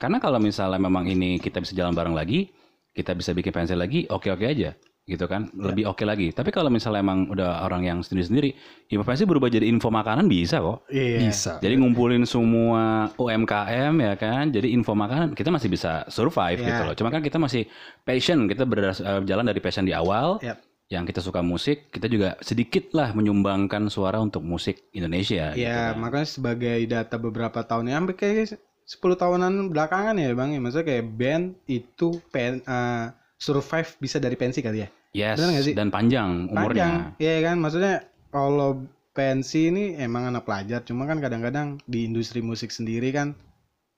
Karena 0.00 0.16
kalau 0.16 0.40
misalnya 0.40 0.80
memang 0.80 1.04
ini 1.04 1.36
kita 1.36 1.60
bisa 1.60 1.76
jalan 1.76 1.92
bareng 1.92 2.16
lagi, 2.16 2.48
kita 2.96 3.12
bisa 3.12 3.36
bikin 3.36 3.52
pensil 3.52 3.76
lagi, 3.76 4.08
oke-oke 4.08 4.48
aja. 4.48 4.72
Gitu 5.10 5.26
kan 5.26 5.50
lebih 5.52 5.90
oke 5.90 6.06
lagi 6.06 6.30
tapi 6.30 6.54
kalau 6.54 6.70
misalnya 6.70 7.02
emang 7.02 7.26
udah 7.26 7.66
orang 7.66 7.82
yang 7.82 7.98
sendiri-sendiri 7.98 8.54
info 8.88 9.02
pensi 9.02 9.26
berubah 9.26 9.50
jadi 9.50 9.66
info 9.66 9.90
makanan 9.90 10.30
bisa 10.30 10.62
kok 10.62 10.86
Iya. 10.86 11.18
Bisa. 11.26 11.52
jadi 11.58 11.74
ngumpulin 11.74 12.22
semua 12.22 13.10
UMKM 13.18 13.94
ya 13.98 14.14
kan 14.14 14.48
jadi 14.48 14.70
info 14.70 14.94
makanan 14.94 15.34
kita 15.34 15.50
masih 15.50 15.66
bisa 15.66 16.06
survive 16.06 16.62
Iya. 16.62 16.66
gitu 16.70 16.82
loh 16.86 16.94
cuma 16.94 17.10
kan 17.10 17.20
kita 17.20 17.36
masih 17.36 17.66
passion 18.00 18.46
kita 18.46 18.62
eh, 18.64 19.20
jalan 19.26 19.44
dari 19.44 19.58
passion 19.58 19.82
di 19.82 19.90
awal 19.90 20.38
Yap. 20.38 20.62
yang 20.86 21.02
kita 21.02 21.18
suka 21.18 21.42
musik 21.42 21.90
kita 21.90 22.06
juga 22.06 22.38
sedikit 22.38 22.94
lah 22.94 23.10
menyumbangkan 23.10 23.90
suara 23.90 24.18
untuk 24.18 24.46
musik 24.46 24.86
Indonesia 24.94 25.50
gitu 25.54 25.66
Ya, 25.66 25.90
kan. 25.92 26.00
makanya 26.00 26.28
sebagai 26.30 26.78
data 26.86 27.18
beberapa 27.18 27.66
tahun 27.66 27.90
ya, 27.90 27.98
sampai 27.98 28.14
kayak 28.14 28.58
10 28.90 29.14
tahunan 29.14 29.70
belakangan 29.70 30.18
ya 30.18 30.34
Bang, 30.34 30.50
ya. 30.50 30.58
maksudnya 30.58 30.86
kayak 30.90 31.06
band 31.14 31.44
itu 31.70 32.18
pen, 32.34 32.58
eh, 32.58 33.06
survive 33.38 33.86
bisa 33.96 34.18
dari 34.18 34.34
pensi 34.34 34.60
kali 34.60 34.82
ya. 34.82 34.88
Yes 35.10 35.36
Bener 35.36 35.50
nggak 35.52 35.66
sih? 35.66 35.74
dan 35.74 35.88
panjang 35.88 36.46
umurnya 36.46 36.86
Panjang, 36.86 36.96
iya 37.18 37.36
kan? 37.42 37.56
Maksudnya 37.58 37.94
kalau 38.28 38.70
pensi 39.10 39.68
ini 39.68 39.98
emang 39.98 40.30
anak 40.30 40.46
pelajar, 40.46 40.80
cuma 40.82 41.02
kan 41.04 41.18
kadang-kadang 41.18 41.82
di 41.84 42.06
industri 42.06 42.38
musik 42.40 42.70
sendiri 42.70 43.10
kan 43.10 43.34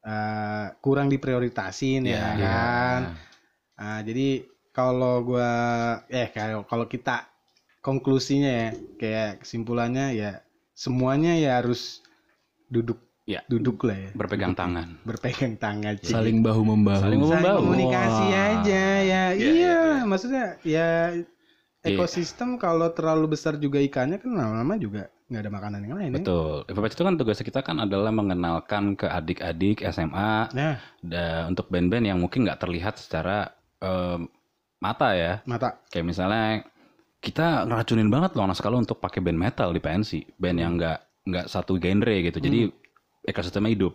eh, 0.02 0.66
kurang 0.80 1.06
diprioritasin 1.06 2.02
ya, 2.04 2.32
Ya. 2.34 2.34
kan. 2.34 3.00
Ah, 3.74 4.00
jadi 4.00 4.42
kalau 4.70 5.20
gua 5.22 5.50
eh 6.08 6.32
kalau 6.32 6.64
kalau 6.64 6.86
kita 6.86 7.28
konklusinya 7.78 8.48
ya 8.48 8.68
kayak 8.96 9.44
kesimpulannya 9.44 10.14
ya 10.14 10.40
semuanya 10.72 11.36
ya 11.36 11.60
harus 11.60 12.00
duduk 12.66 12.96
Ya. 13.22 13.38
duduk 13.46 13.86
lah 13.86 13.94
ya 13.94 14.10
berpegang 14.18 14.50
tangan 14.50 14.98
berpegang 15.06 15.54
tangan. 15.54 15.94
Saling 16.02 16.42
bahu 16.42 16.66
membahu. 16.66 16.98
Saling 16.98 17.20
Saling 17.22 17.38
membahu. 17.38 17.58
komunikasi 17.62 18.26
Wah. 18.26 18.46
aja 18.58 18.84
ya 18.98 19.24
Iya, 19.30 19.50
iya, 19.54 19.78
iya, 20.02 20.10
maksudnya 20.10 20.44
ya 20.62 20.88
Iya. 21.82 21.98
ekosistem 21.98 22.62
kalau 22.62 22.86
terlalu 22.94 23.34
besar 23.34 23.58
juga 23.58 23.82
ikannya 23.82 24.22
kan 24.22 24.30
lama-lama 24.30 24.78
juga 24.78 25.10
nggak 25.26 25.42
ada 25.42 25.50
makanan 25.50 25.80
yang 25.82 25.94
lain 25.98 26.10
ya. 26.10 26.16
betul. 26.20 26.54
FPC 26.68 26.92
itu 26.94 27.02
kan 27.02 27.14
tugas 27.18 27.38
kita 27.40 27.60
kan 27.64 27.76
adalah 27.80 28.14
mengenalkan 28.14 28.94
ke 28.94 29.10
adik-adik 29.10 29.82
SMA 29.90 30.46
Nah, 30.54 30.78
da- 31.02 31.50
untuk 31.50 31.66
band-band 31.66 32.06
yang 32.06 32.22
mungkin 32.22 32.46
nggak 32.46 32.60
terlihat 32.60 33.02
secara 33.02 33.50
em, 33.82 34.30
mata 34.78 35.10
ya. 35.14 35.42
Mata. 35.42 35.82
Kayak 35.90 36.06
misalnya 36.06 36.62
kita 37.18 37.66
ngeracunin 37.66 38.10
banget 38.10 38.34
loh 38.38 38.46
anak 38.46 38.58
sekolah 38.58 38.78
untuk 38.78 39.02
pakai 39.02 39.18
band 39.18 39.38
metal 39.38 39.74
di 39.74 39.82
pensi 39.82 40.22
band 40.38 40.58
yang 40.58 40.78
nggak 40.78 40.98
nggak 41.26 41.46
satu 41.50 41.82
genre 41.82 42.14
gitu. 42.14 42.38
Jadi 42.38 42.70
ekosistemnya 43.26 43.74
hidup. 43.74 43.94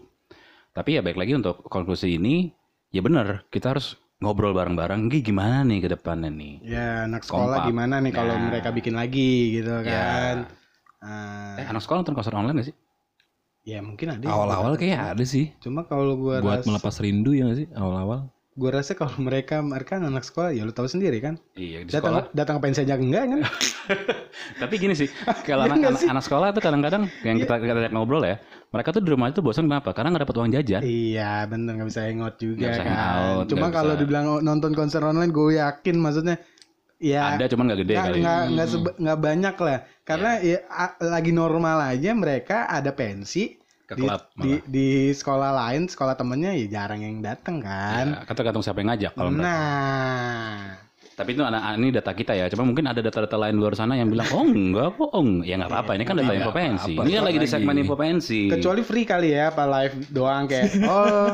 Tapi 0.76 1.00
ya 1.00 1.02
baik 1.04 1.16
lagi 1.16 1.40
untuk 1.40 1.64
konklusi 1.68 2.20
ini 2.20 2.52
ya 2.92 3.00
bener 3.00 3.48
kita 3.48 3.72
harus 3.72 3.96
ngobrol 4.18 4.54
bareng-bareng 4.54 5.14
Gi, 5.14 5.22
gimana 5.22 5.62
nih 5.62 5.78
ke 5.86 5.90
depannya 5.94 6.30
nih 6.34 6.54
ya 6.66 7.06
anak 7.06 7.22
sekolah 7.22 7.62
Kompak. 7.62 7.70
gimana 7.70 7.96
nih 8.02 8.14
kalau 8.14 8.34
Nah. 8.34 8.50
mereka 8.50 8.70
bikin 8.74 8.98
lagi 8.98 9.62
gitu 9.62 9.74
Ya. 9.86 9.86
kan 9.86 10.38
Ah, 10.98 11.62
eh 11.62 11.66
anak 11.70 11.86
sekolah 11.86 12.02
nonton 12.02 12.18
konser 12.18 12.34
online 12.34 12.58
gak 12.58 12.68
sih 12.74 12.78
ya 13.62 13.84
mungkin 13.86 14.18
ada 14.18 14.26
Awal-awal 14.26 14.74
kayak 14.80 15.14
ada 15.14 15.22
sih. 15.22 15.54
cuma 15.62 15.86
kalau 15.86 16.18
gua 16.18 16.42
Buat 16.42 16.66
rasa 16.66 16.68
melepas 16.74 16.96
rindu 16.98 17.38
ya 17.38 17.46
nggak 17.46 17.60
sih 17.62 17.68
awal-awal. 17.78 18.32
Gua 18.58 18.70
rasa 18.74 18.92
kalau 18.92 19.14
mereka 19.18 19.62
mereka 19.62 19.96
anak 19.96 20.26
sekolah 20.26 20.50
ya 20.50 20.66
lu 20.66 20.74
tahu 20.74 20.86
sendiri 20.86 21.22
kan? 21.22 21.38
Iya 21.54 21.86
di 21.86 21.94
datang 21.94 22.18
sekolah. 22.18 22.34
datang 22.34 22.56
ke 22.58 22.62
pensi 22.64 22.80
aja 22.82 22.98
enggak 22.98 23.24
kan? 23.24 23.40
Tapi 24.62 24.74
gini 24.76 24.94
sih 24.94 25.08
kalau 25.46 25.64
Iya 25.64 25.72
anak, 25.72 25.78
anak, 25.88 26.00
sih? 26.02 26.08
anak 26.10 26.24
sekolah 26.26 26.48
tuh 26.52 26.60
kadang-kadang 26.60 27.06
yang 27.22 27.38
kita 27.38 27.54
kita 27.56 27.78
ajak 27.78 27.94
ngobrol 27.94 28.20
ya 28.22 28.42
mereka 28.68 28.90
tuh 28.90 29.00
di 29.00 29.10
rumah 29.10 29.30
itu 29.30 29.40
bosan 29.40 29.66
kenapa? 29.66 29.94
Karena 29.94 30.10
nggak 30.10 30.24
dapat 30.26 30.36
uang 30.36 30.50
jajan. 30.52 30.82
Iya 30.82 31.46
bener 31.46 31.72
nggak 31.78 31.88
bisa 31.88 32.02
hangout 32.04 32.36
juga 32.36 32.66
bisa 32.68 32.82
kan. 32.82 32.88
hangout, 32.90 33.46
Cuma 33.48 33.68
kalau 33.70 33.94
bisa- 33.94 34.02
dibilang 34.02 34.26
nonton 34.42 34.72
konser 34.74 35.00
online, 35.02 35.30
gue 35.30 35.56
yakin 35.56 35.96
maksudnya 35.96 36.36
ya 36.98 37.38
ada 37.38 37.46
cuman 37.46 37.70
nggak 37.70 37.80
gede 37.86 37.94
nggak 37.94 38.08
kali. 38.10 38.20
nggak 38.58 38.68
nggak 38.98 39.20
banyak 39.22 39.56
lah. 39.56 39.78
Karena 40.02 40.32
Iya. 40.42 40.58
ya 40.66 40.90
a- 40.90 40.98
lagi 41.06 41.30
normal 41.30 41.78
aja 41.86 42.12
mereka 42.12 42.66
ada 42.66 42.90
pensi 42.90 43.54
ke 43.88 43.96
di, 43.96 44.04
klub 44.04 44.22
di, 44.36 44.52
malah. 44.52 44.60
di 44.68 44.90
sekolah 45.16 45.52
lain, 45.56 45.82
sekolah 45.88 46.14
temennya 46.20 46.52
ya 46.60 46.66
jarang 46.68 47.00
yang 47.00 47.24
dateng 47.24 47.64
kan. 47.64 48.06
Ya, 48.20 48.28
kan 48.28 48.34
tergantung 48.36 48.60
siapa 48.60 48.84
yang 48.84 48.92
ngajak 48.92 49.16
kalau 49.16 49.32
nah, 49.32 50.76
Tapi 51.18 51.34
itu 51.34 51.42
anak 51.42 51.82
ini 51.82 51.90
data 51.90 52.12
kita 52.14 52.36
ya. 52.36 52.46
Cuma 52.52 52.68
mungkin 52.68 52.86
ada 52.86 53.02
data-data 53.02 53.40
lain 53.40 53.58
luar 53.58 53.74
sana 53.74 53.98
yang 53.98 54.12
bilang, 54.12 54.28
oh 54.36 54.46
enggak 54.46 54.94
kok, 55.00 55.10
oh 55.16 55.24
ya 55.42 55.58
nggak 55.58 55.72
apa-apa. 55.72 55.92
Ini 55.98 56.04
kan 56.06 56.16
data 56.20 56.30
Iya, 56.30 56.40
info 56.44 56.52
pensi. 56.54 56.94
Ini 56.94 57.12
kan 57.18 57.24
lagi 57.26 57.40
di 57.42 57.50
segmen 57.50 57.76
info 57.82 57.96
pensi. 57.98 58.42
kecuali 58.52 58.82
free 58.86 59.08
kali 59.08 59.34
ya, 59.34 59.50
apa 59.50 59.64
live 59.66 59.96
doang 60.14 60.46
kayak 60.46 60.68
oh 60.92 61.32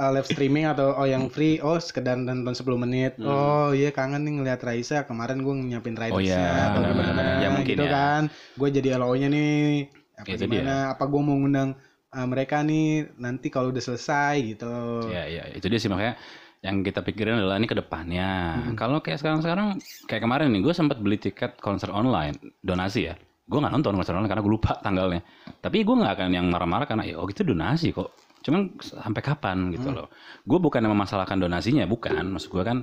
uh, 0.00 0.10
live 0.12 0.28
streaming 0.28 0.64
atau 0.68 0.96
oh 0.96 1.04
yang 1.08 1.28
free 1.32 1.58
oh 1.60 1.76
sekedar 1.80 2.16
nonton 2.16 2.52
10 2.52 2.84
menit 2.84 3.12
oh 3.20 3.72
iya 3.72 3.90
kangen 3.92 4.24
nih 4.24 4.32
ngeliat 4.40 4.60
Raisa 4.64 5.04
kemarin 5.08 5.40
gue 5.40 5.54
nyiapin 5.56 5.96
Raisa 5.96 6.14
Hmm. 6.16 6.20
Oh 6.20 6.24
iya, 6.24 6.72
benar-benar. 6.72 7.24
Ya, 7.42 7.48
mungkin 7.52 7.76
gitu 7.76 7.84
ya. 7.84 7.92
kan 7.92 8.22
gue 8.30 8.68
jadi 8.72 8.88
LO 8.96 9.12
nya 9.18 9.28
nih 9.28 9.90
apa 10.16 10.32
Itu 10.32 10.48
gimana 10.48 10.96
apa 10.96 11.04
gue 11.04 11.20
mau 11.20 11.36
ngundang 11.36 11.76
uh, 12.12 12.26
mereka 12.26 12.64
nih 12.64 13.12
nanti 13.20 13.52
kalau 13.52 13.68
udah 13.70 13.84
selesai 13.84 14.34
gitu 14.56 14.74
Ya, 15.12 15.28
ya, 15.28 15.44
itu 15.52 15.68
dia 15.68 15.80
sih 15.80 15.92
makanya 15.92 16.16
yang 16.64 16.82
kita 16.82 17.04
pikirin 17.04 17.38
adalah 17.38 17.62
ini 17.62 17.68
ke 17.70 17.78
depannya. 17.78 18.58
Kalau 18.74 18.98
kayak 18.98 19.22
sekarang-sekarang, 19.22 19.78
kayak 20.10 20.22
kemarin 20.26 20.50
nih, 20.50 20.66
gue 20.66 20.74
sempat 20.74 20.98
beli 20.98 21.14
tiket 21.20 21.62
konser 21.62 21.94
online, 21.94 22.34
donasi 22.58 23.12
ya. 23.12 23.14
Gue 23.46 23.62
nggak 23.62 23.70
nonton 23.70 23.94
konser 23.94 24.18
online 24.18 24.30
karena 24.34 24.42
gue 24.42 24.54
lupa 24.58 24.72
tanggalnya. 24.84 25.22
Tapi 25.62 25.86
gue 25.86 25.94
nggak 25.94 26.12
akan 26.18 26.28
yang 26.34 26.46
marah-marah 26.50 26.90
karena, 26.90 27.06
ya 27.06 27.22
oh 27.22 27.28
gitu 27.30 27.46
donasi 27.46 27.94
kok. 27.94 28.10
Cuman 28.42 28.74
sampai 28.82 29.22
kapan 29.22 29.70
gitu 29.70 29.94
loh. 29.94 30.10
Gue 30.42 30.58
bukan 30.58 30.82
yang 30.82 30.90
memasalahkan 30.90 31.38
donasinya, 31.38 31.86
bukan. 31.86 32.34
Maksud 32.34 32.50
gue 32.50 32.64
kan, 32.66 32.82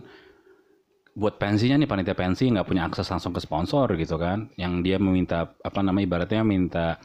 buat 1.13 1.37
pensinya 1.37 1.77
nih 1.77 1.85
panitia 1.85 2.17
pensi 2.17 2.49
nggak 2.49 2.65
punya 2.65 2.89
akses 2.89 3.05
langsung 3.05 3.37
ke 3.37 3.41
sponsor 3.41 3.85
gitu 4.01 4.17
kan 4.17 4.49
yang 4.57 4.81
dia 4.81 4.97
meminta 4.97 5.45
apa 5.61 5.85
namanya 5.85 6.09
ibaratnya 6.09 6.41
minta 6.41 6.97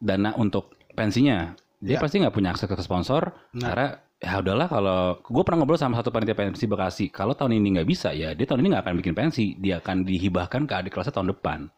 dana 0.00 0.32
untuk 0.34 0.74
pensinya 0.92 1.52
dia 1.78 1.96
Ya. 1.96 2.00
pasti 2.00 2.18
nggak 2.18 2.32
punya 2.32 2.50
akses 2.50 2.66
ke 2.66 2.76
sponsor 2.80 3.30
Nah. 3.54 3.68
karena 3.68 3.88
ya 4.16 4.36
udahlah 4.36 4.66
kalau 4.66 4.98
gue 5.16 5.42
pernah 5.44 5.64
ngobrol 5.64 5.76
sama 5.76 5.96
satu 5.96 6.08
panitia 6.08 6.34
pensi 6.34 6.64
Bekasi 6.64 7.08
kalau 7.08 7.32
tahun 7.32 7.56
ini 7.56 7.78
nggak 7.78 7.88
bisa 7.88 8.10
ya 8.10 8.32
dia 8.32 8.44
tahun 8.44 8.60
ini 8.60 8.68
nggak 8.72 8.84
akan 8.84 8.96
bikin 9.00 9.14
pensi 9.14 9.56
dia 9.56 9.80
akan 9.80 10.04
dihibahkan 10.04 10.68
ke 10.68 10.72
adik 10.74 10.92
kelasnya 10.92 11.14
tahun 11.14 11.32
depan 11.32 11.72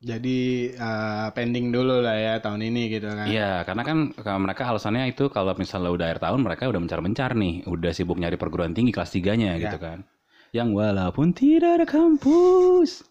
jadi 0.00 0.40
uh, 0.80 1.28
pending 1.30 1.70
dulu 1.70 2.00
lah 2.00 2.16
ya 2.16 2.34
tahun 2.40 2.64
ini 2.64 2.88
gitu 2.88 3.04
kan 3.06 3.28
Iya, 3.28 3.68
karena 3.68 3.82
kan 3.84 3.98
kalau 4.16 4.40
mereka 4.40 4.64
alasannya 4.64 5.12
itu 5.12 5.28
kalau 5.28 5.52
misalnya 5.52 5.92
udah 5.92 6.06
akhir 6.08 6.24
tahun 6.24 6.40
mereka 6.40 6.72
udah 6.72 6.80
mencar-mencar 6.80 7.36
nih, 7.36 7.68
udah 7.68 7.92
sibuk 7.92 8.16
nyari 8.16 8.40
perguruan 8.40 8.72
tinggi 8.72 8.96
kelas 8.96 9.12
3-nya 9.12 9.60
Ya. 9.60 9.68
gitu 9.68 9.76
kan. 9.76 10.08
Yang 10.56 10.68
walaupun 10.72 11.36
tidak 11.36 11.70
ada 11.76 11.84
kampus. 11.86 13.04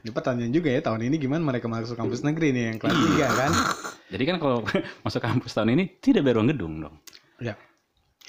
Ini 0.00 0.10
pertanyaan 0.14 0.52
juga 0.54 0.68
ya 0.70 0.80
tahun 0.80 1.10
ini 1.10 1.16
gimana 1.18 1.42
mereka 1.42 1.66
masuk 1.66 1.98
kampus 1.98 2.22
negeri 2.22 2.54
nih 2.54 2.64
yang 2.74 2.76
kelas 2.78 2.94
3 2.94 3.26
kan 3.42 3.52
Jadi 4.10 4.22
kan 4.26 4.36
kalau 4.38 4.62
masuk 5.06 5.20
kampus 5.22 5.50
tahun 5.54 5.74
ini 5.74 5.84
tidak 5.98 6.26
bayar 6.26 6.42
uang 6.42 6.50
gedung 6.54 6.74
dong. 6.82 6.94
ya 7.40 7.56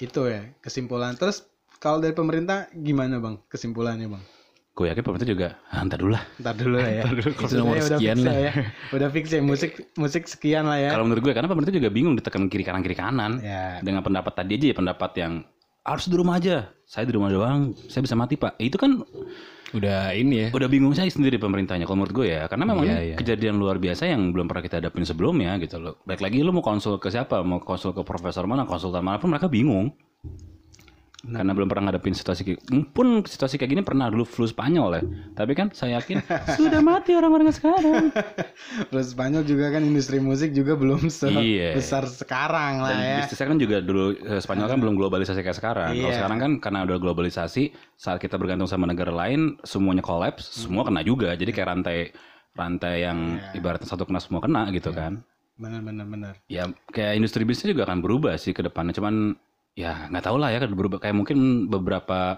itu 0.00 0.24
ya 0.24 0.40
kesimpulan 0.64 1.14
terus 1.14 1.44
kalau 1.78 2.00
dari 2.00 2.16
pemerintah 2.16 2.66
gimana 2.72 3.20
bang 3.20 3.36
kesimpulannya 3.46 4.08
bang 4.08 4.24
Gue 4.72 4.88
yakin 4.88 5.04
pemerintah 5.04 5.28
juga, 5.28 5.48
ah, 5.68 5.84
ntar 5.84 6.00
dulu 6.00 6.16
lah. 6.16 6.24
Ntar 6.40 6.56
dulu 6.56 6.80
lah 6.80 6.88
ya. 6.88 7.04
Itu 7.44 7.60
nomor 7.60 7.76
sekian 7.76 8.24
lah. 8.24 8.36
ya. 8.40 8.52
Udah 8.88 9.12
fix 9.12 9.28
ya 9.28 9.44
musik 9.44 9.84
musik 10.00 10.24
sekian 10.24 10.64
lah 10.64 10.80
ya. 10.80 10.96
Kalau 10.96 11.04
menurut 11.04 11.28
gue, 11.28 11.32
karena 11.36 11.44
pemerintah 11.44 11.76
juga 11.76 11.92
bingung 11.92 12.16
ditekan 12.16 12.48
kiri 12.48 12.64
kanan 12.64 12.80
kiri 12.80 12.96
kanan. 12.96 13.36
Ya. 13.44 13.84
Dengan 13.84 14.00
pendapat 14.00 14.32
tadi 14.32 14.56
aja 14.56 14.72
ya, 14.72 14.76
pendapat 14.80 15.12
yang 15.20 15.44
harus 15.82 16.06
di 16.06 16.14
rumah 16.14 16.38
aja. 16.38 16.70
Saya 16.86 17.08
di 17.08 17.14
rumah 17.14 17.32
doang, 17.32 17.72
saya 17.88 18.02
bisa 18.04 18.14
mati 18.14 18.34
pak. 18.36 18.58
Itu 18.58 18.76
kan 18.78 19.02
Udah 19.72 20.12
ini 20.12 20.36
ya. 20.36 20.48
udah 20.52 20.68
bingung 20.68 20.92
saya 20.92 21.08
sendiri 21.08 21.40
pemerintahnya 21.40 21.88
kalau 21.88 22.04
menurut 22.04 22.12
gue 22.12 22.26
ya 22.28 22.44
karena 22.44 22.68
memang 22.68 22.84
Iya, 22.84 22.92
ini 22.92 23.04
iya. 23.08 23.16
kejadian 23.16 23.56
luar 23.56 23.80
biasa 23.80 24.04
yang 24.04 24.28
belum 24.28 24.44
pernah 24.44 24.60
kita 24.60 24.84
hadapin 24.84 25.00
sebelumnya 25.08 25.56
gitu 25.64 25.80
loh 25.80 25.96
baik 26.04 26.20
lagi 26.20 26.44
lu 26.44 26.52
mau 26.52 26.60
konsul 26.60 27.00
ke 27.00 27.08
siapa 27.08 27.40
mau 27.40 27.56
konsul 27.56 27.96
ke 27.96 28.04
profesor 28.04 28.44
mana 28.44 28.68
konsultan 28.68 29.00
mana 29.00 29.16
pun 29.16 29.32
mereka 29.32 29.48
bingung 29.48 29.96
Nah. 31.22 31.38
karena 31.38 31.54
belum 31.54 31.70
pernah 31.70 31.86
ngadepin 31.86 32.12
situasi 32.12 32.58
pun 32.90 33.22
situasi 33.22 33.54
kayak 33.54 33.70
gini 33.70 33.82
pernah 33.82 34.10
dulu 34.10 34.22
flu 34.22 34.42
Spanyol 34.42 34.88
ya 34.92 35.02
tapi 35.32 35.54
kan 35.54 35.70
saya 35.70 35.96
yakin 35.96 36.18
sudah 36.58 36.82
mati 36.82 37.14
orang-orang 37.14 37.46
sekarang 37.48 38.10
Terus 38.90 39.06
Spanyol 39.08 39.46
juga 39.46 39.70
kan 39.70 39.80
industri 39.80 40.18
musik 40.18 40.50
juga 40.50 40.74
belum 40.74 41.06
Iya. 41.06 41.78
sebesar 41.78 42.10
sekarang 42.10 42.82
lah 42.82 42.90
dan 42.90 42.98
ya. 42.98 43.16
bisnisnya 43.22 43.46
kan 43.46 43.56
juga 43.56 43.76
dulu 43.78 44.04
eh, 44.18 44.40
Spanyol 44.40 44.66
kan 44.66 44.78
belum 44.78 44.94
globalisasi 44.96 45.40
kayak 45.40 45.54
sekarang 45.54 45.90
kalau 45.94 46.10
Iya. 46.10 46.18
sekarang 46.18 46.38
kan 46.40 46.52
karena 46.58 46.78
udah 46.82 46.98
globalisasi 46.98 47.62
saat 47.94 48.18
kita 48.18 48.34
bergantung 48.34 48.66
sama 48.66 48.84
negara 48.84 49.14
lain 49.14 49.62
semuanya 49.62 50.02
kolaps 50.02 50.42
semua 50.58 50.82
kena 50.82 51.00
juga 51.00 51.32
jadi 51.32 51.48
kayak 51.48 51.68
rantai 51.70 51.98
rantai 52.52 52.94
yang 53.00 53.38
Iya. 53.38 53.62
ibaratnya 53.62 53.86
satu 53.86 54.02
kena 54.02 54.18
semua 54.18 54.42
kena 54.42 54.66
gitu 54.70 54.90
kan 54.90 55.22
Benar 55.54 55.80
benar 55.80 56.02
benar. 56.04 56.34
ya 56.44 56.66
kayak 56.88 57.14
industri 57.14 57.46
bisnis 57.46 57.70
juga 57.70 57.86
akan 57.86 58.02
berubah 58.02 58.34
sih 58.34 58.50
ke 58.50 58.60
depannya 58.60 58.90
cuman 58.90 59.38
ya 59.72 60.08
nggak 60.12 60.24
tahu 60.24 60.36
lah 60.36 60.52
ya 60.52 60.60
berubah 60.64 61.00
kayak 61.00 61.16
mungkin 61.16 61.68
beberapa 61.68 62.36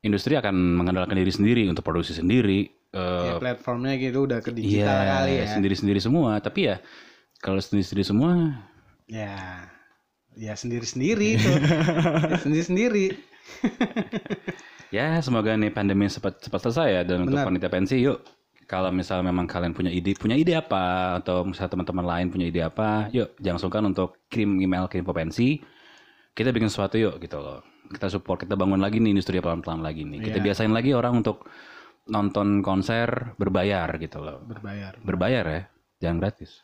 industri 0.00 0.36
akan 0.36 0.52
mengandalkan 0.80 1.16
diri 1.16 1.32
sendiri 1.32 1.62
untuk 1.68 1.84
produksi 1.84 2.16
sendiri 2.16 2.70
Ya, 2.94 3.34
eh 3.34 3.42
platformnya 3.42 3.98
gitu 3.98 4.22
udah 4.22 4.38
ke 4.38 4.54
iya 4.54 4.86
digital 4.86 4.98
kali 5.02 5.32
ya. 5.34 5.46
sendiri 5.50 5.74
sendiri 5.74 5.98
semua 5.98 6.38
tapi 6.38 6.70
ya 6.70 6.78
kalau 7.42 7.58
sendiri 7.58 7.82
sendiri 7.82 8.06
semua 8.06 8.30
Ya. 9.04 9.68
Ya 10.34 10.56
sendiri-sendiri 10.56 11.38
itu. 11.38 11.46
sendiri-sendiri. 12.42 13.14
Ya 14.94 15.18
semoga 15.20 15.58
nih 15.58 15.74
pandemi 15.74 16.06
cepat 16.06 16.38
cepat 16.38 16.60
selesai 16.70 16.88
ya 16.88 17.02
dan 17.02 17.26
untuk 17.26 17.34
Benar. 17.34 17.46
panitia 17.50 17.70
pensi 17.70 17.96
yuk 17.98 18.22
kalau 18.64 18.94
misalnya 18.94 19.28
memang 19.34 19.44
kalian 19.44 19.74
punya 19.74 19.90
ide 19.90 20.14
punya 20.14 20.38
ide 20.38 20.54
apa 20.54 21.18
atau 21.20 21.42
misalnya 21.44 21.74
teman-teman 21.76 22.06
lain 22.06 22.26
punya 22.30 22.46
ide 22.48 22.60
apa 22.62 23.10
yuk 23.10 23.34
jangan 23.42 23.58
sungkan 23.60 23.82
untuk 23.84 24.22
kirim 24.30 24.56
email 24.62 24.86
ke 24.86 25.02
info 25.02 25.10
pensi 25.10 25.58
kita 26.34 26.50
bikin 26.50 26.68
sesuatu 26.68 26.98
yuk 26.98 27.22
gitu 27.22 27.38
loh. 27.38 27.62
Kita 27.88 28.10
support 28.10 28.42
kita 28.42 28.58
bangun 28.58 28.82
lagi 28.82 28.98
nih 28.98 29.14
industri 29.14 29.38
pelan-pelan 29.38 29.80
lagi 29.80 30.02
nih. 30.02 30.18
Kita 30.18 30.38
Iya. 30.42 30.44
biasain 30.50 30.72
lagi 30.74 30.90
orang 30.92 31.22
untuk 31.22 31.46
nonton 32.10 32.60
konser 32.60 33.32
berbayar 33.38 33.88
gitu 33.96 34.18
loh. 34.20 34.42
Berbayar. 34.44 34.98
berbayar 35.00 35.44
ya 35.46 35.62
jangan 36.04 36.20
gratis. 36.20 36.60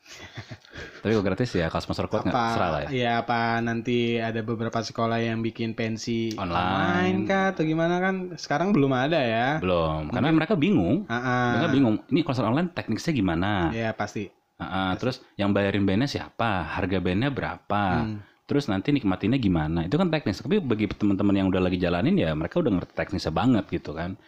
Tapi 1.00 1.16
kalau 1.16 1.24
gratis 1.24 1.48
ya 1.56 1.72
kalau 1.72 1.80
sponsor 1.80 2.06
quote 2.12 2.28
nggak? 2.28 2.36
Serah 2.52 2.68
lah 2.68 2.80
ya. 2.84 2.88
ya 2.92 3.10
apa 3.24 3.62
nanti 3.64 4.20
ada 4.20 4.44
beberapa 4.44 4.84
sekolah 4.84 5.16
yang 5.16 5.40
bikin 5.40 5.72
pensi 5.72 6.36
Online. 6.36 7.24
kah 7.24 7.56
atau 7.56 7.64
gimana 7.64 7.96
kan? 8.04 8.36
Sekarang 8.36 8.76
belum 8.76 8.92
ada 8.92 9.16
ya. 9.16 9.48
Belum 9.64 10.12
karena 10.12 10.28
mereka 10.34 10.60
bingung. 10.60 11.08
Ah, 11.08 11.16
ah. 11.16 11.48
mereka 11.56 11.68
bingung 11.72 11.96
ini 12.12 12.20
konser 12.20 12.44
online 12.44 12.68
tekniknya 12.76 13.12
gimana? 13.16 13.50
Ya 13.72 13.96
pasti. 13.96 14.28
Ah, 14.60 14.64
ah, 14.68 14.90
terus 15.00 15.24
yang 15.40 15.56
bayarin 15.56 15.88
bandnya 15.88 16.04
siapa? 16.04 16.68
Harga 16.76 17.00
bandnya 17.00 17.32
berapa? 17.32 17.84
Hmm. 18.04 18.20
Terus 18.50 18.66
nanti 18.66 18.90
nikmatinnya 18.90 19.38
gimana? 19.38 19.86
Itu 19.86 19.94
kan 19.94 20.10
teknis. 20.10 20.42
Tapi 20.42 20.58
bagi 20.58 20.90
teman-teman 20.90 21.34
yang 21.38 21.46
udah 21.46 21.62
lagi 21.62 21.78
jalanin 21.78 22.18
ya 22.18 22.34
mereka 22.34 22.58
udah 22.58 22.74
ngerti 22.74 22.92
teknisnya 22.98 23.30
banget 23.30 23.70
gitu 23.70 23.94
kan. 23.94 24.18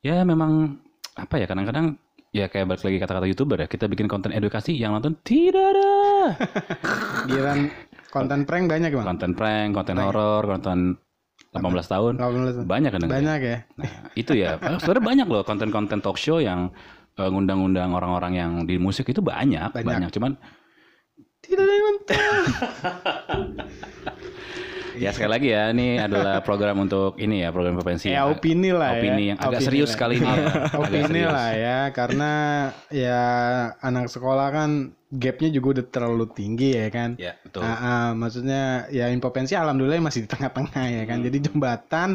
Ya 0.00 0.24
memang 0.24 0.80
apa 1.12 1.36
ya 1.36 1.44
kadang-kadang 1.44 2.00
ya 2.32 2.48
kayak 2.48 2.64
balik 2.72 2.82
lagi 2.88 2.96
kata-kata 2.96 3.26
youtuber 3.28 3.60
ya 3.60 3.68
kita 3.68 3.84
bikin 3.92 4.08
konten 4.08 4.32
edukasi 4.32 4.72
yang 4.72 4.96
nonton 4.96 5.20
tidak 5.20 5.76
ada. 5.76 5.92
Giran 7.28 7.68
konten 8.08 8.48
prank 8.48 8.64
banyak 8.72 8.88
bang. 8.88 9.04
Konten 9.04 9.30
prank 9.36 9.68
konten 9.76 9.96
horor 10.00 10.48
konten 10.48 10.96
18 11.52 11.60
tahun. 11.92 12.12
Nggak 12.16 12.30
boleh 12.32 12.52
tuh. 12.56 12.64
banyak 12.64 12.90
kan 12.96 13.00
banyak 13.04 13.40
ya. 13.44 13.56
Nah, 13.76 13.90
itu 14.16 14.32
ya. 14.32 14.56
Sebenarnya 14.80 15.04
banyak 15.04 15.26
loh 15.28 15.44
konten-konten 15.44 16.00
talk 16.00 16.16
show 16.16 16.40
yang 16.40 16.72
eh, 17.20 17.28
ngundang-undang 17.28 17.92
orang-orang 17.92 18.32
yang 18.32 18.52
di 18.64 18.80
musik 18.80 19.12
itu 19.12 19.20
banyak, 19.20 19.68
Banyak. 19.68 19.84
banyak. 19.84 20.10
Cuman 20.16 20.32
tidak 21.42 21.60
ada 21.60 21.72
yang 21.72 21.84
nonton 21.84 22.16
ya 24.94 25.10
sekali 25.10 25.30
lagi 25.32 25.48
ya, 25.50 25.72
ini 25.72 25.96
adalah 25.96 26.44
program 26.44 26.76
untuk 26.78 27.16
ini 27.16 27.40
ya, 27.40 27.48
program 27.48 27.74
prevensi. 27.74 28.12
ya 28.12 28.28
opini 28.28 28.70
lah 28.70 28.92
ya 28.92 29.00
Opini 29.00 29.22
yang 29.26 29.38
agak 29.40 29.48
Opini 29.56 29.66
serius 29.66 29.90
lah. 29.90 29.98
kali 29.98 30.14
ini 30.20 30.28
ya. 30.28 30.44
Opini 30.84 31.22
lah 31.24 31.48
ya 31.50 31.78
karena 31.90 32.32
ya 32.92 33.20
anak 33.80 34.06
sekolah 34.06 34.48
kan 34.48 34.70
gapnya 35.10 35.48
juga 35.50 35.80
udah 35.80 35.86
terlalu 35.88 36.26
tinggi 36.30 36.72
ya 36.72 36.88
kan 36.88 37.16
Ya, 37.16 37.34
betul. 37.40 37.64
Ah, 37.64 37.72
ah, 37.74 38.08
maksudnya 38.12 38.62
ya 38.88 39.08
impotensi 39.08 39.52
alhamdulillah 39.52 39.98
masih 39.98 40.24
di 40.24 40.30
tengah-tengah 40.30 40.84
ya 40.86 41.02
Hmm. 41.02 41.08
kan. 41.08 41.18
Jadi 41.20 41.36
jembatan 41.42 42.08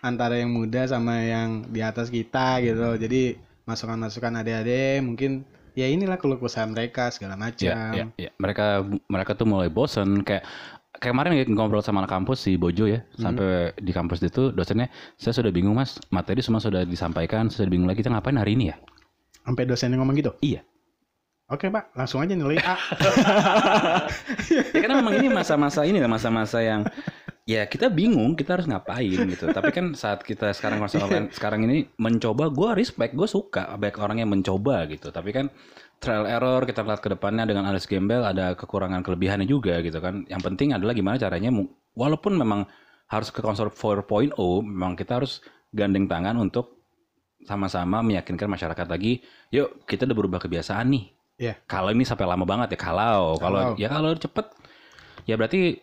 antara 0.00 0.34
yang 0.36 0.50
muda 0.50 0.84
sama 0.84 1.18
yang 1.18 1.64
di 1.66 1.80
atas 1.80 2.10
kita 2.10 2.60
gitu. 2.60 2.94
Jadi 2.94 3.34
masukan-masukan 3.64 4.38
adik-adik 4.38 5.00
mungkin 5.00 5.46
ya 5.74 5.86
inilah 5.90 6.16
keluh 6.18 6.38
kesah 6.38 6.66
mereka 6.66 7.10
segala 7.10 7.34
macam. 7.34 7.66
Ya, 7.66 7.90
ya, 7.92 8.04
ya. 8.18 8.30
Mereka 8.38 8.86
mereka 9.10 9.34
tuh 9.34 9.46
mulai 9.46 9.68
bosen 9.70 10.22
kayak 10.22 10.46
kayak 10.98 11.10
kemarin 11.10 11.34
ya 11.34 11.44
ngobrol 11.50 11.82
sama 11.82 12.06
anak 12.06 12.14
kampus 12.14 12.46
si 12.46 12.54
Bojo 12.54 12.86
ya 12.86 13.02
sampai 13.18 13.74
di 13.82 13.90
kampus 13.90 14.22
itu 14.22 14.54
dosennya 14.54 14.86
saya 15.18 15.34
sudah 15.34 15.50
bingung 15.50 15.74
mas 15.74 15.98
materi 16.14 16.38
semua 16.38 16.62
sudah 16.62 16.86
disampaikan 16.86 17.50
saya 17.50 17.66
sudah 17.66 17.72
bingung 17.74 17.90
lagi 17.90 18.00
kita 18.00 18.14
ngapain 18.14 18.38
hari 18.38 18.54
ini 18.54 18.70
ya 18.70 18.78
Sampai 19.44 19.68
dosennya 19.68 20.00
ngomong 20.00 20.16
gitu. 20.16 20.32
iya 20.40 20.64
Oke, 21.44 21.68
Pak, 21.68 21.92
langsung 21.92 22.24
aja 22.24 22.32
nilai 22.32 22.56
A. 22.64 22.72
ya 24.48 24.80
karena 24.80 24.96
memang 25.04 25.20
ini 25.20 25.28
masa-masa 25.28 25.84
ini 25.84 26.00
lah, 26.00 26.08
masa-masa 26.08 26.64
yang 26.64 26.88
ya 27.44 27.68
kita 27.68 27.92
bingung 27.92 28.32
kita 28.34 28.56
harus 28.56 28.66
ngapain 28.66 29.12
gitu. 29.28 29.52
Tapi 29.52 29.70
kan 29.70 29.92
saat 29.92 30.24
kita 30.24 30.50
sekarang 30.56 30.80
konser 30.80 31.04
online 31.04 31.28
sekarang 31.36 31.68
ini 31.68 31.88
mencoba 32.00 32.48
gue 32.48 32.70
respect 32.80 33.12
gue 33.12 33.28
suka 33.28 33.76
banyak 33.76 33.96
orang 34.00 34.16
yang 34.24 34.30
mencoba 34.32 34.88
gitu. 34.88 35.12
Tapi 35.12 35.30
kan 35.30 35.52
trial 36.00 36.24
error 36.24 36.64
kita 36.64 36.80
lihat 36.82 37.00
ke 37.04 37.12
depannya 37.12 37.44
dengan 37.44 37.68
Alice 37.68 37.88
Gembel 37.88 38.24
ada 38.24 38.56
kekurangan 38.56 39.04
kelebihannya 39.04 39.44
juga 39.48 39.80
gitu 39.84 40.00
kan. 40.00 40.24
Yang 40.26 40.42
penting 40.42 40.72
adalah 40.72 40.96
gimana 40.96 41.20
caranya 41.20 41.52
walaupun 41.94 42.40
memang 42.40 42.64
harus 43.12 43.28
ke 43.28 43.44
konser 43.44 43.68
4.0 43.68 44.32
memang 44.64 44.96
kita 44.96 45.20
harus 45.20 45.44
gandeng 45.70 46.08
tangan 46.08 46.40
untuk 46.40 46.80
sama-sama 47.44 48.00
meyakinkan 48.00 48.48
masyarakat 48.48 48.88
lagi 48.88 49.20
yuk 49.52 49.84
kita 49.84 50.08
udah 50.08 50.16
berubah 50.16 50.40
kebiasaan 50.40 50.88
nih. 50.88 51.06
Iya. 51.34 51.58
kalau 51.66 51.90
ini 51.90 52.06
sampai 52.06 52.30
lama 52.30 52.46
banget 52.46 52.78
ya 52.78 52.80
kalau. 52.80 53.34
Kalau 53.42 53.74
Kalau. 53.74 53.74
ya 53.74 53.88
kalau 53.90 54.14
cepet 54.14 54.46
ya 55.26 55.34
berarti 55.34 55.82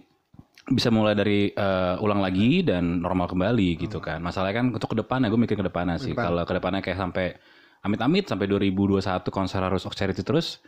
bisa 0.64 0.89
mulai 0.89 1.14
dari 1.14 1.49
eh, 1.49 1.95
ulang 1.97 2.22
lagi 2.22 2.62
dan 2.62 3.01
normal 3.01 3.26
kembali 3.26 3.80
gitu 3.80 3.97
kan 3.97 4.22
masalahnya 4.22 4.62
kan 4.62 4.66
untuk 4.70 4.93
ke 4.93 4.97
depannya 4.97 5.28
gue 5.28 5.39
mikir 5.39 5.57
ke 5.57 5.66
depannya 5.66 5.97
sih 5.97 6.14
Depan. 6.14 6.24
kalau 6.28 6.43
ke 6.45 6.53
depannya 6.53 6.80
kayak 6.80 6.99
sampai 6.99 7.34
amit-amit 7.82 8.30
sampai 8.30 8.45
2021 8.45 9.01
konser 9.28 9.57
harus 9.59 9.89
charity 9.89 10.22
terus 10.22 10.62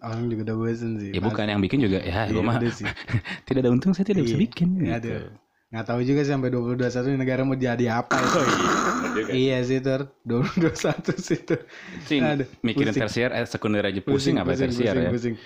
Orang 0.00 0.32
juga 0.32 0.48
udah 0.48 0.56
bosen 0.56 0.96
sih. 0.96 1.12
ya 1.12 1.20
bukan 1.20 1.44
yang 1.44 1.60
bikin 1.60 1.76
juga 1.78 2.00
ya 2.00 2.24
gue 2.24 2.32
Iya, 2.32 2.40
mah 2.40 2.56
udah 2.56 2.72
sih. 2.72 2.88
tidak 3.46 3.60
ada 3.60 3.70
untung 3.70 3.92
saya 3.92 4.06
tidak 4.06 4.24
bisa 4.24 4.32
Iya. 4.32 4.44
bikin 4.48 4.68
Ya, 4.80 4.96
gitu. 4.96 5.12
aduh. 5.12 5.22
Nggak 5.70 5.84
tahu 5.86 6.00
juga 6.02 6.20
sih 6.24 6.32
sampai 6.32 6.48
2021 6.50 7.04
ini 7.04 7.18
negara 7.20 7.40
mau 7.44 7.54
jadi 7.54 7.86
apa 7.92 8.16
itu. 8.24 8.40
iya 9.28 9.60
sih, 9.60 9.78
Tur. 9.78 10.08
2021 10.24 11.04
sih, 11.20 11.38
Tur. 11.38 11.60
Pusing. 12.00 12.20
Aduh, 12.24 12.48
mikirin 12.58 12.90
pusing. 12.90 13.02
tersier 13.04 13.30
eh 13.30 13.44
sekunder 13.44 13.84
aja 13.84 14.00
pusing, 14.00 14.34
apa 14.34 14.56
tersier 14.56 14.94
ya 14.96 15.12
pusing. 15.12 15.36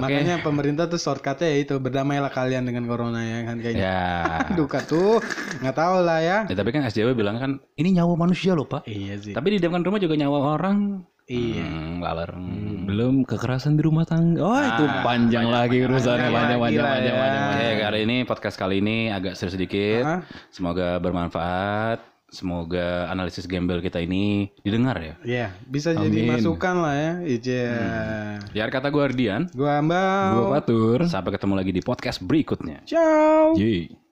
Makanya 0.00 0.34
pemerintah 0.40 0.84
tuh 0.84 0.96
shortcutnya 0.96 1.46
ya 1.46 1.58
itu 1.60 1.74
berdamailah 1.76 2.28
kalian 2.28 2.62
dengan 2.62 2.84
corona 2.84 3.20
ya 3.20 3.38
kan 3.42 3.56
kayaknya. 3.58 3.82
ya 3.82 4.02
Duka 4.58 4.78
tuh 4.80 5.18
nggak 5.58 5.74
tahu 5.74 5.96
lah 6.00 6.18
ya. 6.20 6.38
Ya, 6.46 6.54
tapi 6.54 6.70
kan 6.70 6.82
SJW 6.82 7.12
bilang 7.12 7.36
kan 7.36 7.50
ini 7.74 7.92
nyawa 7.92 8.14
manusia 8.14 8.52
loh 8.52 8.64
pak 8.64 8.84
Iya 8.84 9.18
sih. 9.18 9.32
tapi 9.32 9.52
di 9.52 9.58
dalam 9.58 9.80
rumah 9.80 9.98
juga 9.98 10.14
nyawa 10.14 10.54
orang 10.54 11.02
Iya. 11.24 11.60
hmm, 11.60 12.00
laler 12.00 12.30
Belum 12.88 13.20
kekerasan 13.20 13.76
di 13.76 13.84
rumah 13.84 14.02
tangga. 14.02 14.40
Oh, 14.40 14.56
itu 14.56 14.80
Ah, 14.82 15.04
panjang 15.04 15.44
lagi 15.46 15.84
urusannya 15.84 16.32
panjang 16.32 16.56
panjang 16.56 16.58
panjang 16.58 16.80
lah 16.80 16.88
panjang 16.90 17.04
ya. 17.04 17.20
panjang. 17.20 17.42
Oke, 17.44 17.52
panjang. 17.60 17.78
kali 17.84 17.98
ini 18.00 18.16
podcast 18.24 18.56
kali 18.56 18.76
ini 18.80 18.96
agak 19.08 19.36
serius 19.36 19.52
sedikit. 19.52 20.02
Hah? 20.02 20.20
Semoga 20.48 20.96
bermanfaat. 20.96 22.00
Semoga 22.28 23.08
analisis 23.08 23.48
gembel 23.48 23.80
kita 23.80 24.04
ini 24.04 24.52
didengar 24.60 25.00
ya. 25.00 25.14
Iya, 25.24 25.46
bisa 25.64 25.96
jadi 25.96 26.28
Amin. 26.28 26.36
masukan 26.36 26.76
lah 26.84 26.94
ya. 26.94 27.12
Iya. 27.24 27.72
Biar 28.52 28.68
kata 28.68 28.92
gue 28.92 29.02
Ardian. 29.02 29.48
Gua 29.56 29.80
Mbak. 29.80 30.28
Gua 30.36 30.46
Fatur. 30.60 30.98
Sampai 31.08 31.32
ketemu 31.32 31.54
lagi 31.56 31.72
di 31.72 31.80
podcast 31.80 32.20
berikutnya. 32.20 32.84
Ciao. 32.84 33.56
Yeay. 33.56 33.98